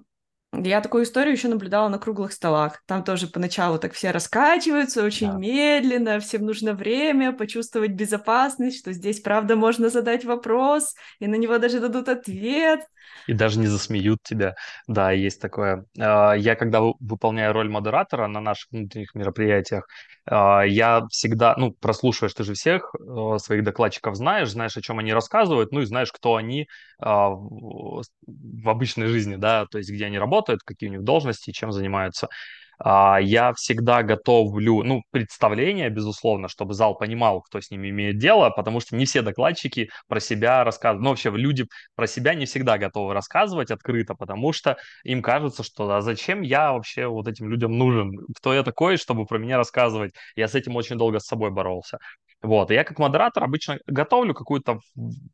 я 0.53 0.81
такую 0.81 1.05
историю 1.05 1.33
еще 1.35 1.49
наблюдала 1.49 1.88
на 1.88 1.99
круглых 1.99 2.33
столах. 2.33 2.83
Там 2.87 3.05
тоже 3.05 3.27
поначалу 3.27 3.79
так 3.79 3.92
все 3.92 4.11
раскачиваются 4.11 5.03
очень 5.03 5.33
да. 5.33 5.37
медленно, 5.37 6.20
всем 6.20 6.46
нужно 6.46 6.72
время 6.72 7.33
почувствовать 7.33 7.92
безопасность, 7.92 8.79
что 8.79 8.92
здесь, 8.92 9.20
правда, 9.20 9.57
можно 9.57 9.88
задать 9.88 10.25
вопрос, 10.25 10.94
и 11.18 11.27
на 11.27 11.35
него 11.35 11.59
даже 11.59 11.81
дадут 11.81 12.09
ответ 12.09 12.81
и 13.27 13.33
даже 13.33 13.59
не 13.59 13.66
засмеют 13.66 14.23
тебя. 14.23 14.55
Да, 14.87 15.12
есть 15.12 15.40
такое. 15.40 15.85
А, 15.99 16.35
я 16.35 16.55
когда 16.57 16.81
выполняю 17.01 17.53
роль 17.53 17.69
модератора 17.69 18.27
на 18.27 18.40
наших 18.40 18.71
внутренних 18.71 19.14
мероприятиях, 19.14 19.87
а, 20.27 20.63
я 20.63 21.07
всегда, 21.11 21.54
ну, 21.57 21.73
прослушиваешь 21.73 22.35
ты 22.35 22.44
же 22.44 22.54
всех 22.54 22.94
э, 22.98 23.38
своих 23.38 23.65
докладчиков 23.65 24.17
знаешь, 24.17 24.50
знаешь, 24.50 24.77
о 24.77 24.83
чем 24.83 24.98
они 24.98 25.13
рассказывают, 25.13 25.73
ну 25.73 25.81
и 25.81 25.85
знаешь, 25.87 26.13
кто 26.13 26.37
они 26.37 26.69
а, 26.98 27.31
в 27.31 28.69
обычной 28.69 29.07
жизни, 29.07 29.37
да, 29.37 29.67
то 29.71 29.79
есть 29.79 29.90
где 29.90 30.07
они 30.07 30.19
работают, 30.19 30.63
какие 30.65 30.88
у 30.88 30.92
них 30.92 31.02
должности, 31.02 31.50
чем 31.52 31.73
занимаются. 31.73 32.29
А, 32.79 33.18
я 33.20 33.52
всегда 33.54 34.02
готовлю, 34.02 34.83
ну, 34.83 35.02
представление, 35.10 35.88
безусловно, 35.90 36.48
чтобы 36.48 36.74
зал 36.74 36.96
понимал, 36.96 37.40
кто 37.42 37.60
с 37.60 37.70
ними 37.70 37.90
имеет 37.90 38.18
дело, 38.18 38.50
потому 38.50 38.81
что 38.81 38.96
не 38.96 39.06
все 39.06 39.22
докладчики 39.22 39.90
про 40.08 40.20
себя 40.20 40.64
рассказывают. 40.64 41.02
Ну, 41.04 41.10
вообще, 41.10 41.31
люди 41.31 41.66
про 41.94 42.06
себя 42.06 42.35
не 42.35 42.46
всегда 42.46 42.79
готовы 42.79 43.14
рассказывать 43.14 43.70
открыто, 43.70 44.14
потому 44.14 44.52
что 44.52 44.77
им 45.04 45.22
кажется, 45.22 45.62
что 45.62 45.90
а 45.90 46.00
зачем 46.00 46.42
я 46.42 46.72
вообще 46.72 47.06
вот 47.06 47.29
этим 47.29 47.48
людям 47.50 47.77
нужен? 47.79 48.12
Кто 48.37 48.52
я 48.54 48.62
такой, 48.62 48.96
чтобы 48.96 49.27
про 49.27 49.38
меня 49.38 49.56
рассказывать? 49.56 50.12
Я 50.37 50.48
с 50.48 50.54
этим 50.54 50.77
очень 50.77 50.96
долго 50.96 51.18
с 51.18 51.27
собой 51.27 51.50
боролся. 51.50 51.98
Вот, 52.42 52.70
и 52.70 52.74
я 52.74 52.85
как 52.85 52.98
модератор 52.98 53.42
обычно 53.44 53.79
готовлю 53.87 54.35
какую-то 54.35 54.79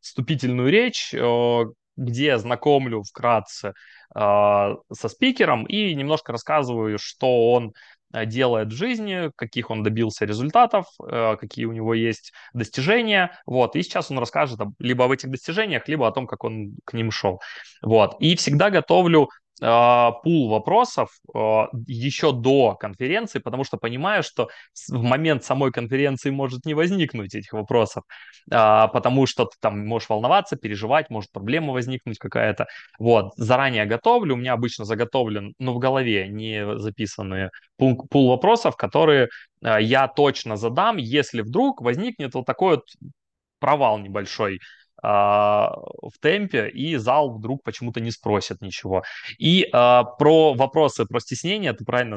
вступительную 0.00 0.70
речь, 0.70 1.12
э, 1.12 1.64
где 1.96 2.38
знакомлю 2.38 3.02
вкратце 3.02 3.74
э, 4.14 4.18
со 4.18 5.08
спикером 5.08 5.64
и 5.64 5.94
немножко 5.94 6.32
рассказываю, 6.32 6.98
что 6.98 7.52
он 7.52 7.72
э, 8.12 8.26
делает 8.26 8.68
в 8.68 8.76
жизни, 8.76 9.30
каких 9.36 9.70
он 9.70 9.82
добился 9.82 10.24
результатов, 10.24 10.86
э, 11.06 11.36
какие 11.38 11.66
у 11.66 11.72
него 11.72 11.94
есть 11.94 12.32
достижения, 12.54 13.38
вот, 13.46 13.76
и 13.76 13.82
сейчас 13.82 14.10
он 14.10 14.18
расскажет 14.18 14.60
либо 14.78 15.04
об 15.04 15.12
этих 15.12 15.30
достижениях, 15.30 15.88
либо 15.88 16.06
о 16.06 16.12
том, 16.12 16.26
как 16.26 16.44
он 16.44 16.74
к 16.84 16.92
ним 16.92 17.10
шел, 17.10 17.40
вот, 17.82 18.16
и 18.20 18.36
всегда 18.36 18.70
готовлю 18.70 19.28
пул 19.60 20.48
вопросов 20.48 21.10
а, 21.34 21.68
еще 21.86 22.32
до 22.32 22.74
конференции, 22.74 23.38
потому 23.38 23.64
что 23.64 23.76
понимаю, 23.76 24.22
что 24.22 24.48
в 24.88 25.02
момент 25.02 25.44
самой 25.44 25.70
конференции 25.70 26.30
может 26.30 26.64
не 26.64 26.74
возникнуть 26.74 27.34
этих 27.34 27.52
вопросов, 27.52 28.02
а, 28.50 28.88
потому 28.88 29.26
что 29.26 29.44
ты 29.44 29.56
там 29.60 29.86
можешь 29.86 30.08
волноваться, 30.08 30.56
переживать, 30.56 31.10
может 31.10 31.30
проблема 31.30 31.72
возникнуть 31.72 32.18
какая-то. 32.18 32.66
Вот, 32.98 33.32
заранее 33.36 33.86
готовлю, 33.86 34.34
у 34.34 34.38
меня 34.38 34.54
обычно 34.54 34.84
заготовлен, 34.84 35.54
но 35.58 35.72
ну, 35.72 35.74
в 35.74 35.78
голове 35.78 36.28
не 36.28 36.78
записанные 36.78 37.50
пул, 37.76 38.08
вопросов, 38.12 38.76
которые 38.76 39.28
я 39.60 40.08
точно 40.08 40.56
задам, 40.56 40.96
если 40.96 41.42
вдруг 41.42 41.82
возникнет 41.82 42.34
вот 42.34 42.46
такой 42.46 42.76
вот 42.76 42.84
провал 43.60 43.98
небольшой 43.98 44.56
а, 44.56 44.58
в 45.02 46.12
темпе, 46.20 46.68
и 46.68 46.96
зал 46.96 47.32
вдруг 47.32 47.62
почему-то 47.64 48.00
не 48.00 48.10
спросит 48.10 48.62
ничего. 48.62 49.02
И 49.38 49.68
а, 49.72 50.04
про 50.04 50.54
вопросы 50.54 51.06
про 51.06 51.20
стеснение 51.20 51.72
ты 51.72 51.84
правильно 51.84 52.16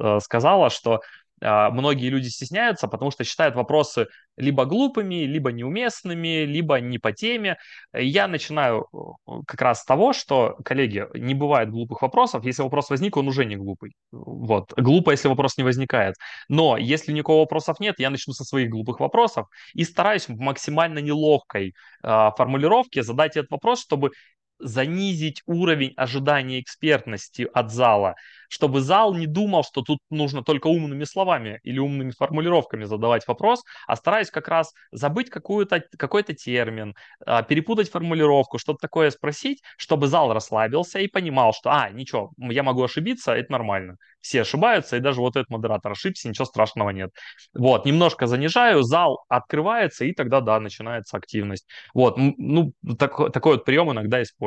а, 0.00 0.20
сказала, 0.20 0.70
что 0.70 0.94
а, 0.94 1.00
многие 1.40 2.08
люди 2.08 2.28
стесняются, 2.28 2.88
потому 2.88 3.10
что 3.10 3.24
считают 3.24 3.54
вопросы 3.54 4.06
либо 4.36 4.64
глупыми, 4.64 5.24
либо 5.24 5.50
неуместными, 5.50 6.44
либо 6.44 6.80
не 6.80 6.98
по 6.98 7.12
теме. 7.12 7.56
Я 7.92 8.28
начинаю 8.28 8.86
э, 8.92 9.30
как 9.46 9.60
раз 9.62 9.80
с 9.80 9.84
того, 9.84 10.12
что, 10.12 10.56
коллеги, 10.64 11.06
не 11.14 11.34
бывает 11.34 11.70
глупых 11.70 12.02
вопросов. 12.02 12.44
Если 12.44 12.62
вопрос 12.62 12.90
возник, 12.90 13.16
он 13.16 13.28
уже 13.28 13.44
не 13.44 13.56
глупый. 13.56 13.94
Вот. 14.12 14.72
Глупо, 14.76 15.10
если 15.10 15.28
вопрос 15.28 15.56
не 15.56 15.64
возникает. 15.64 16.16
Но 16.48 16.76
если 16.76 17.12
никакого 17.12 17.40
вопросов 17.40 17.80
нет, 17.80 17.96
я 17.98 18.10
начну 18.10 18.34
со 18.34 18.44
своих 18.44 18.70
глупых 18.70 19.00
вопросов 19.00 19.46
и 19.74 19.84
стараюсь 19.84 20.28
в 20.28 20.38
максимально 20.38 20.98
неловкой 20.98 21.74
э, 22.02 22.30
формулировке 22.36 23.02
задать 23.02 23.36
этот 23.36 23.50
вопрос, 23.50 23.80
чтобы 23.80 24.10
занизить 24.58 25.42
уровень 25.46 25.92
ожидания 25.96 26.60
экспертности 26.60 27.48
от 27.52 27.72
зала, 27.72 28.14
чтобы 28.48 28.80
зал 28.80 29.14
не 29.14 29.26
думал, 29.26 29.64
что 29.64 29.82
тут 29.82 29.98
нужно 30.10 30.42
только 30.42 30.68
умными 30.68 31.04
словами 31.04 31.60
или 31.62 31.78
умными 31.78 32.10
формулировками 32.10 32.84
задавать 32.84 33.26
вопрос, 33.26 33.62
а 33.86 33.96
стараясь 33.96 34.30
как 34.30 34.48
раз 34.48 34.72
забыть 34.92 35.30
какую-то, 35.30 35.82
какой-то 35.98 36.34
термин, 36.34 36.94
а, 37.24 37.42
перепутать 37.42 37.90
формулировку, 37.90 38.58
что-то 38.58 38.78
такое 38.80 39.10
спросить, 39.10 39.62
чтобы 39.76 40.06
зал 40.06 40.32
расслабился 40.32 40.98
и 41.00 41.08
понимал, 41.08 41.52
что, 41.52 41.70
а, 41.70 41.90
ничего, 41.90 42.32
я 42.38 42.62
могу 42.62 42.82
ошибиться, 42.82 43.32
это 43.32 43.52
нормально. 43.52 43.96
Все 44.20 44.42
ошибаются, 44.42 44.96
и 44.96 45.00
даже 45.00 45.20
вот 45.20 45.36
этот 45.36 45.50
модератор 45.50 45.92
ошибся, 45.92 46.28
ничего 46.28 46.46
страшного 46.46 46.90
нет. 46.90 47.10
Вот, 47.54 47.86
немножко 47.86 48.26
занижаю, 48.26 48.82
зал 48.82 49.24
открывается, 49.28 50.04
и 50.04 50.12
тогда, 50.12 50.40
да, 50.40 50.58
начинается 50.60 51.16
активность. 51.16 51.66
Вот, 51.94 52.16
ну, 52.18 52.72
так, 52.98 53.32
такой 53.32 53.54
вот 53.54 53.64
прием 53.64 53.90
иногда 53.92 54.22
использую. 54.22 54.45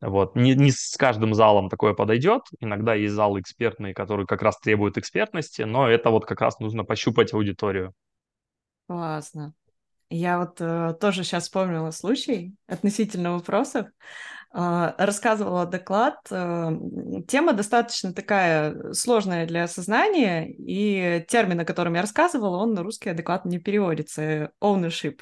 Вот. 0.00 0.36
Не, 0.36 0.54
не 0.54 0.70
с 0.70 0.96
каждым 0.96 1.34
залом 1.34 1.68
такое 1.68 1.94
подойдет. 1.94 2.42
Иногда 2.60 2.94
есть 2.94 3.14
залы 3.14 3.40
экспертные, 3.40 3.94
которые 3.94 4.26
как 4.26 4.42
раз 4.42 4.58
требуют 4.58 4.96
экспертности, 4.96 5.62
но 5.62 5.88
это 5.88 6.10
вот 6.10 6.24
как 6.24 6.40
раз 6.40 6.60
нужно 6.60 6.84
пощупать 6.84 7.34
аудиторию. 7.34 7.92
Классно. 8.86 9.54
Я 10.10 10.38
вот 10.38 10.60
э, 10.60 10.94
тоже 11.00 11.22
сейчас 11.22 11.44
вспомнила 11.44 11.90
случай 11.90 12.54
относительно 12.66 13.32
вопросов. 13.34 13.88
Э, 14.54 14.94
рассказывала 14.96 15.66
доклад. 15.66 16.16
Э, 16.30 16.70
тема 17.26 17.52
достаточно 17.52 18.14
такая 18.14 18.92
сложная 18.94 19.46
для 19.46 19.64
осознания, 19.64 20.48
и 20.48 21.24
термин, 21.28 21.60
о 21.60 21.66
котором 21.66 21.94
я 21.94 22.00
рассказывала, 22.00 22.56
он 22.56 22.72
на 22.72 22.82
русский 22.82 23.10
адекватно 23.10 23.50
не 23.50 23.58
переводится. 23.58 24.52
Ownership. 24.62 25.20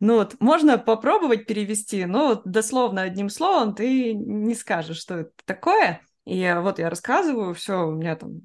Ну 0.00 0.16
вот, 0.16 0.36
можно 0.40 0.78
попробовать 0.78 1.46
перевести, 1.46 2.04
но 2.04 2.28
вот 2.28 2.42
дословно 2.44 3.02
одним 3.02 3.30
словом 3.30 3.74
ты 3.74 4.12
не 4.14 4.54
скажешь, 4.54 4.98
что 4.98 5.20
это 5.20 5.32
такое. 5.44 6.00
И 6.24 6.54
вот 6.60 6.78
я 6.78 6.90
рассказываю, 6.90 7.54
все, 7.54 7.86
у 7.86 7.92
меня 7.92 8.16
там 8.16 8.42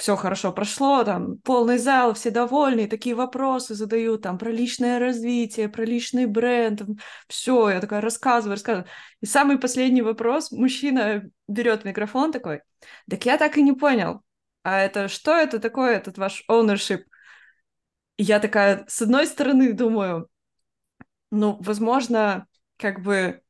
все 0.00 0.16
хорошо 0.16 0.50
прошло, 0.52 1.04
там 1.04 1.36
полный 1.38 1.76
зал, 1.76 2.14
все 2.14 2.30
довольны, 2.30 2.88
такие 2.88 3.14
вопросы 3.14 3.74
задают 3.74 4.22
там 4.22 4.38
про 4.38 4.50
личное 4.50 4.98
развитие, 4.98 5.68
про 5.68 5.84
личный 5.84 6.24
бренд, 6.24 6.80
все, 7.28 7.68
я 7.68 7.80
такая 7.80 8.00
рассказываю, 8.00 8.52
рассказываю. 8.52 8.88
И 9.20 9.26
самый 9.26 9.58
последний 9.58 10.00
вопрос, 10.00 10.50
мужчина 10.52 11.30
берет 11.48 11.84
микрофон 11.84 12.32
такой, 12.32 12.62
так 13.08 13.26
я 13.26 13.36
так 13.36 13.58
и 13.58 13.62
не 13.62 13.74
понял, 13.74 14.22
а 14.62 14.78
это 14.78 15.08
что 15.08 15.34
это 15.34 15.58
такое, 15.58 15.96
этот 15.96 16.16
ваш 16.16 16.44
ownership? 16.50 17.02
И 18.16 18.22
я 18.22 18.40
такая, 18.40 18.86
с 18.88 19.02
одной 19.02 19.26
стороны, 19.26 19.74
думаю, 19.74 20.29
ну, 21.30 21.56
возможно, 21.60 22.46
как 22.76 23.02
бы 23.02 23.42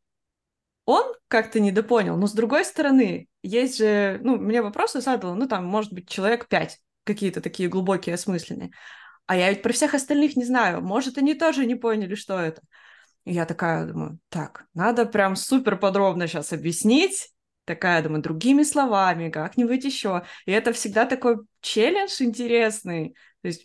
он 0.84 1.14
как-то 1.28 1.60
недопонял, 1.60 2.16
но 2.16 2.26
с 2.26 2.32
другой 2.32 2.64
стороны, 2.64 3.28
есть 3.42 3.78
же, 3.78 4.18
ну, 4.22 4.36
мне 4.36 4.62
вопросы 4.62 5.00
задал, 5.00 5.34
ну, 5.34 5.46
там, 5.46 5.64
может 5.64 5.92
быть, 5.92 6.08
человек 6.08 6.48
пять, 6.48 6.80
какие-то 7.04 7.40
такие 7.40 7.68
глубокие, 7.68 8.14
осмысленные. 8.14 8.70
А 9.26 9.36
я 9.36 9.50
ведь 9.50 9.62
про 9.62 9.72
всех 9.72 9.94
остальных 9.94 10.36
не 10.36 10.44
знаю. 10.44 10.82
Может, 10.82 11.16
они 11.16 11.34
тоже 11.34 11.64
не 11.64 11.76
поняли, 11.76 12.16
что 12.16 12.38
это. 12.38 12.62
И 13.24 13.32
я 13.32 13.46
такая 13.46 13.86
думаю, 13.86 14.18
так, 14.28 14.66
надо 14.74 15.06
прям 15.06 15.36
супер 15.36 15.76
подробно 15.76 16.26
сейчас 16.26 16.52
объяснить, 16.52 17.30
такая, 17.64 18.02
думаю, 18.02 18.22
другими 18.22 18.64
словами, 18.64 19.30
как-нибудь 19.30 19.84
еще. 19.84 20.24
И 20.46 20.50
это 20.50 20.72
всегда 20.72 21.06
такой 21.06 21.36
челлендж 21.60 22.20
интересный. 22.20 23.14
То 23.42 23.48
есть 23.48 23.64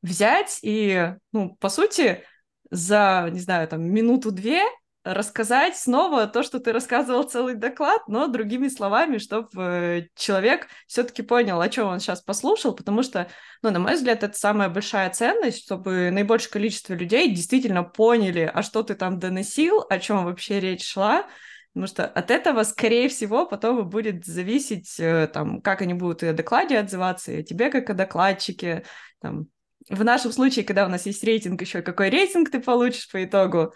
взять 0.00 0.60
и, 0.62 1.14
ну, 1.32 1.56
по 1.56 1.68
сути, 1.68 2.24
за, 2.70 3.28
не 3.32 3.40
знаю, 3.40 3.68
там, 3.68 3.82
минуту-две 3.82 4.62
рассказать 5.04 5.76
снова 5.76 6.26
то, 6.26 6.42
что 6.42 6.60
ты 6.60 6.72
рассказывал 6.72 7.22
целый 7.22 7.54
доклад, 7.54 8.02
но 8.08 8.26
другими 8.26 8.68
словами, 8.68 9.18
чтобы 9.18 9.48
э, 9.56 10.08
человек 10.14 10.68
все-таки 10.86 11.22
понял, 11.22 11.60
о 11.60 11.68
чем 11.68 11.86
он 11.86 12.00
сейчас 12.00 12.20
послушал, 12.20 12.74
потому 12.74 13.02
что, 13.02 13.28
ну, 13.62 13.70
на 13.70 13.78
мой 13.78 13.94
взгляд, 13.94 14.22
это 14.22 14.36
самая 14.36 14.68
большая 14.68 15.08
ценность, 15.10 15.62
чтобы 15.64 16.10
наибольшее 16.10 16.50
количество 16.50 16.94
людей 16.94 17.34
действительно 17.34 17.84
поняли, 17.84 18.50
а 18.52 18.62
что 18.62 18.82
ты 18.82 18.94
там 18.94 19.18
доносил, 19.18 19.84
о 19.88 19.98
чем 19.98 20.24
вообще 20.24 20.60
речь 20.60 20.86
шла, 20.86 21.26
потому 21.72 21.86
что 21.86 22.06
от 22.06 22.30
этого, 22.30 22.62
скорее 22.64 23.08
всего, 23.08 23.46
потом 23.46 23.80
и 23.80 23.84
будет 23.84 24.26
зависеть, 24.26 24.98
э, 24.98 25.28
там, 25.32 25.62
как 25.62 25.80
они 25.80 25.94
будут 25.94 26.22
и 26.22 26.26
о 26.26 26.34
докладе 26.34 26.78
отзываться, 26.78 27.32
и 27.32 27.40
о 27.40 27.42
тебе 27.42 27.70
как 27.70 27.88
о 27.88 27.94
докладчике, 27.94 28.84
там, 29.20 29.46
в 29.90 30.04
нашем 30.04 30.32
случае, 30.32 30.64
когда 30.64 30.86
у 30.86 30.88
нас 30.88 31.06
есть 31.06 31.24
рейтинг, 31.24 31.60
еще 31.60 31.82
какой 31.82 32.10
рейтинг 32.10 32.50
ты 32.50 32.60
получишь 32.60 33.10
по 33.10 33.24
итогу. 33.24 33.72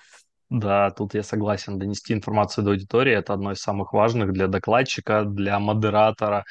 Да, 0.50 0.90
тут 0.90 1.14
я 1.14 1.22
согласен. 1.22 1.78
Донести 1.78 2.12
информацию 2.12 2.64
до 2.64 2.72
аудитории– 2.72 3.12
это 3.14 3.32
одно 3.32 3.52
из 3.52 3.58
самых 3.58 3.94
важных 3.94 4.32
для 4.32 4.48
докладчика, 4.48 5.24
для 5.24 5.58
модератора. 5.58 6.44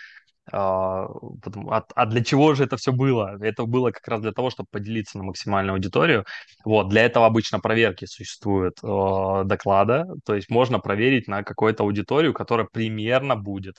А, 0.51 1.05
а, 1.05 1.83
а 1.95 2.05
для 2.07 2.23
чего 2.23 2.55
же 2.55 2.63
это 2.63 2.77
все 2.77 2.91
было? 2.91 3.37
Это 3.41 3.65
было 3.65 3.91
как 3.91 4.07
раз 4.07 4.21
для 4.21 4.31
того, 4.31 4.49
чтобы 4.49 4.67
поделиться 4.71 5.19
на 5.19 5.23
максимальную 5.25 5.75
аудиторию. 5.75 6.25
Вот, 6.65 6.89
для 6.89 7.05
этого 7.05 7.27
обычно 7.27 7.59
проверки 7.59 8.05
существуют 8.05 8.79
э, 8.83 9.43
доклада, 9.45 10.07
то 10.25 10.33
есть 10.35 10.49
можно 10.49 10.79
проверить 10.79 11.27
на 11.27 11.43
какую-то 11.43 11.83
аудиторию, 11.83 12.33
которая 12.33 12.67
примерно 12.71 13.35
будет. 13.35 13.75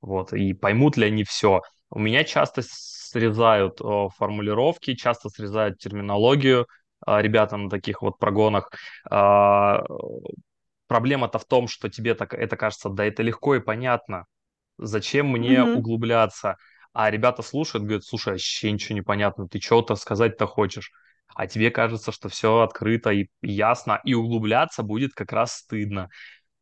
Вот, 0.00 0.32
и 0.32 0.54
поймут 0.54 0.96
ли 0.96 1.06
они 1.06 1.24
все. 1.24 1.62
У 1.90 1.98
меня 1.98 2.24
часто 2.24 2.62
срезают 3.16 3.80
э, 3.80 4.08
формулировки, 4.18 4.94
часто 4.94 5.30
срезают 5.30 5.78
терминологию 5.78 6.66
э, 7.06 7.22
ребята 7.22 7.56
на 7.56 7.70
таких 7.70 8.02
вот 8.02 8.18
прогонах. 8.18 8.70
Э, 9.10 9.78
проблема-то 10.86 11.38
в 11.38 11.46
том, 11.46 11.66
что 11.66 11.88
тебе 11.88 12.14
так, 12.14 12.34
это 12.34 12.56
кажется, 12.58 12.90
да 12.90 13.06
это 13.06 13.22
легко 13.22 13.54
и 13.54 13.60
понятно. 13.60 14.26
Зачем 14.78 15.28
мне 15.28 15.56
mm-hmm. 15.56 15.74
углубляться? 15.76 16.56
А 16.92 17.10
ребята 17.10 17.42
слушают, 17.42 17.84
говорят, 17.84 18.04
слушай, 18.04 18.34
вообще 18.34 18.70
ничего 18.70 18.94
не 18.94 19.02
понятно, 19.02 19.48
ты 19.48 19.60
что-то 19.60 19.96
сказать-то 19.96 20.46
хочешь. 20.46 20.90
А 21.34 21.46
тебе 21.46 21.70
кажется, 21.70 22.12
что 22.12 22.28
все 22.28 22.60
открыто 22.60 23.10
и 23.10 23.28
ясно, 23.40 23.98
и 24.04 24.12
углубляться 24.12 24.82
будет 24.82 25.14
как 25.14 25.32
раз 25.32 25.56
стыдно. 25.56 26.10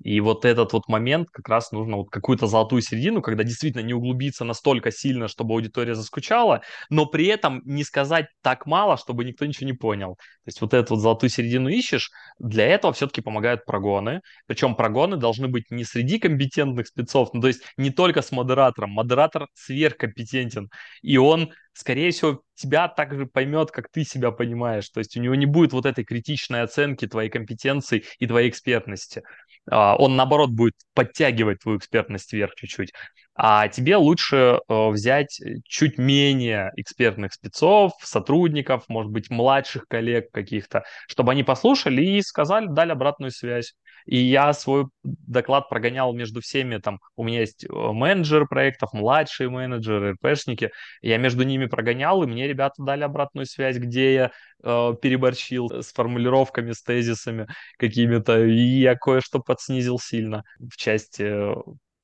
И 0.03 0.21
вот 0.21 0.45
этот 0.45 0.73
вот 0.73 0.89
момент 0.89 1.29
как 1.31 1.49
раз 1.49 1.73
нужно 1.73 1.97
вот 1.97 2.11
какую-то 2.11 2.47
золотую 2.47 2.83
середину, 2.83 3.23
когда 3.23 3.45
действительно 3.45 3.83
не 3.83 3.95
углубиться 3.95 4.45
настолько 4.45 4.91
сильно, 4.91 5.29
чтобы 5.29 5.55
аудитория 5.55 5.95
заскучала, 5.95 6.63
но 6.91 7.07
при 7.07 7.27
этом 7.27 7.63
не 7.65 7.85
сказать 7.85 8.27
так 8.43 8.67
мало, 8.67 8.97
чтобы 8.97 9.25
никто 9.25 9.47
ничего 9.47 9.67
не 9.67 9.73
понял. 9.73 10.17
То 10.17 10.49
есть 10.49 10.61
вот 10.61 10.75
эту 10.75 10.95
вот 10.95 11.01
золотую 11.01 11.31
середину 11.31 11.69
ищешь, 11.69 12.11
для 12.39 12.67
этого 12.67 12.93
все-таки 12.93 13.23
помогают 13.23 13.65
прогоны. 13.65 14.21
Причем 14.47 14.75
прогоны 14.75 15.17
должны 15.17 15.49
быть 15.49 15.71
не 15.71 15.85
среди 15.85 16.19
компетентных 16.19 16.89
спецов, 16.89 17.31
ну, 17.33 17.41
то 17.41 17.49
есть 17.49 17.63
не 17.77 17.91
только 17.91 18.21
с 18.21 18.33
модератором. 18.33 18.91
Модератор 18.91 19.47
сверхкомпетентен, 19.55 20.69
и 21.03 21.17
он 21.17 21.53
скорее 21.75 22.11
всего, 22.13 22.43
тебя 22.55 22.89
так 22.89 23.15
же 23.15 23.27
поймет, 23.27 23.71
как 23.71 23.89
ты 23.91 24.05
себя 24.05 24.31
понимаешь. 24.31 24.89
То 24.89 24.99
есть 24.99 25.17
у 25.17 25.21
него 25.21 25.35
не 25.35 25.47
будет 25.47 25.73
вот 25.73 25.87
этой 25.87 26.05
критичной 26.05 26.63
оценки 26.63 27.07
твоей 27.07 27.29
компетенции 27.29 28.05
и 28.19 28.27
твоей 28.27 28.49
экспертности. 28.49 29.23
А, 29.71 29.97
он, 29.97 30.17
наоборот, 30.17 30.51
будет 30.51 30.75
подтягивать 30.95 31.61
твою 31.61 31.79
экспертность 31.79 32.33
вверх 32.33 32.55
чуть-чуть. 32.55 32.93
А 33.37 33.67
тебе 33.69 33.97
лучше 33.97 34.61
э, 34.69 34.89
взять 34.91 35.41
чуть 35.65 35.99
менее 35.99 36.71
экспертных 36.77 37.33
спецов, 37.33 37.93
сотрудников, 38.01 38.85
может 38.89 39.11
быть, 39.11 39.29
младших 39.29 39.87
коллег 39.89 40.31
каких-то, 40.31 40.85
чтобы 41.09 41.33
они 41.33 41.43
послушали 41.43 42.03
и 42.03 42.23
сказали, 42.23 42.67
дали 42.69 42.93
обратную 42.93 43.33
связь. 43.33 43.75
И 44.07 44.17
я 44.19 44.53
свой 44.53 44.87
доклад 45.03 45.69
прогонял 45.69 46.13
между 46.13 46.41
всеми, 46.41 46.79
там, 46.79 47.01
у 47.17 47.25
меня 47.25 47.41
есть 47.41 47.65
э, 47.65 47.69
менеджеры 47.73 48.47
проектов, 48.47 48.93
младшие 48.93 49.49
менеджеры, 49.49 50.13
РПшники, 50.13 50.71
я 51.01 51.19
между 51.19 51.45
ними 51.45 51.67
прогонял, 51.67 52.23
и 52.23 52.27
мне 52.27 52.47
ребята 52.47 52.83
дали 52.83 53.03
обратную 53.03 53.47
связь, 53.47 53.79
где 53.79 54.15
я 54.15 54.33
э, 54.63 54.95
переборщил 55.01 55.71
с 55.71 55.93
формулировками, 55.93 56.73
с 56.73 56.83
тезисами 56.83 57.47
какими-то, 57.79 58.45
и 58.45 58.59
я 58.59 58.95
кое-что 58.97 59.41
подснизил 59.41 59.99
сильно 59.99 60.45
в 60.59 60.77
части 60.77 61.23
э, 61.23 61.55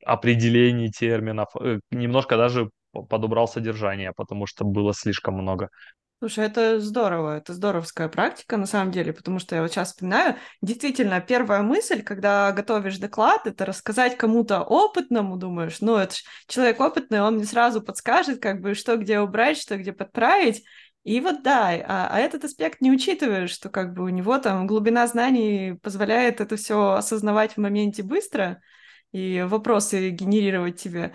определений 0.04 0.90
терминов, 0.90 1.48
э, 1.60 1.80
немножко 1.90 2.36
даже 2.36 2.70
подобрал 2.92 3.46
содержание, 3.46 4.12
потому 4.16 4.46
что 4.46 4.64
было 4.64 4.92
слишком 4.94 5.34
много. 5.34 5.68
Слушай, 6.20 6.48
это 6.48 6.80
здорово, 6.80 7.38
это 7.38 7.54
здоровская 7.54 8.10
практика 8.10 8.58
на 8.58 8.66
самом 8.66 8.92
деле, 8.92 9.14
потому 9.14 9.38
что 9.38 9.56
я 9.56 9.62
вот 9.62 9.70
сейчас 9.70 9.88
вспоминаю, 9.88 10.36
действительно, 10.60 11.18
первая 11.22 11.62
мысль, 11.62 12.02
когда 12.02 12.52
готовишь 12.52 12.98
доклад, 12.98 13.46
это 13.46 13.64
рассказать 13.64 14.18
кому-то 14.18 14.60
опытному, 14.60 15.38
думаешь, 15.38 15.80
ну, 15.80 15.96
это 15.96 16.14
человек 16.46 16.78
опытный, 16.78 17.22
он 17.22 17.36
мне 17.36 17.46
сразу 17.46 17.80
подскажет, 17.80 18.38
как 18.38 18.60
бы, 18.60 18.74
что 18.74 18.98
где 18.98 19.18
убрать, 19.18 19.56
что 19.56 19.78
где 19.78 19.94
подправить, 19.94 20.62
и 21.04 21.22
вот 21.22 21.42
да, 21.42 21.70
а, 21.70 22.08
а 22.10 22.18
этот 22.18 22.44
аспект 22.44 22.82
не 22.82 22.90
учитываешь, 22.90 23.50
что 23.50 23.70
как 23.70 23.94
бы 23.94 24.04
у 24.04 24.10
него 24.10 24.36
там 24.36 24.66
глубина 24.66 25.06
знаний 25.06 25.78
позволяет 25.82 26.42
это 26.42 26.56
все 26.56 26.92
осознавать 26.92 27.54
в 27.54 27.56
моменте 27.56 28.02
быстро 28.02 28.60
и 29.12 29.40
вопросы 29.48 30.10
генерировать 30.10 30.78
тебе, 30.78 31.14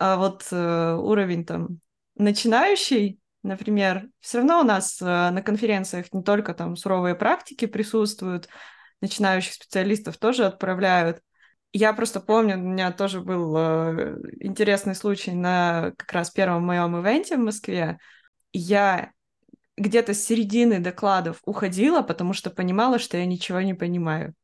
а 0.00 0.16
вот 0.16 0.48
э, 0.50 0.94
уровень 0.96 1.44
там 1.46 1.78
начинающий, 2.16 3.21
например, 3.42 4.08
все 4.20 4.38
равно 4.38 4.60
у 4.60 4.64
нас 4.64 5.00
э, 5.00 5.04
на 5.04 5.42
конференциях 5.42 6.12
не 6.12 6.22
только 6.22 6.54
там 6.54 6.76
суровые 6.76 7.14
практики 7.14 7.66
присутствуют, 7.66 8.48
начинающих 9.00 9.54
специалистов 9.54 10.18
тоже 10.18 10.44
отправляют. 10.46 11.20
Я 11.72 11.92
просто 11.92 12.20
помню, 12.20 12.56
у 12.56 12.60
меня 12.60 12.92
тоже 12.92 13.20
был 13.20 13.56
э, 13.56 14.16
интересный 14.40 14.94
случай 14.94 15.32
на 15.32 15.92
как 15.96 16.12
раз 16.12 16.30
первом 16.30 16.64
моем 16.64 16.98
ивенте 17.00 17.36
в 17.36 17.40
Москве. 17.40 17.98
Я 18.52 19.12
где-то 19.76 20.14
с 20.14 20.22
середины 20.22 20.80
докладов 20.80 21.40
уходила, 21.44 22.02
потому 22.02 22.34
что 22.34 22.50
понимала, 22.50 22.98
что 22.98 23.16
я 23.16 23.26
ничего 23.26 23.60
не 23.60 23.74
понимаю. 23.74 24.34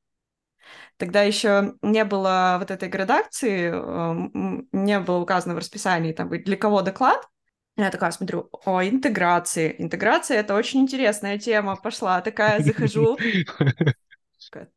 Тогда 0.96 1.22
еще 1.22 1.74
не 1.82 2.04
было 2.04 2.56
вот 2.58 2.70
этой 2.70 2.88
градации, 2.88 3.70
э, 3.72 4.62
не 4.72 5.00
было 5.00 5.18
указано 5.18 5.54
в 5.54 5.58
расписании, 5.58 6.12
там, 6.12 6.28
для 6.30 6.56
кого 6.56 6.82
доклад, 6.82 7.24
я 7.84 7.90
такая 7.90 8.10
смотрю, 8.10 8.48
о, 8.64 8.82
интеграции. 8.82 9.74
Интеграция— 9.78 10.38
это 10.40 10.54
очень 10.54 10.80
интересная 10.80 11.38
тема. 11.38 11.76
Пошла 11.76 12.20
такая, 12.20 12.60
захожу. 12.60 13.16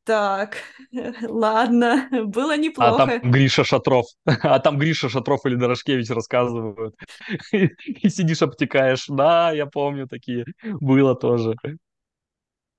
Так, 0.03 0.57
ладно, 1.21 2.07
было 2.11 2.57
неплохо. 2.57 3.03
А 3.03 3.07
там 3.07 3.31
Гриша 3.31 3.63
Шатров, 3.63 4.05
а 4.25 4.59
там 4.59 4.77
Гриша 4.77 5.09
Шатров 5.09 5.45
или 5.45 5.55
Дорошкевич 5.55 6.09
рассказывают. 6.09 6.95
И 7.51 8.09
сидишь, 8.09 8.41
обтекаешь. 8.41 9.05
Да, 9.07 9.51
я 9.51 9.65
помню 9.65 10.07
такие. 10.07 10.45
Было 10.63 11.15
тоже. 11.15 11.55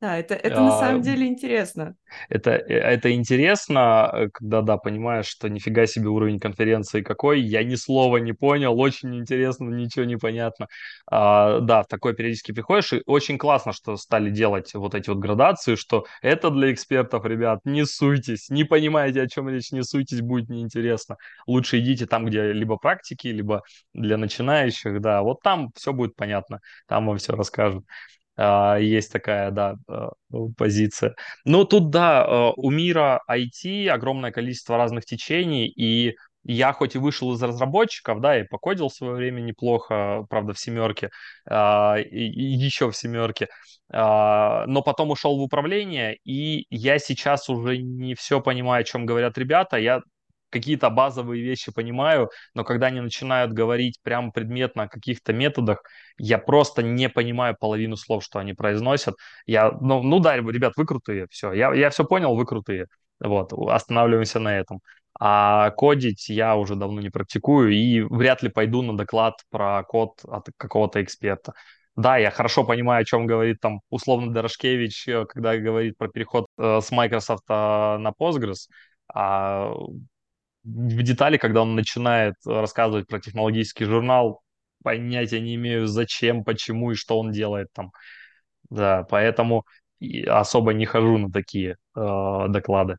Да, 0.02 0.18
это, 0.18 0.34
это 0.34 0.60
на 0.60 0.72
самом 0.72 1.00
а, 1.00 1.04
деле 1.04 1.28
интересно. 1.28 1.94
Это, 2.28 2.50
э, 2.50 2.74
это 2.74 3.12
интересно, 3.12 4.10
э, 4.12 4.28
когда, 4.32 4.60
да, 4.60 4.76
понимаешь, 4.76 5.26
что 5.26 5.48
нифига 5.48 5.86
себе 5.86 6.08
уровень 6.08 6.40
конференции 6.40 7.02
какой, 7.02 7.40
я 7.40 7.62
ни 7.62 7.76
слова 7.76 8.16
не 8.16 8.32
понял, 8.32 8.76
очень 8.80 9.14
интересно, 9.16 9.68
ничего 9.68 10.04
не 10.04 10.16
понятно. 10.16 10.66
А, 11.08 11.60
да, 11.60 11.84
в 11.84 11.86
такой 11.86 12.16
периодически 12.16 12.50
приходишь, 12.50 12.92
и 12.94 13.02
очень 13.06 13.38
классно, 13.38 13.72
что 13.72 13.96
стали 13.96 14.30
делать 14.30 14.74
вот 14.74 14.96
эти 14.96 15.08
вот 15.08 15.20
градации, 15.20 15.76
что 15.76 16.04
это 16.20 16.50
для 16.50 16.72
экспертов, 16.72 17.24
ребят, 17.24 17.60
не 17.64 17.86
суйтесь, 17.86 18.48
не 18.48 18.64
понимаете, 18.64 19.22
о 19.22 19.28
чем 19.28 19.48
речь, 19.48 19.70
не 19.70 19.84
суйтесь, 19.84 20.20
будет 20.20 20.48
неинтересно. 20.48 21.16
Лучше 21.46 21.78
идите 21.78 22.06
там, 22.06 22.26
где 22.26 22.52
либо 22.52 22.76
практики, 22.76 23.28
либо 23.28 23.62
для 23.94 24.16
начинающих, 24.16 25.00
да, 25.00 25.22
вот 25.22 25.42
там 25.42 25.70
все 25.76 25.92
будет 25.92 26.16
понятно, 26.16 26.58
там 26.88 27.06
вам 27.06 27.18
все 27.18 27.36
расскажут. 27.36 27.84
А, 28.36 28.76
есть 28.78 29.12
такая, 29.12 29.50
да, 29.50 29.76
а, 29.88 30.10
позиция. 30.56 31.14
Ну, 31.44 31.64
тут, 31.64 31.90
да, 31.90 32.24
а, 32.24 32.52
у 32.56 32.70
мира 32.70 33.20
IT 33.28 33.88
огромное 33.88 34.32
количество 34.32 34.76
разных 34.76 35.04
течений, 35.04 35.68
и 35.68 36.16
я 36.44 36.72
хоть 36.72 36.94
и 36.96 36.98
вышел 36.98 37.32
из 37.34 37.42
разработчиков, 37.42 38.20
да, 38.20 38.40
и 38.40 38.44
покодил 38.44 38.88
в 38.88 38.94
свое 38.94 39.14
время 39.14 39.40
неплохо, 39.40 40.26
правда, 40.28 40.54
в 40.54 40.58
семерке, 40.58 41.10
и 41.48 42.32
еще 42.34 42.90
в 42.90 42.96
семерке, 42.96 43.46
но 43.88 44.82
потом 44.84 45.12
ушел 45.12 45.38
в 45.38 45.42
управление, 45.42 46.16
и 46.24 46.66
я 46.70 46.98
сейчас 46.98 47.48
уже 47.48 47.78
не 47.78 48.16
все 48.16 48.40
понимаю, 48.40 48.80
о 48.80 48.84
чем 48.84 49.06
говорят 49.06 49.38
ребята. 49.38 49.76
Я 49.76 50.00
какие-то 50.52 50.90
базовые 50.90 51.42
вещи 51.42 51.72
понимаю, 51.72 52.30
но 52.54 52.64
когда 52.64 52.88
они 52.88 53.00
начинают 53.00 53.52
говорить 53.52 53.98
прям 54.02 54.30
предметно 54.32 54.84
о 54.84 54.88
каких-то 54.88 55.32
методах, 55.32 55.82
я 56.18 56.38
просто 56.38 56.82
не 56.82 57.08
понимаю 57.08 57.56
половину 57.58 57.96
слов, 57.96 58.22
что 58.22 58.38
они 58.38 58.52
произносят. 58.52 59.14
Я, 59.46 59.72
ну, 59.80 60.02
ну 60.02 60.20
да, 60.20 60.36
ребят, 60.36 60.74
вы 60.76 60.86
крутые, 60.86 61.26
все, 61.30 61.52
я, 61.52 61.74
я 61.74 61.90
все 61.90 62.04
понял, 62.04 62.36
вы 62.36 62.46
крутые. 62.46 62.86
Вот, 63.20 63.52
останавливаемся 63.52 64.40
на 64.40 64.58
этом. 64.58 64.80
А 65.18 65.70
кодить 65.70 66.28
я 66.28 66.56
уже 66.56 66.74
давно 66.74 67.00
не 67.00 67.10
практикую 67.10 67.72
и 67.72 68.00
вряд 68.00 68.42
ли 68.42 68.48
пойду 68.48 68.82
на 68.82 68.96
доклад 68.96 69.34
про 69.50 69.82
код 69.84 70.20
от 70.24 70.48
какого-то 70.56 71.02
эксперта. 71.02 71.52
Да, 71.94 72.16
я 72.16 72.30
хорошо 72.30 72.64
понимаю, 72.64 73.02
о 73.02 73.04
чем 73.04 73.26
говорит 73.26 73.60
там 73.60 73.80
условно 73.90 74.32
Дорошкевич, 74.32 75.06
э, 75.08 75.26
когда 75.26 75.56
говорит 75.58 75.98
про 75.98 76.08
переход 76.08 76.46
э, 76.58 76.80
с 76.80 76.90
Microsoft 76.90 77.46
на 77.48 78.12
Postgres, 78.18 78.68
а 79.14 79.74
в 80.64 81.02
детали, 81.02 81.36
когда 81.36 81.62
он 81.62 81.74
начинает 81.74 82.34
рассказывать 82.44 83.08
про 83.08 83.20
технологический 83.20 83.84
журнал, 83.84 84.42
понятия 84.82 85.40
не 85.40 85.54
имею, 85.56 85.86
зачем, 85.86 86.44
почему 86.44 86.92
и 86.92 86.94
что 86.94 87.18
он 87.18 87.30
делает 87.30 87.68
там. 87.72 87.92
Да, 88.70 89.04
поэтому 89.08 89.64
особо 90.26 90.72
не 90.72 90.86
хожу 90.86 91.18
на 91.18 91.30
такие 91.30 91.76
э, 91.94 92.44
доклады. 92.48 92.96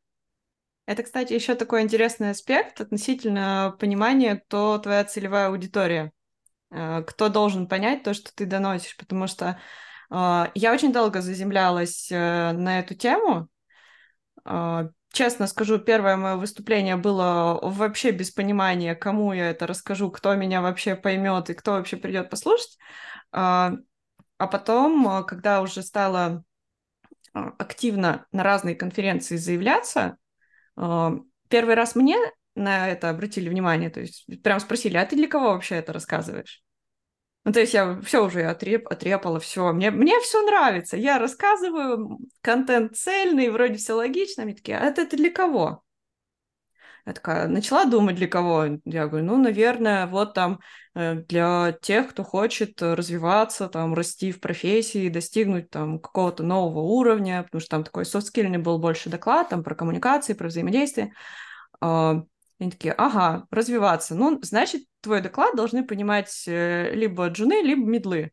Это, 0.85 1.03
кстати, 1.03 1.33
еще 1.33 1.55
такой 1.55 1.81
интересный 1.81 2.31
аспект 2.31 2.81
относительно 2.81 3.75
понимания, 3.79 4.35
кто 4.35 4.77
твоя 4.77 5.03
целевая 5.05 5.47
аудитория, 5.47 6.11
э, 6.71 7.03
кто 7.03 7.29
должен 7.29 7.67
понять 7.67 8.03
то, 8.03 8.13
что 8.13 8.33
ты 8.35 8.45
доносишь, 8.45 8.97
потому 8.97 9.27
что 9.27 9.59
э, 10.11 10.45
я 10.53 10.73
очень 10.73 10.91
долго 10.93 11.21
заземлялась 11.21 12.11
э, 12.11 12.51
на 12.51 12.79
эту 12.79 12.95
тему, 12.95 13.47
э, 14.45 14.89
честно 15.13 15.47
скажу, 15.47 15.79
первое 15.79 16.17
мое 16.17 16.35
выступление 16.35 16.97
было 16.97 17.59
вообще 17.61 18.11
без 18.11 18.31
понимания, 18.31 18.95
кому 18.95 19.31
я 19.31 19.51
это 19.51 19.65
расскажу, 19.67 20.11
кто 20.11 20.35
меня 20.35 20.61
вообще 20.61 20.95
поймет 20.95 21.49
и 21.49 21.53
кто 21.53 21.73
вообще 21.73 21.95
придет 21.95 22.29
послушать. 22.29 22.77
А, 23.31 23.73
а 24.37 24.47
потом, 24.47 25.23
когда 25.25 25.61
уже 25.61 25.83
стала 25.83 26.43
а, 27.33 27.53
активно 27.59 28.25
на 28.31 28.43
разные 28.43 28.75
конференции 28.75 29.37
заявляться, 29.37 30.17
а, 30.75 31.13
первый 31.49 31.75
раз 31.75 31.95
мне 31.95 32.17
на 32.55 32.89
это 32.89 33.09
обратили 33.09 33.49
внимание, 33.49 33.91
то 33.91 34.01
есть 34.01 34.25
прям 34.43 34.59
спросили, 34.59 34.97
а 34.97 35.05
ты 35.05 35.15
для 35.15 35.27
кого 35.27 35.51
вообще 35.53 35.75
это 35.75 35.93
рассказываешь? 35.93 36.63
Ну, 37.45 37.51
то 37.51 37.59
есть 37.59 37.73
я 37.73 37.99
все 38.01 38.23
уже 38.23 38.43
отреп, 38.43 38.87
отрепала, 38.87 39.39
все. 39.39 39.73
Мне, 39.73 39.91
мне 39.91 40.19
все 40.21 40.41
нравится. 40.45 40.95
Я 40.95 41.19
рассказываю, 41.19 42.19
контент 42.41 42.95
цельный, 42.95 43.49
вроде 43.49 43.75
все 43.75 43.93
логично. 43.93 44.45
Мне 44.45 44.55
такие, 44.55 44.77
а 44.77 44.85
это, 44.85 45.01
это 45.01 45.17
для 45.17 45.29
кого? 45.29 45.83
Я 47.05 47.11
такая 47.11 47.49
начала 47.49 47.83
думать, 47.83 48.15
для 48.15 48.27
кого. 48.27 48.79
Я 48.85 49.07
говорю, 49.07 49.25
ну, 49.25 49.35
наверное, 49.37 50.07
вот 50.07 50.33
там 50.33 50.59
э, 50.95 51.15
для 51.15 51.73
тех, 51.81 52.09
кто 52.11 52.23
хочет 52.23 52.81
развиваться, 52.81 53.67
там, 53.67 53.93
расти 53.93 54.31
в 54.31 54.39
профессии, 54.39 55.09
достигнуть 55.09 55.69
там 55.69 55.99
какого-то 55.99 56.43
нового 56.43 56.79
уровня, 56.79 57.43
потому 57.43 57.59
что 57.59 57.71
там 57.71 57.83
такой 57.83 58.05
софт-скильный 58.05 58.57
был 58.57 58.79
больше 58.79 59.09
доклад, 59.09 59.49
там, 59.49 59.63
про 59.63 59.75
коммуникации, 59.75 60.31
про 60.33 60.47
взаимодействие. 60.47 61.13
А, 61.81 62.23
они 62.63 62.71
такие, 62.71 62.93
ага, 62.93 63.45
развиваться. 63.51 64.15
Ну, 64.15 64.39
значит, 64.41 64.83
твой 65.01 65.21
доклад 65.21 65.55
должны 65.55 65.85
понимать 65.85 66.43
э, 66.47 66.93
либо 66.93 67.27
джуны, 67.27 67.61
либо 67.61 67.85
медлы. 67.85 68.31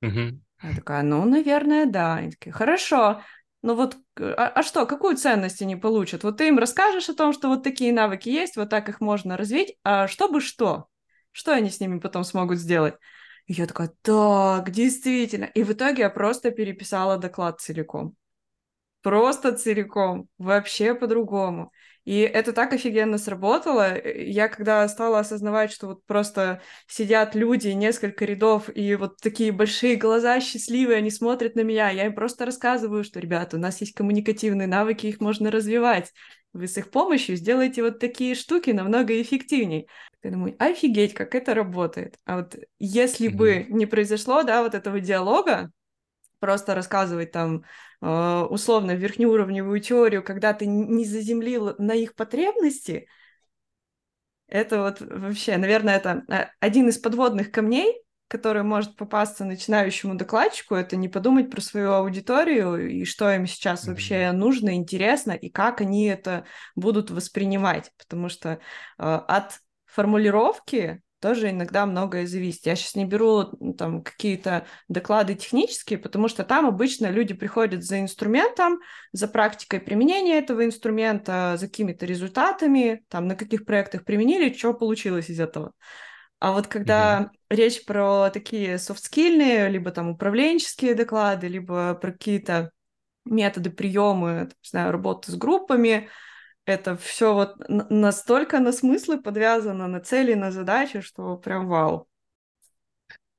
Мгм. 0.00 0.42
Я 0.62 0.74
такая, 0.74 1.02
ну, 1.02 1.24
наверное, 1.24 1.86
да. 1.86 2.16
Они 2.16 2.30
такие, 2.30 2.52
хорошо. 2.52 3.22
Ну 3.62 3.74
вот, 3.74 3.96
а, 4.16 4.48
а 4.48 4.62
что, 4.62 4.86
какую 4.86 5.16
ценность 5.16 5.62
они 5.62 5.76
получат? 5.76 6.22
Вот 6.22 6.36
ты 6.36 6.48
им 6.48 6.58
расскажешь 6.58 7.08
о 7.08 7.14
том, 7.14 7.32
что 7.32 7.48
вот 7.48 7.64
такие 7.64 7.92
навыки 7.92 8.28
есть, 8.28 8.56
вот 8.56 8.70
так 8.70 8.88
их 8.88 9.00
можно 9.00 9.36
развить, 9.36 9.76
а 9.82 10.06
чтобы 10.06 10.40
что? 10.40 10.86
Что 11.32 11.52
они 11.52 11.70
с 11.70 11.80
ними 11.80 11.98
потом 11.98 12.24
смогут 12.24 12.58
сделать? 12.58 12.94
И 13.46 13.54
я 13.54 13.66
такая, 13.66 13.92
так, 14.02 14.70
действительно. 14.70 15.44
И 15.46 15.64
в 15.64 15.72
итоге 15.72 16.02
я 16.02 16.10
просто 16.10 16.50
переписала 16.50 17.18
доклад 17.18 17.60
целиком. 17.60 18.14
Просто 19.02 19.56
целиком, 19.56 20.28
вообще 20.38 20.94
по-другому. 20.94 21.72
И 22.04 22.20
это 22.20 22.52
так 22.52 22.72
офигенно 22.72 23.18
сработало. 23.18 23.96
Я 24.02 24.48
когда 24.48 24.86
стала 24.88 25.18
осознавать, 25.20 25.70
что 25.72 25.88
вот 25.88 26.04
просто 26.06 26.62
сидят 26.86 27.34
люди, 27.34 27.68
несколько 27.68 28.24
рядов, 28.24 28.70
и 28.74 28.94
вот 28.94 29.18
такие 29.20 29.52
большие 29.52 29.96
глаза 29.96 30.40
счастливые, 30.40 30.98
они 30.98 31.10
смотрят 31.10 31.54
на 31.54 31.60
меня, 31.60 31.90
я 31.90 32.06
им 32.06 32.14
просто 32.14 32.46
рассказываю, 32.46 33.04
что, 33.04 33.20
ребята, 33.20 33.56
у 33.56 33.60
нас 33.60 33.80
есть 33.80 33.94
коммуникативные 33.94 34.66
навыки, 34.66 35.06
их 35.06 35.20
можно 35.20 35.50
развивать. 35.50 36.12
Вы 36.52 36.66
с 36.66 36.78
их 36.78 36.90
помощью 36.90 37.36
сделаете 37.36 37.82
вот 37.82 37.98
такие 37.98 38.34
штуки 38.34 38.70
намного 38.70 39.20
эффективнее. 39.20 39.86
Я 40.22 40.30
думаю, 40.30 40.56
офигеть, 40.58 41.14
как 41.14 41.34
это 41.34 41.54
работает. 41.54 42.16
А 42.24 42.38
вот 42.38 42.56
если 42.78 43.28
mm-hmm. 43.28 43.36
бы 43.36 43.66
не 43.68 43.86
произошло, 43.86 44.42
да, 44.42 44.62
вот 44.62 44.74
этого 44.74 44.98
диалога, 44.98 45.70
просто 46.38 46.74
рассказывать 46.74 47.32
там 47.32 47.64
э, 48.00 48.46
условно 48.50 48.92
верхнеуровневую 48.92 49.80
теорию, 49.80 50.22
когда 50.22 50.52
ты 50.52 50.66
не 50.66 51.04
заземлил 51.04 51.74
на 51.78 51.92
их 51.94 52.14
потребности, 52.14 53.08
это 54.48 54.80
вот 54.82 55.00
вообще, 55.00 55.56
наверное, 55.58 55.96
это 55.96 56.24
э, 56.28 56.46
один 56.60 56.88
из 56.88 56.98
подводных 56.98 57.50
камней, 57.50 58.02
который 58.28 58.62
может 58.62 58.96
попасться 58.96 59.44
начинающему 59.44 60.14
докладчику, 60.14 60.74
это 60.74 60.96
не 60.96 61.08
подумать 61.08 61.50
про 61.50 61.60
свою 61.60 61.92
аудиторию 61.92 62.88
и 62.88 63.04
что 63.04 63.30
им 63.32 63.46
сейчас 63.46 63.84
mm-hmm. 63.84 63.90
вообще 63.90 64.32
нужно, 64.32 64.74
интересно, 64.74 65.32
и 65.32 65.48
как 65.50 65.80
они 65.80 66.06
это 66.06 66.44
будут 66.76 67.10
воспринимать. 67.10 67.90
Потому 67.98 68.28
что 68.28 68.50
э, 68.50 68.58
от 68.98 69.60
формулировки 69.86 71.02
тоже 71.20 71.50
иногда 71.50 71.86
многое 71.86 72.26
зависит. 72.26 72.66
Я 72.66 72.76
сейчас 72.76 72.94
не 72.94 73.04
беру 73.04 73.44
там 73.76 74.02
какие-то 74.02 74.66
доклады 74.88 75.34
технические, 75.34 75.98
потому 75.98 76.28
что 76.28 76.44
там 76.44 76.66
обычно 76.66 77.06
люди 77.06 77.34
приходят 77.34 77.84
за 77.84 78.00
инструментом, 78.00 78.80
за 79.12 79.28
практикой 79.28 79.80
применения 79.80 80.38
этого 80.38 80.64
инструмента, 80.64 81.56
за 81.58 81.66
какими-то 81.66 82.06
результатами, 82.06 83.04
там 83.08 83.26
на 83.26 83.36
каких 83.36 83.64
проектах 83.64 84.04
применили, 84.04 84.52
что 84.52 84.74
получилось 84.74 85.30
из 85.30 85.40
этого. 85.40 85.72
А 86.40 86.52
вот 86.52 86.68
когда 86.68 87.20
mm-hmm. 87.20 87.28
речь 87.50 87.84
про 87.84 88.30
такие 88.30 88.78
софтскильные, 88.78 89.68
либо 89.68 89.90
там 89.90 90.10
управленческие 90.10 90.94
доклады, 90.94 91.48
либо 91.48 91.94
про 91.94 92.12
какие-то 92.12 92.70
методы, 93.24 93.70
приемы, 93.70 94.48
не 94.62 94.68
знаю, 94.68 94.92
работы 94.92 95.32
с 95.32 95.34
группами, 95.34 96.08
это 96.68 96.96
все 96.96 97.34
вот 97.34 97.56
настолько 97.68 98.60
на 98.60 98.72
смыслы 98.72 99.20
подвязано, 99.20 99.88
на 99.88 100.00
цели, 100.00 100.34
на 100.34 100.52
задачи, 100.52 101.00
что 101.00 101.36
прям 101.36 101.68
вау. 101.68 102.08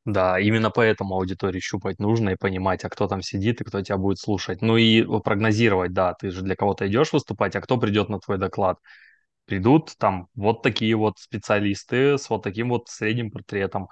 Да, 0.06 0.40
именно 0.40 0.72
поэтому 0.72 1.16
аудиторию 1.16 1.62
щупать 1.62 2.00
нужно 2.00 2.32
и 2.32 2.36
понимать, 2.36 2.84
а 2.84 2.90
кто 2.90 3.08
там 3.08 3.22
сидит 3.22 3.62
и 3.62 3.64
кто 3.64 3.82
тебя 3.82 3.98
будет 3.98 4.18
слушать. 4.20 4.62
Ну 4.62 4.78
и 4.78 5.04
прогнозировать, 5.22 5.94
да, 5.94 6.14
ты 6.14 6.32
же 6.32 6.42
для 6.42 6.56
кого-то 6.56 6.88
идешь 6.88 7.14
выступать, 7.14 7.56
а 7.56 7.62
кто 7.62 7.78
придет 7.78 8.10
на 8.10 8.20
твой 8.20 8.38
доклад. 8.38 8.80
Придут 9.46 9.94
там 9.98 10.28
вот 10.36 10.64
такие 10.64 10.96
вот 10.96 11.20
специалисты 11.20 12.18
с 12.18 12.30
вот 12.30 12.44
таким 12.44 12.70
вот 12.70 12.88
средним 12.90 13.32
портретом. 13.32 13.90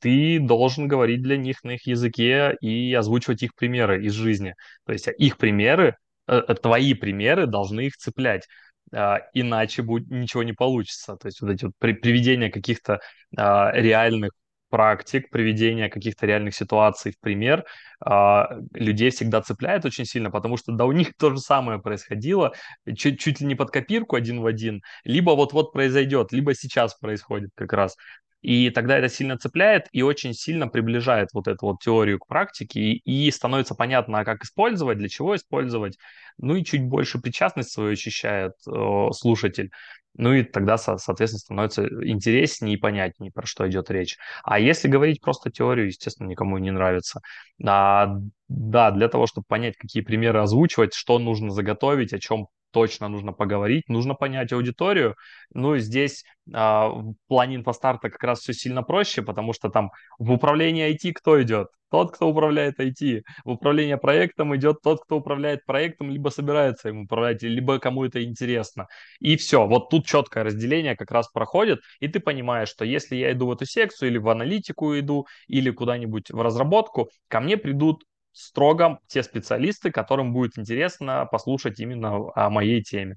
Ты 0.00 0.40
должен 0.40 0.88
говорить 0.88 1.22
для 1.22 1.36
них 1.36 1.62
на 1.64 1.72
их 1.72 1.86
языке 1.86 2.56
и 2.60 2.92
озвучивать 2.94 3.42
их 3.42 3.54
примеры 3.54 4.04
из 4.04 4.12
жизни. 4.14 4.54
То 4.86 4.92
есть 4.92 5.08
их 5.18 5.36
примеры, 5.38 5.96
э, 6.26 6.36
э, 6.48 6.54
твои 6.54 6.94
примеры 6.94 7.46
должны 7.46 7.82
их 7.86 7.96
цеплять. 7.96 8.46
А, 8.94 9.20
иначе 9.34 9.82
будет, 9.82 10.10
ничего 10.10 10.42
не 10.42 10.52
получится. 10.52 11.16
То 11.16 11.26
есть 11.26 11.40
вот 11.40 11.50
эти 11.50 11.64
вот 11.64 11.74
при, 11.78 11.92
приведения 11.92 12.50
каких-то 12.50 13.00
а, 13.36 13.72
реальных 13.72 14.30
практик, 14.70 15.30
приведения 15.30 15.88
каких-то 15.88 16.26
реальных 16.26 16.54
ситуаций 16.54 17.12
в 17.12 17.20
пример 17.20 17.64
а, 18.00 18.58
людей 18.72 19.10
всегда 19.10 19.40
цепляет 19.40 19.84
очень 19.84 20.04
сильно, 20.04 20.30
потому 20.30 20.56
что 20.56 20.72
да 20.72 20.84
у 20.84 20.92
них 20.92 21.12
то 21.18 21.30
же 21.30 21.38
самое 21.38 21.80
происходило, 21.80 22.52
чуть, 22.96 23.20
чуть 23.20 23.40
ли 23.40 23.46
не 23.46 23.54
под 23.54 23.70
копирку 23.70 24.16
один 24.16 24.40
в 24.40 24.46
один, 24.46 24.82
либо 25.04 25.30
вот-вот 25.30 25.72
произойдет, 25.72 26.32
либо 26.32 26.54
сейчас 26.54 26.94
происходит 26.94 27.50
как 27.54 27.72
раз. 27.72 27.96
И 28.44 28.68
тогда 28.68 28.98
это 28.98 29.08
сильно 29.08 29.38
цепляет 29.38 29.88
и 29.90 30.02
очень 30.02 30.34
сильно 30.34 30.68
приближает 30.68 31.30
вот 31.32 31.48
эту 31.48 31.64
вот 31.64 31.80
теорию 31.80 32.18
к 32.18 32.26
практике, 32.26 32.78
и, 32.78 33.26
и 33.26 33.30
становится 33.30 33.74
понятно, 33.74 34.22
как 34.22 34.44
использовать, 34.44 34.98
для 34.98 35.08
чего 35.08 35.34
использовать, 35.34 35.96
ну 36.36 36.54
и 36.54 36.62
чуть 36.62 36.84
больше 36.84 37.18
причастность 37.18 37.70
свою 37.72 37.92
ощущает 37.92 38.52
э, 38.66 39.08
слушатель. 39.12 39.70
Ну 40.16 40.34
и 40.34 40.42
тогда, 40.42 40.76
соответственно, 40.76 41.38
становится 41.38 41.86
интереснее 42.06 42.74
и 42.74 42.78
понятнее, 42.78 43.32
про 43.32 43.46
что 43.46 43.66
идет 43.66 43.90
речь. 43.90 44.18
А 44.42 44.60
если 44.60 44.88
говорить 44.88 45.22
просто 45.22 45.50
теорию, 45.50 45.86
естественно, 45.86 46.28
никому 46.28 46.58
не 46.58 46.70
нравится. 46.70 47.22
А, 47.66 48.18
да, 48.48 48.90
для 48.90 49.08
того, 49.08 49.26
чтобы 49.26 49.46
понять, 49.48 49.76
какие 49.78 50.02
примеры 50.02 50.40
озвучивать, 50.42 50.92
что 50.92 51.18
нужно 51.18 51.50
заготовить, 51.50 52.12
о 52.12 52.18
чем 52.18 52.48
точно 52.74 53.08
нужно 53.08 53.32
поговорить, 53.32 53.88
нужно 53.88 54.14
понять 54.14 54.52
аудиторию. 54.52 55.14
Ну, 55.54 55.78
здесь 55.78 56.24
а, 56.52 56.88
в 56.88 57.14
плане 57.28 57.56
инфостарта 57.56 58.10
как 58.10 58.22
раз 58.24 58.40
все 58.40 58.52
сильно 58.52 58.82
проще, 58.82 59.22
потому 59.22 59.52
что 59.52 59.70
там 59.70 59.92
в 60.18 60.32
управлении 60.32 60.92
IT 60.92 61.12
кто 61.12 61.40
идет? 61.42 61.68
Тот, 61.90 62.10
кто 62.10 62.28
управляет 62.28 62.80
IT. 62.80 63.22
В 63.44 63.50
управление 63.50 63.96
проектом 63.96 64.56
идет 64.56 64.78
тот, 64.82 65.04
кто 65.04 65.18
управляет 65.18 65.64
проектом, 65.64 66.10
либо 66.10 66.28
собирается 66.30 66.88
им 66.88 67.02
управлять, 67.02 67.42
либо 67.42 67.78
кому 67.78 68.04
это 68.04 68.24
интересно. 68.24 68.88
И 69.20 69.36
все, 69.36 69.64
вот 69.64 69.90
тут 69.90 70.04
четкое 70.04 70.42
разделение 70.42 70.96
как 70.96 71.12
раз 71.12 71.28
проходит, 71.28 71.78
и 72.00 72.08
ты 72.08 72.18
понимаешь, 72.18 72.68
что 72.68 72.84
если 72.84 73.14
я 73.14 73.30
иду 73.30 73.46
в 73.46 73.52
эту 73.52 73.64
секцию, 73.64 74.10
или 74.10 74.18
в 74.18 74.28
аналитику 74.28 74.98
иду, 74.98 75.28
или 75.46 75.70
куда-нибудь 75.70 76.32
в 76.32 76.40
разработку, 76.42 77.10
ко 77.28 77.38
мне 77.38 77.56
придут 77.56 78.02
строго 78.34 78.98
те 79.06 79.22
специалисты, 79.22 79.90
которым 79.90 80.32
будет 80.32 80.58
интересно 80.58 81.26
послушать 81.30 81.80
именно 81.80 82.30
о 82.34 82.50
моей 82.50 82.82
теме. 82.82 83.16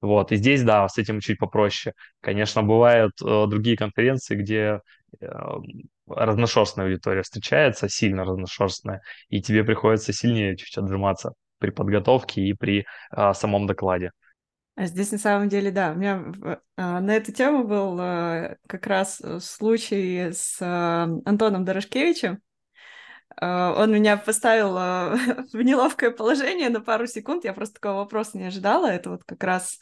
Вот, 0.00 0.32
и 0.32 0.36
здесь, 0.36 0.62
да, 0.62 0.88
с 0.88 0.98
этим 0.98 1.20
чуть 1.20 1.38
попроще. 1.38 1.94
Конечно, 2.20 2.62
бывают 2.62 3.12
э, 3.22 3.46
другие 3.46 3.76
конференции, 3.76 4.34
где 4.36 4.80
э, 5.20 5.26
разношерстная 6.06 6.86
аудитория 6.86 7.22
встречается, 7.22 7.88
сильно 7.88 8.24
разношерстная, 8.24 9.00
и 9.28 9.40
тебе 9.40 9.64
приходится 9.64 10.12
сильнее 10.12 10.56
чуть 10.56 10.76
отжиматься 10.76 11.32
при 11.58 11.70
подготовке 11.70 12.42
и 12.42 12.52
при 12.52 12.84
э, 13.16 13.32
самом 13.32 13.66
докладе. 13.66 14.10
А 14.76 14.86
здесь 14.86 15.12
на 15.12 15.18
самом 15.18 15.48
деле, 15.48 15.70
да, 15.70 15.92
у 15.92 15.94
меня 15.94 16.22
э, 16.42 16.56
на 16.76 17.16
эту 17.16 17.32
тему 17.32 17.64
был 17.64 17.98
э, 17.98 18.56
как 18.66 18.86
раз 18.86 19.22
случай 19.40 20.32
с 20.32 20.60
э, 20.60 20.64
Антоном 21.24 21.64
Дорошкевичем, 21.64 22.34
Э, 22.34 22.53
он 23.40 23.92
меня 23.92 24.16
поставил 24.16 24.76
э, 24.78 25.16
в 25.52 25.60
неловкое 25.62 26.10
положение 26.10 26.68
на 26.68 26.80
пару 26.80 27.06
секунд. 27.06 27.44
Я 27.44 27.52
просто 27.52 27.74
такого 27.74 27.98
вопроса 27.98 28.38
не 28.38 28.44
ожидала. 28.44 28.86
Это 28.86 29.10
вот 29.10 29.24
как 29.24 29.42
раз 29.42 29.78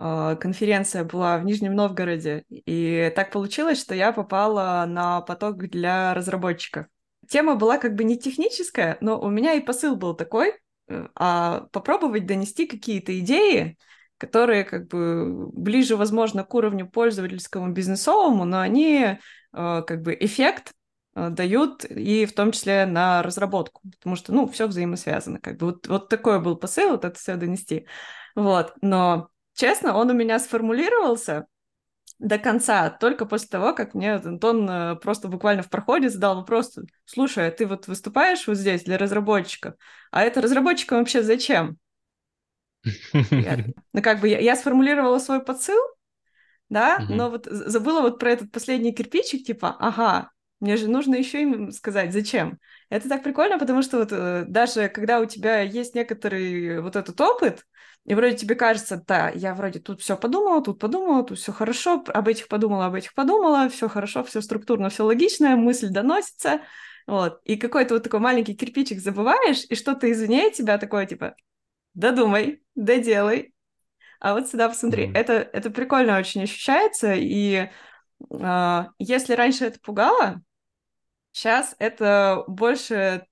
э, 0.00 0.36
конференция 0.40 1.04
была 1.04 1.38
в 1.38 1.44
Нижнем 1.44 1.74
Новгороде. 1.74 2.44
И 2.48 3.12
так 3.16 3.32
получилось, 3.32 3.80
что 3.80 3.94
я 3.94 4.12
попала 4.12 4.84
на 4.86 5.20
поток 5.22 5.58
для 5.58 6.14
разработчиков. 6.14 6.86
Тема 7.28 7.56
была 7.56 7.78
как 7.78 7.94
бы 7.94 8.04
не 8.04 8.18
техническая, 8.18 8.98
но 9.00 9.18
у 9.18 9.30
меня 9.30 9.54
и 9.54 9.60
посыл 9.60 9.96
был 9.96 10.14
такой, 10.14 10.54
а 11.14 11.66
попробовать 11.72 12.26
донести 12.26 12.66
какие-то 12.66 13.18
идеи, 13.20 13.78
которые 14.18 14.64
как 14.64 14.88
бы 14.88 15.50
ближе, 15.50 15.96
возможно, 15.96 16.44
к 16.44 16.54
уровню 16.54 16.86
пользовательскому 16.86 17.72
бизнесовому, 17.72 18.44
но 18.44 18.60
они 18.60 19.18
как 19.52 20.02
бы 20.02 20.14
эффект 20.20 20.74
Э, 20.74 20.83
дают, 21.14 21.84
и 21.84 22.26
в 22.26 22.32
том 22.32 22.52
числе 22.52 22.86
на 22.86 23.22
разработку, 23.22 23.80
потому 23.98 24.16
что, 24.16 24.32
ну, 24.32 24.48
все 24.48 24.66
взаимосвязано, 24.66 25.40
как 25.40 25.58
бы 25.58 25.66
вот, 25.66 25.86
вот 25.86 26.08
такой 26.08 26.40
был 26.40 26.56
посыл, 26.56 26.90
вот 26.92 27.04
это 27.04 27.18
все 27.18 27.36
донести, 27.36 27.86
вот, 28.34 28.74
но, 28.82 29.28
честно, 29.54 29.96
он 29.96 30.10
у 30.10 30.14
меня 30.14 30.38
сформулировался 30.38 31.46
до 32.18 32.38
конца, 32.38 32.90
только 32.90 33.26
после 33.26 33.48
того, 33.48 33.74
как 33.74 33.94
мне 33.94 34.14
Антон 34.14 34.68
э, 34.68 34.96
просто 34.96 35.28
буквально 35.28 35.62
в 35.62 35.68
проходе 35.68 36.08
задал 36.08 36.36
вопрос, 36.36 36.76
слушай, 37.04 37.48
а 37.48 37.50
ты 37.50 37.66
вот 37.66 37.86
выступаешь 37.86 38.46
вот 38.46 38.56
здесь 38.56 38.84
для 38.84 38.98
разработчиков, 38.98 39.74
а 40.10 40.22
это 40.22 40.40
разработчикам 40.40 40.98
вообще 40.98 41.22
зачем? 41.22 41.78
Ну, 43.92 44.02
как 44.02 44.20
бы 44.20 44.28
я, 44.28 44.38
я 44.40 44.56
сформулировала 44.56 45.18
свой 45.18 45.42
посыл, 45.42 45.80
да, 46.68 46.98
угу. 47.02 47.14
но 47.14 47.30
вот 47.30 47.46
забыла 47.46 48.02
вот 48.02 48.18
про 48.18 48.32
этот 48.32 48.52
последний 48.52 48.92
кирпичик, 48.92 49.44
типа, 49.44 49.76
ага, 49.78 50.30
мне 50.64 50.76
же 50.76 50.88
нужно 50.88 51.14
еще 51.14 51.42
им 51.42 51.70
сказать, 51.70 52.12
зачем. 52.12 52.58
Это 52.88 53.08
так 53.08 53.22
прикольно, 53.22 53.58
потому 53.58 53.82
что 53.82 53.98
вот 53.98 54.08
э, 54.12 54.44
даже 54.48 54.88
когда 54.88 55.20
у 55.20 55.26
тебя 55.26 55.60
есть 55.60 55.94
некоторый 55.94 56.80
вот 56.80 56.96
этот 56.96 57.20
опыт, 57.20 57.66
и 58.06 58.14
вроде 58.14 58.36
тебе 58.36 58.54
кажется, 58.54 59.02
да, 59.06 59.30
я 59.30 59.54
вроде 59.54 59.78
тут 59.78 60.00
все 60.00 60.16
подумала, 60.16 60.62
тут 60.62 60.78
подумала, 60.78 61.22
тут 61.22 61.38
все 61.38 61.52
хорошо, 61.52 62.02
об 62.08 62.28
этих 62.28 62.48
подумала, 62.48 62.86
об 62.86 62.94
этих 62.94 63.14
подумала, 63.14 63.68
все 63.68 63.88
хорошо, 63.88 64.24
все 64.24 64.40
структурно, 64.40 64.88
все 64.88 65.04
логично, 65.04 65.56
мысль 65.56 65.88
доносится, 65.88 66.60
вот. 67.06 67.40
И 67.44 67.56
какой-то 67.56 67.94
вот 67.94 68.02
такой 68.02 68.20
маленький 68.20 68.54
кирпичик 68.54 69.00
забываешь, 69.00 69.64
и 69.68 69.74
что-то 69.74 70.10
извне 70.10 70.50
тебя 70.50 70.78
такое, 70.78 71.06
типа, 71.06 71.34
додумай, 71.94 72.62
доделай. 72.74 73.52
А 74.20 74.32
вот 74.32 74.48
сюда 74.48 74.68
посмотри, 74.68 75.06
mm-hmm. 75.06 75.16
это, 75.18 75.32
это 75.34 75.70
прикольно 75.70 76.18
очень 76.18 76.42
ощущается, 76.42 77.14
и 77.14 77.68
э, 78.30 78.84
если 78.98 79.34
раньше 79.34 79.66
это 79.66 79.78
пугало, 79.80 80.40
сейчас 81.34 81.74
это 81.78 82.44
больше 82.46 83.26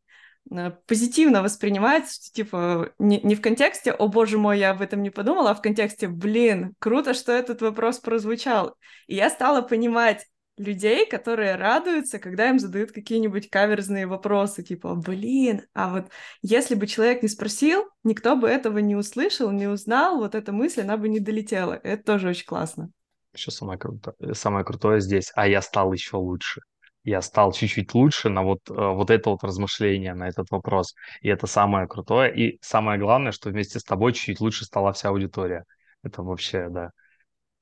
Э, 0.51 0.71
позитивно 0.87 1.43
воспринимается, 1.43 2.33
типа, 2.33 2.93
не, 2.99 3.21
не 3.21 3.35
в 3.35 3.41
контексте 3.41 3.93
«О, 3.93 4.09
боже 4.09 4.39
мой, 4.39 4.59
я 4.59 4.71
об 4.71 4.83
этом 4.83 5.03
не 5.03 5.11
подумала», 5.11 5.51
а 5.51 5.55
в 5.55 5.63
контексте 5.63 6.09
«Блин, 6.09 6.75
круто, 6.79 7.15
что 7.15 7.33
этот 7.33 7.63
вопрос 7.63 7.99
прозвучал». 7.99 8.77
И 9.07 9.15
я 9.15 9.31
стала 9.31 9.63
понимать 9.63 10.27
людей, 10.59 11.07
которые 11.09 11.57
радуются, 11.57 12.19
когда 12.19 12.51
им 12.51 12.59
задают 12.59 12.93
какие-нибудь 12.93 13.49
каверзные 13.49 14.07
вопросы, 14.07 14.63
типа 14.63 14.95
«Блин, 14.95 15.63
а 15.75 15.91
вот 15.91 16.11
если 16.43 16.75
бы 16.75 16.87
человек 16.87 17.23
не 17.23 17.29
спросил, 17.29 17.89
никто 18.05 18.37
бы 18.37 18.49
этого 18.49 18.79
не 18.79 18.97
услышал, 18.97 19.51
не 19.51 19.67
узнал, 19.67 20.19
вот 20.19 20.35
эта 20.35 20.53
мысль, 20.53 20.83
она 20.83 20.97
бы 20.97 21.09
не 21.09 21.21
долетела». 21.21 21.81
Это 21.83 22.03
тоже 22.03 22.29
очень 22.29 22.47
классно. 22.47 22.91
Еще 23.33 23.51
самое, 23.51 23.79
круто, 23.79 24.15
самое 24.35 24.65
крутое 24.65 25.01
здесь, 25.01 25.33
а 25.35 25.49
я 25.49 25.63
стал 25.63 25.93
еще 25.93 26.17
лучше 26.17 26.61
я 27.05 27.21
стал 27.23 27.53
чуть-чуть 27.53 27.95
лучше 27.95 28.29
на 28.29 28.43
вот, 28.43 28.61
э, 28.71 28.75
вот 28.75 29.11
это 29.11 29.31
вот 29.31 29.43
размышление 29.43 30.15
на 30.15 30.29
этот 30.29 30.51
вопрос. 30.51 30.95
И 31.21 31.29
это 31.29 31.47
самое 31.47 31.89
крутое. 31.89 32.35
И 32.35 32.59
самое 32.63 32.99
главное, 32.99 33.33
что 33.33 33.51
вместе 33.51 33.81
с 33.81 33.85
тобой 33.85 34.13
чуть-чуть 34.13 34.41
лучше 34.41 34.65
стала 34.65 34.93
вся 34.93 35.09
аудитория. 35.09 35.65
Это 36.03 36.23
вообще, 36.23 36.69
да, 36.69 36.91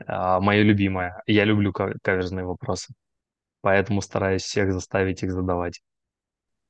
а, 0.06 0.40
мое 0.40 0.62
любимое. 0.62 1.22
Я 1.26 1.44
люблю 1.44 1.72
каверзные 1.72 2.44
вопросы. 2.44 2.92
Поэтому 3.62 4.00
стараюсь 4.00 4.42
всех 4.42 4.72
заставить 4.72 5.22
их 5.22 5.32
задавать. 5.32 5.80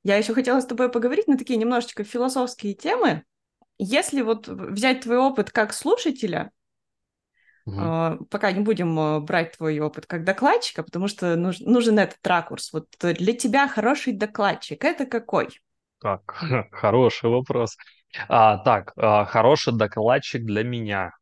Я 0.02 0.16
еще 0.16 0.34
хотела 0.34 0.60
с 0.60 0.66
тобой 0.66 0.90
поговорить 0.90 1.28
на 1.28 1.36
такие 1.36 1.58
немножечко 1.58 2.04
философские 2.04 2.74
темы. 2.74 3.24
Если 3.78 4.22
вот 4.22 4.48
взять 4.48 5.02
твой 5.02 5.18
опыт 5.18 5.50
как 5.50 5.72
слушателя, 5.72 6.50
Угу. 7.66 8.26
Пока 8.30 8.52
не 8.52 8.60
будем 8.60 8.98
э, 8.98 9.20
брать 9.20 9.56
твой 9.56 9.78
опыт 9.80 10.06
как 10.06 10.24
докладчика, 10.24 10.82
потому 10.82 11.08
что 11.08 11.36
нужен 11.36 11.98
этот 11.98 12.26
ракурс. 12.26 12.72
Вот 12.72 12.86
для 13.00 13.32
тебя 13.34 13.68
хороший 13.68 14.12
докладчик 14.12 14.84
это 14.84 15.06
какой? 15.06 15.48
Так, 16.00 16.22
хороший 16.72 17.30
вопрос. 17.30 17.76
А, 18.28 18.58
так, 18.58 18.92
а, 18.96 19.24
хороший 19.24 19.76
докладчик 19.76 20.44
для 20.44 20.64
меня. 20.64 21.12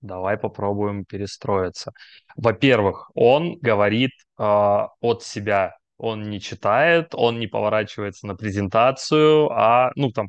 Давай 0.00 0.36
попробуем 0.38 1.04
перестроиться. 1.04 1.92
Во-первых, 2.36 3.10
он 3.14 3.58
говорит 3.60 4.12
а, 4.36 4.88
от 5.00 5.22
себя. 5.22 5.76
Он 5.96 6.30
не 6.30 6.40
читает, 6.40 7.08
он 7.14 7.40
не 7.40 7.48
поворачивается 7.48 8.28
на 8.28 8.36
презентацию, 8.36 9.50
а, 9.50 9.90
ну, 9.96 10.12
там, 10.12 10.28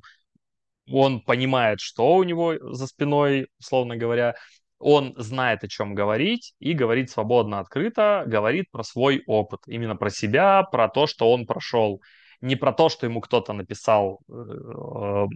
он 0.91 1.21
понимает, 1.21 1.79
что 1.79 2.15
у 2.15 2.23
него 2.23 2.55
за 2.73 2.87
спиной, 2.87 3.47
условно 3.59 3.95
говоря, 3.95 4.33
он 4.79 5.13
знает, 5.17 5.63
о 5.63 5.67
чем 5.67 5.93
говорить, 5.93 6.53
и 6.59 6.73
говорит 6.73 7.09
свободно, 7.09 7.59
открыто, 7.59 8.23
говорит 8.25 8.71
про 8.71 8.83
свой 8.83 9.23
опыт, 9.27 9.61
именно 9.67 9.95
про 9.95 10.09
себя, 10.09 10.63
про 10.63 10.87
то, 10.87 11.05
что 11.05 11.31
он 11.31 11.45
прошел. 11.45 12.01
Не 12.41 12.55
про 12.55 12.71
то, 12.71 12.87
что 12.87 13.05
ему 13.05 13.19
кто-то 13.19 13.51
написал 13.51 14.21
э, 14.29 15.27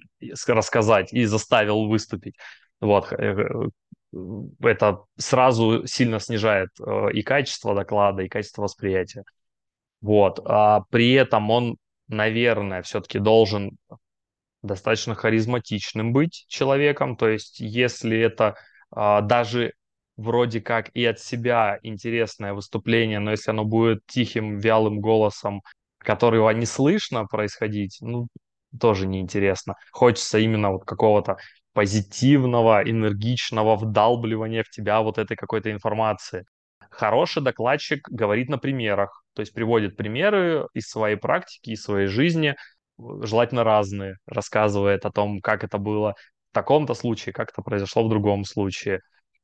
рассказать 0.48 1.12
и 1.12 1.26
заставил 1.26 1.88
выступить. 1.88 2.36
Вот. 2.80 3.12
Э, 3.12 3.36
э, 4.14 4.18
это 4.62 5.04
сразу 5.18 5.86
сильно 5.86 6.20
снижает 6.20 6.70
и 7.12 7.22
качество 7.24 7.76
доклада, 7.76 8.24
и 8.24 8.30
качество 8.30 8.62
восприятия. 8.62 9.24
Вот. 10.00 10.40
А 10.46 10.84
при 10.90 11.12
этом 11.12 11.50
он, 11.50 11.76
наверное, 12.08 12.82
все-таки 12.84 13.20
должен 13.20 13.78
достаточно 14.62 15.14
харизматичным 15.14 16.14
быть 16.14 16.46
человеком. 16.48 17.18
То 17.18 17.28
есть, 17.28 17.60
если 17.60 18.18
это 18.18 18.56
даже 18.96 19.74
вроде 20.16 20.62
как 20.62 20.90
и 20.94 21.06
от 21.06 21.20
себя 21.20 21.80
интересное 21.84 22.54
выступление, 22.54 23.20
но 23.20 23.32
если 23.32 23.52
оно 23.52 23.66
будет 23.66 24.06
тихим, 24.08 24.58
вялым 24.58 25.00
голосом, 25.00 25.62
которого 25.98 26.50
не 26.52 26.66
слышно 26.66 27.26
происходить, 27.26 27.98
ну, 28.02 28.28
тоже 28.80 29.08
неинтересно. 29.08 29.76
Хочется 29.92 30.40
именно 30.40 30.72
вот 30.72 30.86
какого-то 30.86 31.38
позитивного, 31.74 32.84
энергичного 32.84 33.76
вдалбливания 33.76 34.64
в 34.64 34.70
тебя 34.70 35.02
вот 35.02 35.18
этой 35.18 35.36
какой-то 35.36 35.72
информации. 35.72 36.46
Хороший 36.90 37.42
докладчик 37.42 38.08
говорит 38.10 38.50
на 38.50 38.60
примерах, 38.60 39.24
то 39.34 39.42
есть 39.42 39.54
приводит 39.54 39.98
примеры 39.98 40.68
из 40.74 40.88
своей 40.88 41.16
практики, 41.16 41.72
из 41.72 41.82
своей 41.82 42.08
жизни, 42.08 42.56
желательно 43.00 43.64
разные, 43.64 44.18
рассказывает 44.28 45.06
о 45.06 45.12
том, 45.12 45.42
как 45.42 45.64
это 45.64 45.80
было 45.80 46.14
таком-то 46.54 46.94
случае, 46.94 47.34
как 47.34 47.52
это 47.52 47.62
произошло 47.62 48.06
в 48.06 48.10
другом 48.10 48.46
случае. 48.46 49.02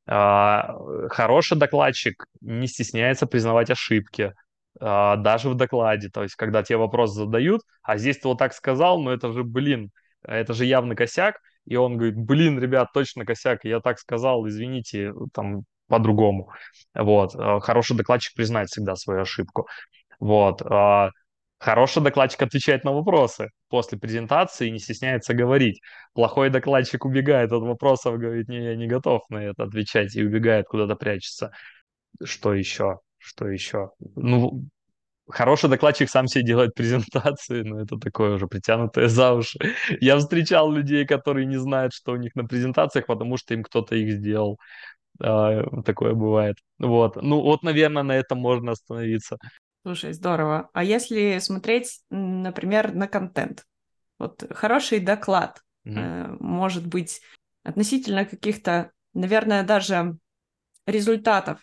А, 0.08 0.76
хороший 1.10 1.58
докладчик 1.58 2.26
не 2.42 2.68
стесняется 2.68 3.28
признавать 3.28 3.70
ошибки, 3.70 4.34
а, 4.80 5.18
даже 5.18 5.50
в 5.50 5.56
докладе. 5.56 6.10
То 6.10 6.24
есть, 6.24 6.36
когда 6.36 6.64
тебе 6.64 6.78
вопрос 6.78 7.14
задают, 7.14 7.62
а 7.84 7.98
здесь 7.98 8.18
ты 8.20 8.28
вот 8.28 8.38
так 8.40 8.54
сказал, 8.54 9.00
но 9.02 9.12
это 9.12 9.32
же, 9.32 9.44
блин, 9.44 9.92
это 10.24 10.54
же 10.54 10.66
явно 10.66 10.96
косяк. 10.96 11.40
И 11.66 11.76
он 11.76 11.98
говорит, 11.98 12.16
блин, 12.16 12.60
ребят, 12.60 12.90
точно 12.94 13.26
косяк, 13.26 13.66
я 13.66 13.80
так 13.82 14.00
сказал, 14.00 14.48
извините, 14.48 15.14
там 15.34 15.64
по-другому. 15.88 16.52
Вот. 16.96 17.36
А, 17.36 17.60
хороший 17.60 17.96
докладчик 17.98 18.34
признает 18.36 18.70
всегда 18.70 18.96
свою 18.96 19.22
ошибку. 19.22 19.68
Вот. 20.20 20.62
Хороший 21.60 22.02
докладчик 22.02 22.42
отвечает 22.42 22.86
на 22.86 22.94
вопросы 22.94 23.50
после 23.68 23.98
презентации 23.98 24.68
и 24.68 24.72
не 24.72 24.80
стесняется 24.80 25.34
говорить. 25.34 25.82
Плохой 26.14 26.50
докладчик 26.50 27.04
убегает 27.04 27.52
от 27.52 27.64
вопросов, 27.64 28.18
говорит, 28.18 28.48
не, 28.48 28.64
я 28.64 28.76
не 28.78 28.88
готов 28.88 29.24
на 29.30 29.44
это 29.44 29.64
отвечать 29.64 30.16
и 30.16 30.24
убегает 30.24 30.68
куда-то 30.68 30.96
прячется. 30.96 31.52
Что 32.24 32.54
еще? 32.54 33.00
Что 33.18 33.50
еще? 33.50 33.92
Ну, 34.16 34.64
хороший 35.30 35.70
докладчик 35.70 36.10
сам 36.10 36.28
себе 36.28 36.46
делает 36.46 36.74
презентации, 36.76 37.64
но 37.64 37.82
это 37.82 37.98
такое 37.98 38.36
уже 38.36 38.48
притянутое 38.48 39.10
за 39.10 39.34
уши. 39.34 39.60
Я 40.00 40.18
встречал 40.18 40.72
людей, 40.72 41.06
которые 41.06 41.46
не 41.46 41.58
знают, 41.58 41.94
что 41.94 42.14
у 42.14 42.16
них 42.16 42.36
на 42.36 42.46
презентациях, 42.46 43.06
потому 43.06 43.36
что 43.36 43.54
им 43.54 43.64
кто-то 43.64 43.96
их 43.96 44.14
сделал. 44.14 44.58
А, 45.22 45.64
такое 45.84 46.14
бывает. 46.14 46.56
Вот. 46.78 47.18
Ну, 47.18 47.42
вот, 47.42 47.64
наверное, 47.64 48.04
на 48.04 48.14
этом 48.16 48.40
можно 48.40 48.72
остановиться. 48.72 49.38
Слушай, 49.84 50.14
здорово. 50.14 50.70
А 50.74 50.84
если 50.84 51.40
смотреть, 51.40 52.02
например, 52.10 52.94
на 52.94 53.08
контент? 53.08 53.66
Вот 54.18 54.44
хороший 54.52 55.00
доклад 55.00 55.62
mm-hmm. 55.88 56.38
может 56.40 56.86
быть 56.86 57.22
относительно 57.64 58.26
каких-то, 58.26 58.92
наверное, 59.14 59.64
даже 59.64 60.18
результатов. 60.86 61.62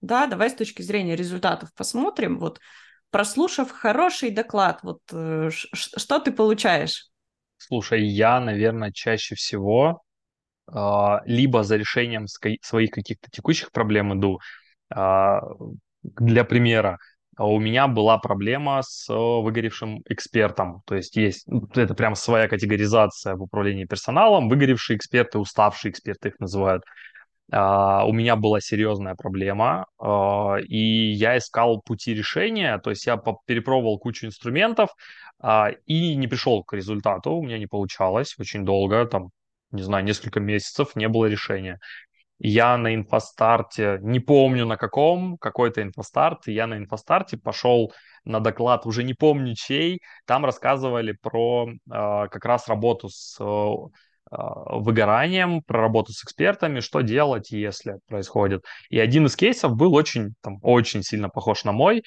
Да, 0.00 0.26
давай 0.26 0.50
с 0.50 0.54
точки 0.54 0.82
зрения 0.82 1.16
результатов 1.16 1.72
посмотрим. 1.74 2.38
Вот 2.38 2.60
прослушав 3.10 3.70
хороший 3.70 4.30
доклад, 4.30 4.80
вот 4.82 5.00
э, 5.12 5.48
что 5.50 6.18
ты 6.18 6.32
получаешь? 6.32 7.08
Слушай, 7.56 8.04
я, 8.04 8.40
наверное, 8.40 8.92
чаще 8.92 9.34
всего 9.34 10.02
э, 10.70 10.74
либо 11.24 11.62
за 11.62 11.76
решением 11.76 12.26
своих 12.26 12.90
каких-то 12.90 13.30
текущих 13.30 13.72
проблем 13.72 14.18
иду. 14.18 14.40
Э, 14.94 15.38
для 16.02 16.44
примера, 16.44 16.98
у 17.38 17.58
меня 17.58 17.88
была 17.88 18.18
проблема 18.18 18.82
с 18.82 19.08
э, 19.10 19.14
выгоревшим 19.14 20.02
экспертом. 20.08 20.82
То 20.86 20.94
есть 20.94 21.16
есть, 21.16 21.46
ну, 21.46 21.68
это 21.74 21.94
прям 21.94 22.14
своя 22.14 22.48
категоризация 22.48 23.34
в 23.34 23.42
управлении 23.42 23.84
персоналом. 23.84 24.48
Выгоревшие 24.48 24.96
эксперты, 24.96 25.38
уставшие 25.38 25.90
эксперты 25.90 26.28
их 26.28 26.40
называют. 26.40 26.82
Uh, 27.52 28.04
у 28.06 28.12
меня 28.14 28.36
была 28.36 28.58
серьезная 28.58 29.14
проблема, 29.16 29.84
uh, 30.00 30.62
и 30.62 31.12
я 31.12 31.36
искал 31.36 31.82
пути 31.82 32.14
решения, 32.14 32.78
то 32.78 32.88
есть 32.88 33.06
я 33.06 33.20
перепробовал 33.46 33.98
кучу 33.98 34.24
инструментов 34.24 34.88
и 35.84 36.16
не 36.16 36.26
пришел 36.26 36.64
к 36.64 36.72
результату, 36.72 37.32
у 37.32 37.44
меня 37.44 37.58
не 37.58 37.66
получалось 37.66 38.34
очень 38.38 38.64
долго, 38.64 39.04
там, 39.04 39.28
не 39.72 39.82
знаю, 39.82 40.04
несколько 40.04 40.40
месяцев 40.40 40.96
не 40.96 41.06
было 41.06 41.26
решения 41.26 41.80
я 42.38 42.76
на 42.76 42.94
инфостарте, 42.94 43.98
не 44.02 44.20
помню 44.20 44.66
на 44.66 44.76
каком, 44.76 45.38
какой-то 45.38 45.82
инфостарт, 45.82 46.46
я 46.46 46.66
на 46.66 46.76
инфостарте 46.76 47.36
пошел 47.36 47.92
на 48.24 48.40
доклад, 48.40 48.86
уже 48.86 49.04
не 49.04 49.14
помню 49.14 49.54
чей, 49.54 50.00
там 50.26 50.44
рассказывали 50.44 51.12
про 51.12 51.68
э, 51.68 51.74
как 51.86 52.44
раз 52.44 52.68
работу 52.68 53.08
с 53.08 53.38
э, 53.40 53.44
выгоранием, 54.30 55.62
проработать 55.62 56.16
с 56.16 56.24
экспертами, 56.24 56.80
что 56.80 57.02
делать, 57.02 57.52
если 57.52 57.98
происходит. 58.08 58.64
И 58.88 58.98
один 58.98 59.26
из 59.26 59.36
кейсов 59.36 59.76
был 59.76 59.94
очень, 59.94 60.34
там, 60.40 60.58
очень 60.62 61.02
сильно 61.02 61.28
похож 61.28 61.64
на 61.64 61.72
мой. 61.72 62.02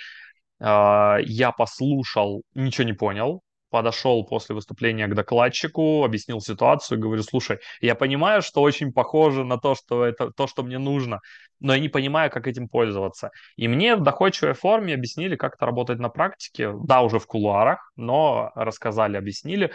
Я 0.59 1.53
послушал, 1.55 2.41
ничего 2.55 2.83
не 2.83 2.93
понял, 2.93 3.43
подошел 3.69 4.25
после 4.25 4.55
выступления 4.55 5.07
к 5.07 5.15
докладчику, 5.15 6.03
объяснил 6.03 6.39
ситуацию, 6.41 6.99
говорю, 6.99 7.23
слушай, 7.23 7.59
я 7.81 7.95
понимаю, 7.95 8.41
что 8.41 8.61
очень 8.61 8.93
похоже 8.93 9.43
на 9.43 9.57
то, 9.57 9.75
что 9.75 10.05
это 10.05 10.31
то, 10.31 10.47
что 10.47 10.63
мне 10.63 10.77
нужно, 10.77 11.21
но 11.59 11.73
я 11.73 11.79
не 11.79 11.89
понимаю, 11.89 12.31
как 12.31 12.47
этим 12.47 12.69
пользоваться. 12.69 13.31
И 13.55 13.67
мне 13.67 13.95
в 13.95 14.03
доходчивой 14.03 14.53
форме 14.53 14.93
объяснили, 14.93 15.35
как 15.35 15.55
это 15.55 15.65
работает 15.65 15.99
на 15.99 16.09
практике, 16.09 16.73
да, 16.83 17.01
уже 17.01 17.19
в 17.19 17.27
кулуарах, 17.27 17.91
но 17.95 18.51
рассказали, 18.55 19.17
объяснили, 19.17 19.71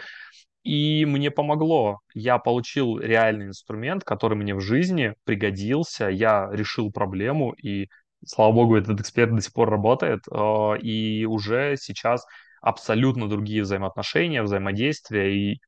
и 0.63 1.05
мне 1.05 1.29
помогло. 1.29 1.99
Я 2.13 2.37
получил 2.37 2.97
реальный 2.97 3.47
инструмент, 3.47 4.03
который 4.03 4.37
мне 4.37 4.55
в 4.55 4.61
жизни 4.61 5.13
пригодился, 5.25 6.07
я 6.07 6.49
решил 6.51 6.91
проблему, 6.91 7.51
и 7.51 7.89
слава 8.25 8.53
богу, 8.53 8.77
этот 8.77 8.99
эксперт 9.01 9.35
до 9.35 9.41
сих 9.41 9.53
пор 9.53 9.69
работает, 9.69 10.21
э, 10.31 10.77
и 10.79 11.25
уже 11.25 11.75
сейчас 11.77 12.25
абсолютно 12.63 13.27
другие 13.27 13.61
взаимоотношения, 13.61 14.41
взаимодействия, 14.41 15.35
и 15.35 15.59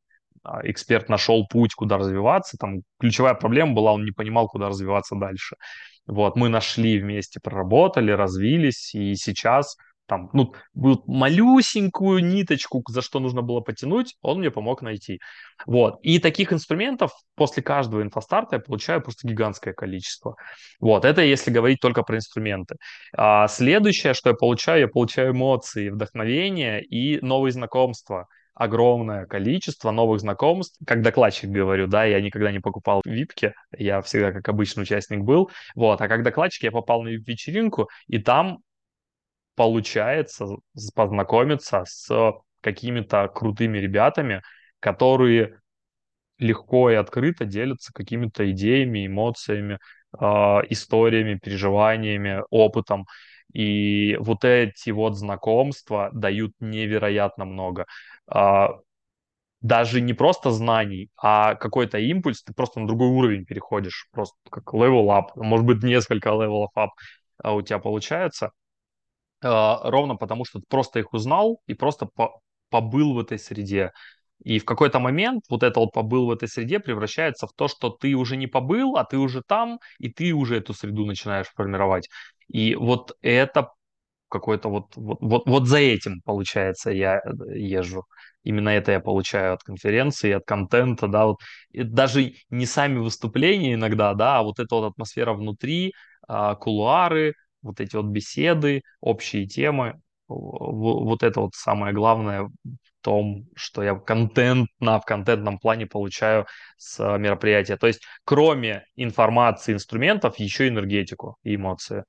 а, 0.44 0.62
эксперт 0.64 1.10
нашел 1.10 1.46
путь, 1.48 1.74
куда 1.74 1.98
развиваться. 1.98 2.58
Там 2.58 2.82
ключевая 3.00 3.34
проблема 3.36 3.74
была, 3.74 3.92
он 3.92 4.06
не 4.06 4.12
понимал, 4.12 4.48
куда 4.48 4.70
развиваться 4.70 5.16
дальше. 5.16 5.58
Вот, 6.08 6.38
мы 6.38 6.50
нашли 6.50 7.00
вместе, 7.00 7.40
проработали, 7.42 8.12
развились, 8.12 8.96
и 8.96 9.16
сейчас 9.16 9.76
там, 10.08 10.30
ну, 10.34 10.54
вот 10.74 11.08
малюсенькую 11.08 12.24
ниточку, 12.24 12.84
за 12.88 13.02
что 13.02 13.20
нужно 13.20 13.42
было 13.42 13.62
потянуть, 13.62 14.16
он 14.22 14.40
мне 14.40 14.52
помог 14.52 14.82
найти. 14.82 15.20
Вот. 15.66 16.00
И 16.04 16.20
таких 16.20 16.54
инструментов 16.54 17.12
после 17.36 17.64
каждого 17.64 18.02
инфостарта 18.02 18.58
я 18.58 18.62
получаю 18.62 19.02
просто 19.02 19.28
гигантское 19.28 19.74
количество. 19.74 20.36
Вот. 20.80 21.06
Это 21.06 21.22
если 21.22 21.52
говорить 21.52 21.80
только 21.80 22.04
про 22.04 22.18
инструменты. 22.18 22.76
А 23.18 23.48
следующее, 23.48 24.14
что 24.14 24.30
я 24.30 24.36
получаю, 24.36 24.82
я 24.82 24.88
получаю 24.88 25.32
эмоции, 25.32 25.90
вдохновение 25.90 26.84
и 26.84 27.20
новые 27.22 27.52
знакомства 27.52 28.28
огромное 28.56 29.26
количество 29.26 29.92
новых 29.92 30.22
знакомств. 30.22 30.80
Как 30.88 31.02
докладчик 31.02 31.50
говорю, 31.50 31.88
да, 31.88 32.06
я 32.06 32.22
никогда 32.22 32.52
не 32.52 32.60
покупал 32.60 33.02
випки, 33.06 33.54
я 33.78 34.02
всегда 34.02 34.32
как 34.32 34.48
обычный 34.48 34.84
участник 34.84 35.22
был. 35.22 35.52
Вот, 35.76 36.02
а 36.02 36.08
как 36.08 36.24
докладчик 36.24 36.64
я 36.64 36.72
попал 36.72 37.04
на 37.04 37.10
вечеринку, 37.10 37.90
и 38.08 38.18
там 38.18 38.60
получается 39.56 40.48
познакомиться 40.96 41.84
с 41.86 42.34
какими-то 42.62 43.28
крутыми 43.28 43.78
ребятами, 43.78 44.42
которые 44.80 45.60
легко 46.40 46.90
и 46.92 46.96
открыто 46.96 47.46
делятся 47.46 47.94
какими-то 47.94 48.50
идеями, 48.52 49.08
эмоциями, 49.08 49.80
э, 50.20 50.26
историями, 50.70 51.40
переживаниями, 51.42 52.44
опытом. 52.50 53.06
И 53.54 54.18
вот 54.20 54.44
эти 54.44 54.90
вот 54.90 55.16
знакомства 55.18 56.10
дают 56.14 56.54
невероятно 56.60 57.46
много. 57.46 57.86
Э, 58.34 58.68
даже 59.62 60.02
не 60.02 60.14
просто 60.14 60.52
знаний, 60.52 61.10
а 61.18 61.56
какой-то 61.56 61.98
импульс, 61.98 62.44
ты 62.44 62.54
просто 62.54 62.80
на 62.80 62.88
другой 62.88 63.08
уровень 63.10 63.46
переходишь, 63.46 64.08
просто 64.12 64.36
как 64.52 64.74
level 64.74 65.08
up, 65.08 65.30
может 65.36 65.66
быть, 65.66 65.84
несколько 65.84 66.30
level 66.30 66.68
up 66.78 66.90
у 67.44 67.62
тебя 67.62 67.80
получается. 67.80 68.52
А, 69.44 69.90
ровно 69.90 70.16
потому, 70.16 70.46
что 70.46 70.60
ты 70.60 70.66
просто 70.68 71.00
их 71.00 71.14
узнал 71.14 71.62
и 71.68 71.74
просто 71.74 72.06
по 72.06 72.40
побыл 72.70 73.14
в 73.14 73.20
этой 73.20 73.40
среде. 73.40 73.92
И 74.44 74.60
в 74.60 74.66
какой-то 74.66 75.00
момент 75.00 75.44
вот 75.50 75.64
это 75.64 75.80
вот 75.80 75.92
побыл 75.94 76.26
в 76.28 76.32
этой 76.32 76.48
среде 76.50 76.80
превращается 76.80 77.48
в 77.48 77.54
то, 77.54 77.68
что 77.68 77.90
ты 77.90 78.16
уже 78.16 78.36
не 78.38 78.48
побыл, 78.48 78.98
а 78.98 79.06
ты 79.06 79.18
уже 79.18 79.42
там, 79.48 79.80
и 80.00 80.10
ты 80.12 80.34
уже 80.34 80.58
эту 80.58 80.74
среду 80.74 81.06
начинаешь 81.06 81.48
формировать. 81.56 82.10
И 82.48 82.76
вот 82.76 83.16
это 83.22 83.72
какой-то 84.30 84.70
вот, 84.70 84.96
вот, 84.96 85.18
вот, 85.22 85.44
вот 85.46 85.68
за 85.68 85.78
этим, 85.80 86.22
получается, 86.26 86.92
я 86.92 87.18
э, 87.20 87.58
езжу. 87.58 88.06
Именно 88.44 88.70
это 88.70 88.92
я 88.92 89.00
получаю 89.00 89.54
от 89.54 89.64
конференции, 89.64 90.32
от 90.32 90.46
контента, 90.46 91.08
да, 91.08 91.26
вот. 91.28 91.38
И 91.72 91.84
даже 91.84 92.34
не 92.50 92.66
сами 92.66 92.98
выступления 93.00 93.74
иногда, 93.76 94.14
да, 94.14 94.40
а 94.40 94.44
вот 94.44 94.60
эта 94.60 94.76
вот 94.76 94.92
атмосфера 94.92 95.34
внутри, 95.34 95.94
а, 96.28 96.56
кулуары, 96.56 97.34
вот 97.66 97.82
эти 97.82 97.96
вот 97.96 98.06
беседы, 98.06 98.82
общие 99.02 99.48
темы, 99.48 100.00
вот 100.28 101.24
это 101.24 101.42
вот 101.42 101.56
самое 101.56 101.94
главное 101.94 102.44
в 102.44 102.52
том, 103.02 103.48
что 103.56 103.84
я 103.84 103.96
контентно, 103.96 105.00
в 105.00 105.06
контентном 105.06 105.60
плане 105.60 105.86
получаю 105.86 106.48
с 106.78 107.00
мероприятия. 107.18 107.78
То 107.78 107.88
есть 107.88 108.02
кроме 108.24 108.86
информации, 108.96 109.74
инструментов, 109.74 110.38
еще 110.40 110.68
энергетику 110.68 111.38
и 111.44 111.56
эмоции. 111.56 112.04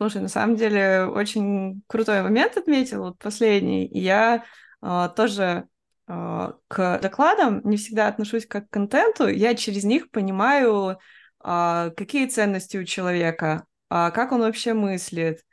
Слушай, 0.00 0.22
на 0.22 0.28
самом 0.28 0.56
деле 0.56 1.04
очень 1.04 1.82
крутой 1.86 2.22
момент 2.22 2.56
отметил, 2.56 3.02
вот 3.02 3.18
последний. 3.18 3.86
Я 3.86 4.44
э, 4.82 5.08
тоже 5.14 5.66
э, 6.08 6.52
к 6.68 6.98
докладам 7.02 7.60
не 7.64 7.76
всегда 7.76 8.08
отношусь 8.08 8.46
как 8.46 8.70
к 8.70 8.72
контенту. 8.72 9.28
Я 9.28 9.54
через 9.54 9.84
них 9.84 10.10
понимаю, 10.10 10.96
э, 11.44 11.90
какие 11.94 12.28
ценности 12.28 12.78
у 12.78 12.84
человека, 12.84 13.66
а 13.90 14.10
как 14.10 14.32
он 14.32 14.40
вообще 14.40 14.72
мыслит, 14.72 15.44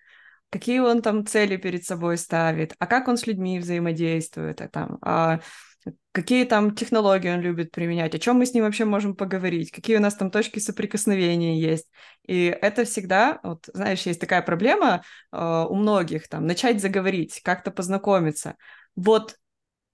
какие 0.50 0.80
он 0.80 1.02
там 1.02 1.26
цели 1.26 1.58
перед 1.58 1.84
собой 1.84 2.18
ставит, 2.18 2.74
а 2.80 2.88
как 2.88 3.08
он 3.08 3.18
с 3.18 3.28
людьми 3.28 3.60
взаимодействует, 3.60 4.62
а, 4.62 4.70
там, 4.70 4.98
а 5.02 5.40
какие 6.12 6.46
там 6.46 6.76
технологии 6.76 7.30
он 7.30 7.42
любит 7.42 7.72
применять, 7.72 8.16
о 8.16 8.20
чем 8.20 8.38
мы 8.38 8.46
с 8.46 8.54
ним 8.54 8.64
вообще 8.64 8.86
можем 8.86 9.16
поговорить, 9.16 9.72
какие 9.72 9.98
у 9.98 10.02
нас 10.02 10.16
там 10.16 10.32
точки 10.32 10.60
соприкосновения 10.60 11.60
есть. 11.60 11.88
И 12.26 12.46
это 12.46 12.86
всегда, 12.86 13.40
вот 13.44 13.70
знаешь, 13.74 14.02
есть 14.04 14.20
такая 14.20 14.42
проблема 14.42 15.04
э, 15.32 15.66
у 15.70 15.76
многих, 15.76 16.28
там, 16.28 16.46
начать 16.46 16.82
заговорить, 16.82 17.42
как-то 17.44 17.72
познакомиться. 17.72 18.56
Вот 18.96 19.36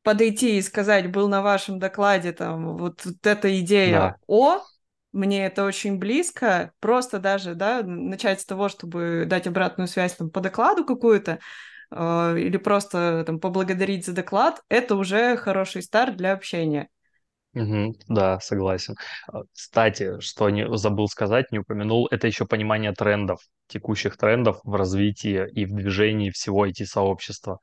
подойти 0.03 0.57
и 0.57 0.61
сказать, 0.61 1.11
был 1.11 1.29
на 1.29 1.41
вашем 1.41 1.79
докладе 1.79 2.33
там 2.33 2.77
вот, 2.77 3.03
вот 3.05 3.25
эта 3.25 3.59
идея 3.59 3.99
да. 3.99 4.15
о, 4.27 4.61
мне 5.13 5.45
это 5.45 5.63
очень 5.63 5.97
близко, 5.97 6.73
просто 6.79 7.19
даже, 7.19 7.55
да, 7.55 7.83
начать 7.83 8.41
с 8.41 8.45
того, 8.45 8.67
чтобы 8.67 9.25
дать 9.27 9.47
обратную 9.47 9.87
связь 9.87 10.15
там 10.15 10.29
по 10.29 10.41
докладу 10.41 10.83
какую-то, 10.83 11.39
э, 11.91 12.35
или 12.39 12.57
просто 12.57 13.23
там 13.25 13.39
поблагодарить 13.39 14.05
за 14.05 14.13
доклад, 14.13 14.61
это 14.69 14.95
уже 14.95 15.37
хороший 15.37 15.83
старт 15.83 16.17
для 16.17 16.33
общения. 16.33 16.89
Угу, 17.53 17.95
да, 18.07 18.39
согласен. 18.39 18.95
А, 19.31 19.43
кстати, 19.53 20.19
что 20.19 20.49
не 20.49 20.67
забыл 20.75 21.07
сказать, 21.07 21.51
не 21.51 21.59
упомянул, 21.59 22.07
это 22.09 22.25
еще 22.25 22.45
понимание 22.47 22.93
трендов, 22.93 23.41
текущих 23.67 24.17
трендов 24.17 24.59
в 24.63 24.73
развитии 24.73 25.47
и 25.51 25.65
в 25.65 25.75
движении 25.75 26.31
всего 26.31 26.65
IT-сообщества. 26.65 27.59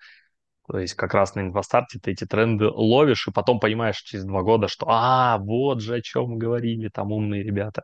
То 0.70 0.78
есть 0.78 0.94
как 0.94 1.14
раз 1.14 1.34
на 1.34 1.40
инфостарте 1.40 1.98
ты 1.98 2.12
эти 2.12 2.24
тренды 2.24 2.68
ловишь, 2.68 3.26
и 3.26 3.32
потом 3.32 3.58
понимаешь 3.58 4.00
через 4.02 4.24
два 4.24 4.42
года, 4.42 4.68
что 4.68 4.86
«А, 4.88 5.36
вот 5.38 5.80
же 5.80 5.96
о 5.96 6.00
чем 6.00 6.38
говорили 6.38 6.88
там 6.88 7.10
умные 7.10 7.42
ребята». 7.42 7.82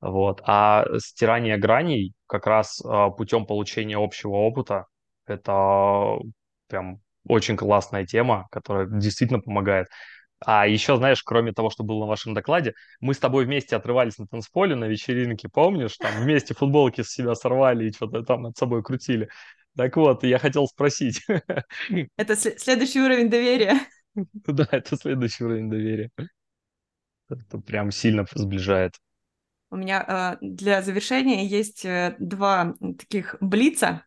Вот. 0.00 0.42
А 0.44 0.86
стирание 0.98 1.56
граней 1.56 2.12
как 2.28 2.46
раз 2.46 2.80
а, 2.84 3.10
путем 3.10 3.46
получения 3.46 3.96
общего 3.96 4.34
опыта– 4.34 4.86
это 5.26 6.18
прям 6.68 7.00
очень 7.28 7.56
классная 7.56 8.06
тема, 8.06 8.46
которая 8.52 8.86
действительно 8.86 9.40
помогает. 9.40 9.88
А 10.44 10.68
еще, 10.68 10.96
знаешь, 10.96 11.22
кроме 11.24 11.52
того, 11.52 11.70
что 11.70 11.82
было 11.82 12.00
на 12.00 12.06
вашем 12.06 12.34
докладе, 12.34 12.74
мы 13.00 13.14
с 13.14 13.18
тобой 13.18 13.44
вместе 13.46 13.74
отрывались 13.74 14.18
на 14.18 14.28
танцполе 14.28 14.76
на 14.76 14.84
вечеринке, 14.84 15.48
помнишь? 15.48 15.96
Там 15.96 16.12
вместе 16.22 16.54
футболки 16.54 17.02
с 17.02 17.10
себя 17.10 17.34
сорвали 17.34 17.88
и 17.88 17.92
что-то 17.92 18.22
там 18.22 18.42
над 18.42 18.56
собой 18.56 18.84
крутили. 18.84 19.30
Так 19.76 19.96
вот, 19.96 20.24
я 20.24 20.38
хотел 20.38 20.66
спросить. 20.66 21.24
Это 22.16 22.36
следующий 22.36 23.00
уровень 23.00 23.30
доверия. 23.30 23.80
Да, 24.46 24.66
это 24.70 24.96
следующий 24.96 25.44
уровень 25.44 25.68
доверия. 25.68 26.10
Это 27.28 27.58
прям 27.58 27.90
сильно 27.90 28.24
сближает. 28.34 28.94
У 29.68 29.76
меня 29.76 30.38
э, 30.40 30.46
для 30.46 30.80
завершения 30.80 31.44
есть 31.44 31.84
э, 31.84 32.16
два 32.18 32.74
таких 32.98 33.36
блица. 33.40 34.06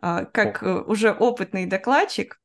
Э, 0.00 0.26
как 0.32 0.62
О. 0.62 0.82
уже 0.82 1.10
опытный 1.10 1.66
докладчик, 1.66 2.40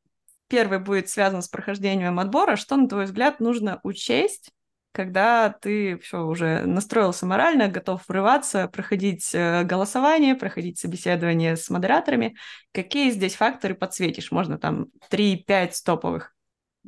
первый 0.47 0.79
будет 0.79 1.09
связан 1.09 1.43
с 1.43 1.47
прохождением 1.47 2.17
отбора. 2.17 2.55
Что, 2.55 2.75
на 2.75 2.89
твой 2.89 3.05
взгляд, 3.05 3.39
нужно 3.39 3.79
учесть 3.83 4.51
когда 4.91 5.49
ты 5.49 5.97
все 5.99 6.25
уже 6.25 6.65
настроился 6.65 7.25
морально, 7.25 7.67
готов 7.67 8.01
врываться, 8.07 8.67
проходить 8.67 9.29
э, 9.33 9.63
голосование, 9.63 10.35
проходить 10.35 10.79
собеседование 10.79 11.55
с 11.55 11.69
модераторами. 11.69 12.35
Какие 12.73 13.11
здесь 13.11 13.35
факторы 13.35 13.75
подсветишь? 13.75 14.31
Можно 14.31 14.57
там 14.57 14.87
3-5 15.11 15.83
топовых. 15.85 16.33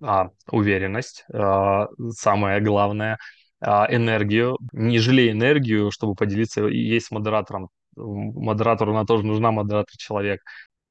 А, 0.01 0.29
уверенность, 0.49 1.25
а, 1.33 1.87
самое 2.11 2.61
главное. 2.61 3.17
А, 3.61 3.87
энергию. 3.93 4.57
Не 4.71 4.99
жалей 4.99 5.31
энергию, 5.31 5.91
чтобы 5.91 6.15
поделиться. 6.15 6.65
Есть 6.65 7.11
модератором. 7.11 7.69
Модератору 7.95 8.91
она 8.91 9.05
тоже 9.05 9.25
нужна, 9.25 9.51
модератор 9.51 9.95
человек. 9.97 10.41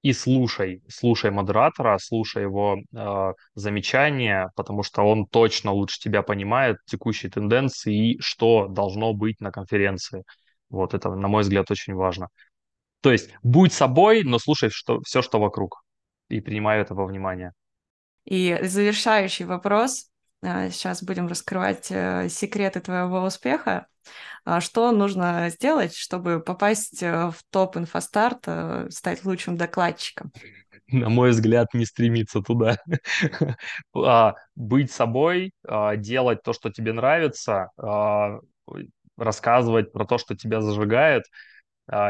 И 0.02 0.12
слушай, 0.12 0.82
слушай 0.88 1.30
модератора, 1.30 1.98
слушай 1.98 2.42
его 2.42 2.76
э, 2.76 3.32
замечания, 3.54 4.50
потому 4.54 4.82
что 4.82 5.02
он 5.02 5.26
точно 5.26 5.72
лучше 5.72 5.98
тебя 5.98 6.22
понимает 6.22 6.76
текущие 6.86 7.30
тенденции 7.30 8.12
и 8.12 8.20
что 8.20 8.68
должно 8.68 9.12
быть 9.12 9.40
на 9.40 9.50
конференции. 9.50 10.22
Вот 10.70 10.94
это, 10.94 11.10
на 11.10 11.28
мой 11.28 11.42
взгляд, 11.42 11.70
очень 11.70 11.94
важно. 11.94 12.28
То 13.00 13.10
есть 13.10 13.30
будь 13.42 13.72
собой, 13.72 14.22
но 14.24 14.38
слушай 14.38 14.70
что, 14.70 15.00
все, 15.02 15.22
что 15.22 15.40
вокруг, 15.40 15.82
и 16.28 16.40
принимай 16.40 16.80
это 16.80 16.94
во 16.94 17.06
внимание. 17.06 17.52
И 18.24 18.58
завершающий 18.62 19.46
вопрос. 19.46 20.10
А, 20.42 20.70
сейчас 20.70 21.02
будем 21.02 21.26
раскрывать 21.26 21.88
э, 21.90 22.28
секреты 22.28 22.80
твоего 22.80 23.22
успеха. 23.22 23.86
А 24.44 24.60
что 24.60 24.92
нужно 24.92 25.50
сделать, 25.50 25.94
чтобы 25.94 26.40
попасть 26.40 27.02
э, 27.02 27.30
в 27.30 27.36
топ 27.50 27.76
инфостарт, 27.76 28.44
э, 28.46 28.86
стать 28.90 29.24
лучшим 29.24 29.56
докладчиком? 29.56 30.32
На 30.90 31.08
мой 31.08 31.30
взгляд, 31.30 31.74
не 31.74 31.84
стремиться 31.84 32.40
туда. 32.40 32.78
А, 33.94 34.34
быть 34.54 34.92
собой, 34.92 35.52
делать 35.96 36.42
то, 36.42 36.52
что 36.52 36.70
тебе 36.70 36.92
нравится, 36.92 37.70
рассказывать 39.16 39.92
про 39.92 40.06
то, 40.06 40.18
что 40.18 40.36
тебя 40.36 40.60
зажигает, 40.60 41.24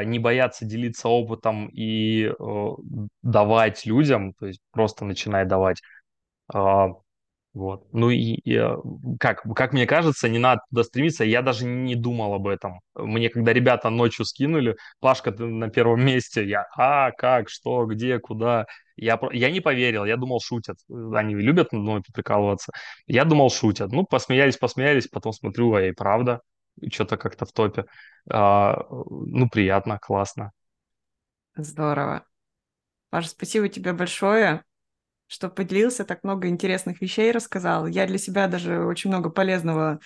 не 0.05 0.19
бояться 0.19 0.65
делиться 0.65 1.09
опытом 1.09 1.69
и 1.73 2.31
давать 3.23 3.87
людям, 3.87 4.35
то 4.35 4.47
есть 4.47 4.61
просто 4.71 5.05
начинай 5.05 5.45
давать. 5.45 5.81
Вот. 7.59 7.93
Ну 7.93 8.09
и, 8.11 8.35
и 8.45 8.55
э, 8.55 8.77
как, 9.19 9.43
как 9.57 9.73
мне 9.73 9.85
кажется, 9.85 10.29
не 10.29 10.39
надо 10.39 10.61
туда 10.71 10.85
стремиться. 10.85 11.25
Я 11.25 11.43
даже 11.43 11.65
не 11.65 11.97
думал 11.97 12.35
об 12.35 12.47
этом. 12.47 12.81
Мне 12.95 13.31
когда 13.31 13.53
ребята 13.53 13.91
ночью 13.91 14.25
скинули, 14.25 14.77
Пашка, 15.01 15.33
ты 15.33 15.45
на 15.45 15.69
первом 15.69 16.01
месте, 16.05 16.49
я, 16.49 16.67
а, 16.77 17.11
как, 17.11 17.49
что, 17.49 17.85
где, 17.87 18.21
куда. 18.21 18.67
Я, 18.95 19.19
я 19.33 19.51
не 19.51 19.59
поверил, 19.59 20.05
я 20.05 20.17
думал, 20.17 20.39
шутят. 20.41 20.77
Они 20.89 21.35
любят 21.35 21.73
мной 21.73 22.01
прикалываться. 22.15 22.71
Я 23.09 23.25
думал, 23.25 23.51
шутят. 23.51 23.91
Ну, 23.91 24.05
посмеялись, 24.05 24.57
посмеялись, 24.57 25.09
потом 25.09 25.33
смотрю, 25.33 25.75
а 25.75 25.83
и 25.83 25.91
правда, 25.91 26.43
что-то 26.93 27.17
как-то 27.17 27.45
в 27.45 27.51
топе. 27.51 27.87
А, 28.31 28.85
ну, 28.89 29.49
приятно, 29.49 29.99
классно. 29.99 30.53
Здорово. 31.57 32.25
Паша, 33.11 33.31
спасибо 33.31 33.69
тебе 33.69 33.93
большое 33.95 34.63
что 35.29 35.49
поделился, 35.49 36.05
так 36.05 36.25
много 36.25 36.49
интересных 36.49 37.01
вещей 37.01 37.31
рассказал. 37.31 37.87
Я 37.87 38.07
для 38.07 38.19
себя 38.19 38.49
даже 38.49 38.85
очень 38.85 39.11
много 39.11 39.31
полезного 39.31 40.01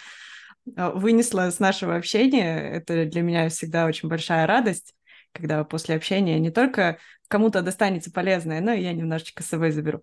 а, 0.76 0.90
вынесла 0.90 1.50
с 1.50 1.60
нашего 1.60 1.96
общения. 1.96 2.58
Это 2.58 3.06
для 3.06 3.22
меня 3.22 3.48
всегда 3.48 3.86
очень 3.86 4.08
большая 4.08 4.46
радость, 4.46 4.94
когда 5.32 5.64
после 5.64 5.94
общения 5.94 6.38
не 6.38 6.50
только 6.50 6.98
кому-то 7.28 7.62
достанется 7.62 8.12
полезное, 8.12 8.60
но 8.60 8.72
и 8.72 8.82
я 8.82 8.92
немножечко 8.92 9.42
с 9.42 9.46
собой 9.46 9.70
заберу. 9.70 10.02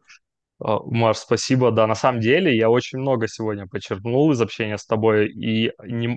А, 0.59 0.79
Маш, 0.85 1.17
спасибо. 1.17 1.71
Да, 1.71 1.85
на 1.85 1.95
самом 1.95 2.21
деле 2.21 2.55
я 2.55 2.69
очень 2.69 2.99
много 2.99 3.27
сегодня 3.27 3.67
подчеркнул 3.67 4.31
из 4.31 4.41
общения 4.41 4.77
с 4.77 4.85
тобой, 4.85 5.29
и, 5.29 5.71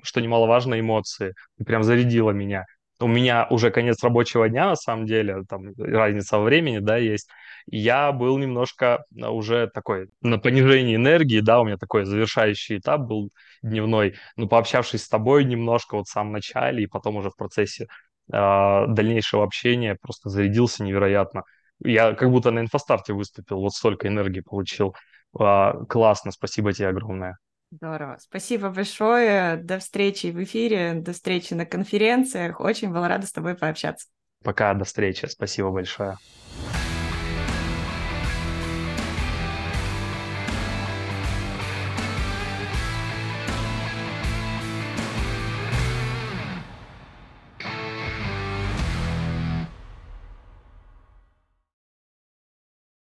что 0.04 0.20
немаловажно, 0.20 0.78
эмоции. 0.78 1.34
Ты 1.58 1.64
прям 1.64 1.82
зарядила 1.82 2.30
меня 2.30 2.64
у 3.02 3.08
меня 3.08 3.46
уже 3.50 3.70
конец 3.70 4.02
рабочего 4.02 4.48
дня, 4.48 4.70
на 4.70 4.76
самом 4.76 5.06
деле, 5.06 5.44
там 5.48 5.72
разница 5.76 6.38
во 6.38 6.44
времени, 6.44 6.78
да, 6.78 6.96
есть. 6.96 7.28
Я 7.66 8.12
был 8.12 8.38
немножко 8.38 9.04
а, 9.20 9.30
уже 9.30 9.68
такой 9.68 10.08
на 10.20 10.38
понижении 10.38 10.96
энергии, 10.96 11.40
да, 11.40 11.60
у 11.60 11.64
меня 11.64 11.76
такой 11.76 12.04
завершающий 12.04 12.78
этап 12.78 13.02
был 13.02 13.30
дневной, 13.62 14.16
но 14.36 14.48
пообщавшись 14.48 15.04
с 15.04 15.08
тобой 15.08 15.44
немножко 15.44 15.96
вот 15.96 16.06
в 16.06 16.10
самом 16.10 16.32
начале 16.32 16.84
и 16.84 16.86
потом 16.86 17.16
уже 17.16 17.30
в 17.30 17.36
процессе 17.36 17.86
э, 18.32 18.86
дальнейшего 18.88 19.44
общения 19.44 19.96
просто 20.00 20.28
зарядился 20.28 20.84
невероятно. 20.84 21.44
Я 21.84 22.14
как 22.14 22.30
будто 22.30 22.50
на 22.50 22.60
инфостарте 22.60 23.12
выступил, 23.12 23.60
вот 23.60 23.72
столько 23.72 24.08
энергии 24.08 24.40
получил. 24.40 24.94
Э, 25.38 25.72
классно, 25.88 26.32
спасибо 26.32 26.72
тебе 26.72 26.88
огромное. 26.88 27.38
Здорово. 27.72 28.18
Спасибо 28.20 28.68
большое. 28.68 29.56
До 29.56 29.78
встречи 29.78 30.26
в 30.26 30.42
эфире, 30.42 30.92
до 30.92 31.12
встречи 31.14 31.54
на 31.54 31.64
конференциях. 31.64 32.60
Очень 32.60 32.92
была 32.92 33.08
рада 33.08 33.26
с 33.26 33.32
тобой 33.32 33.54
пообщаться. 33.54 34.08
Пока, 34.44 34.74
до 34.74 34.84
встречи. 34.84 35.24
Спасибо 35.24 35.70
большое. 35.70 36.18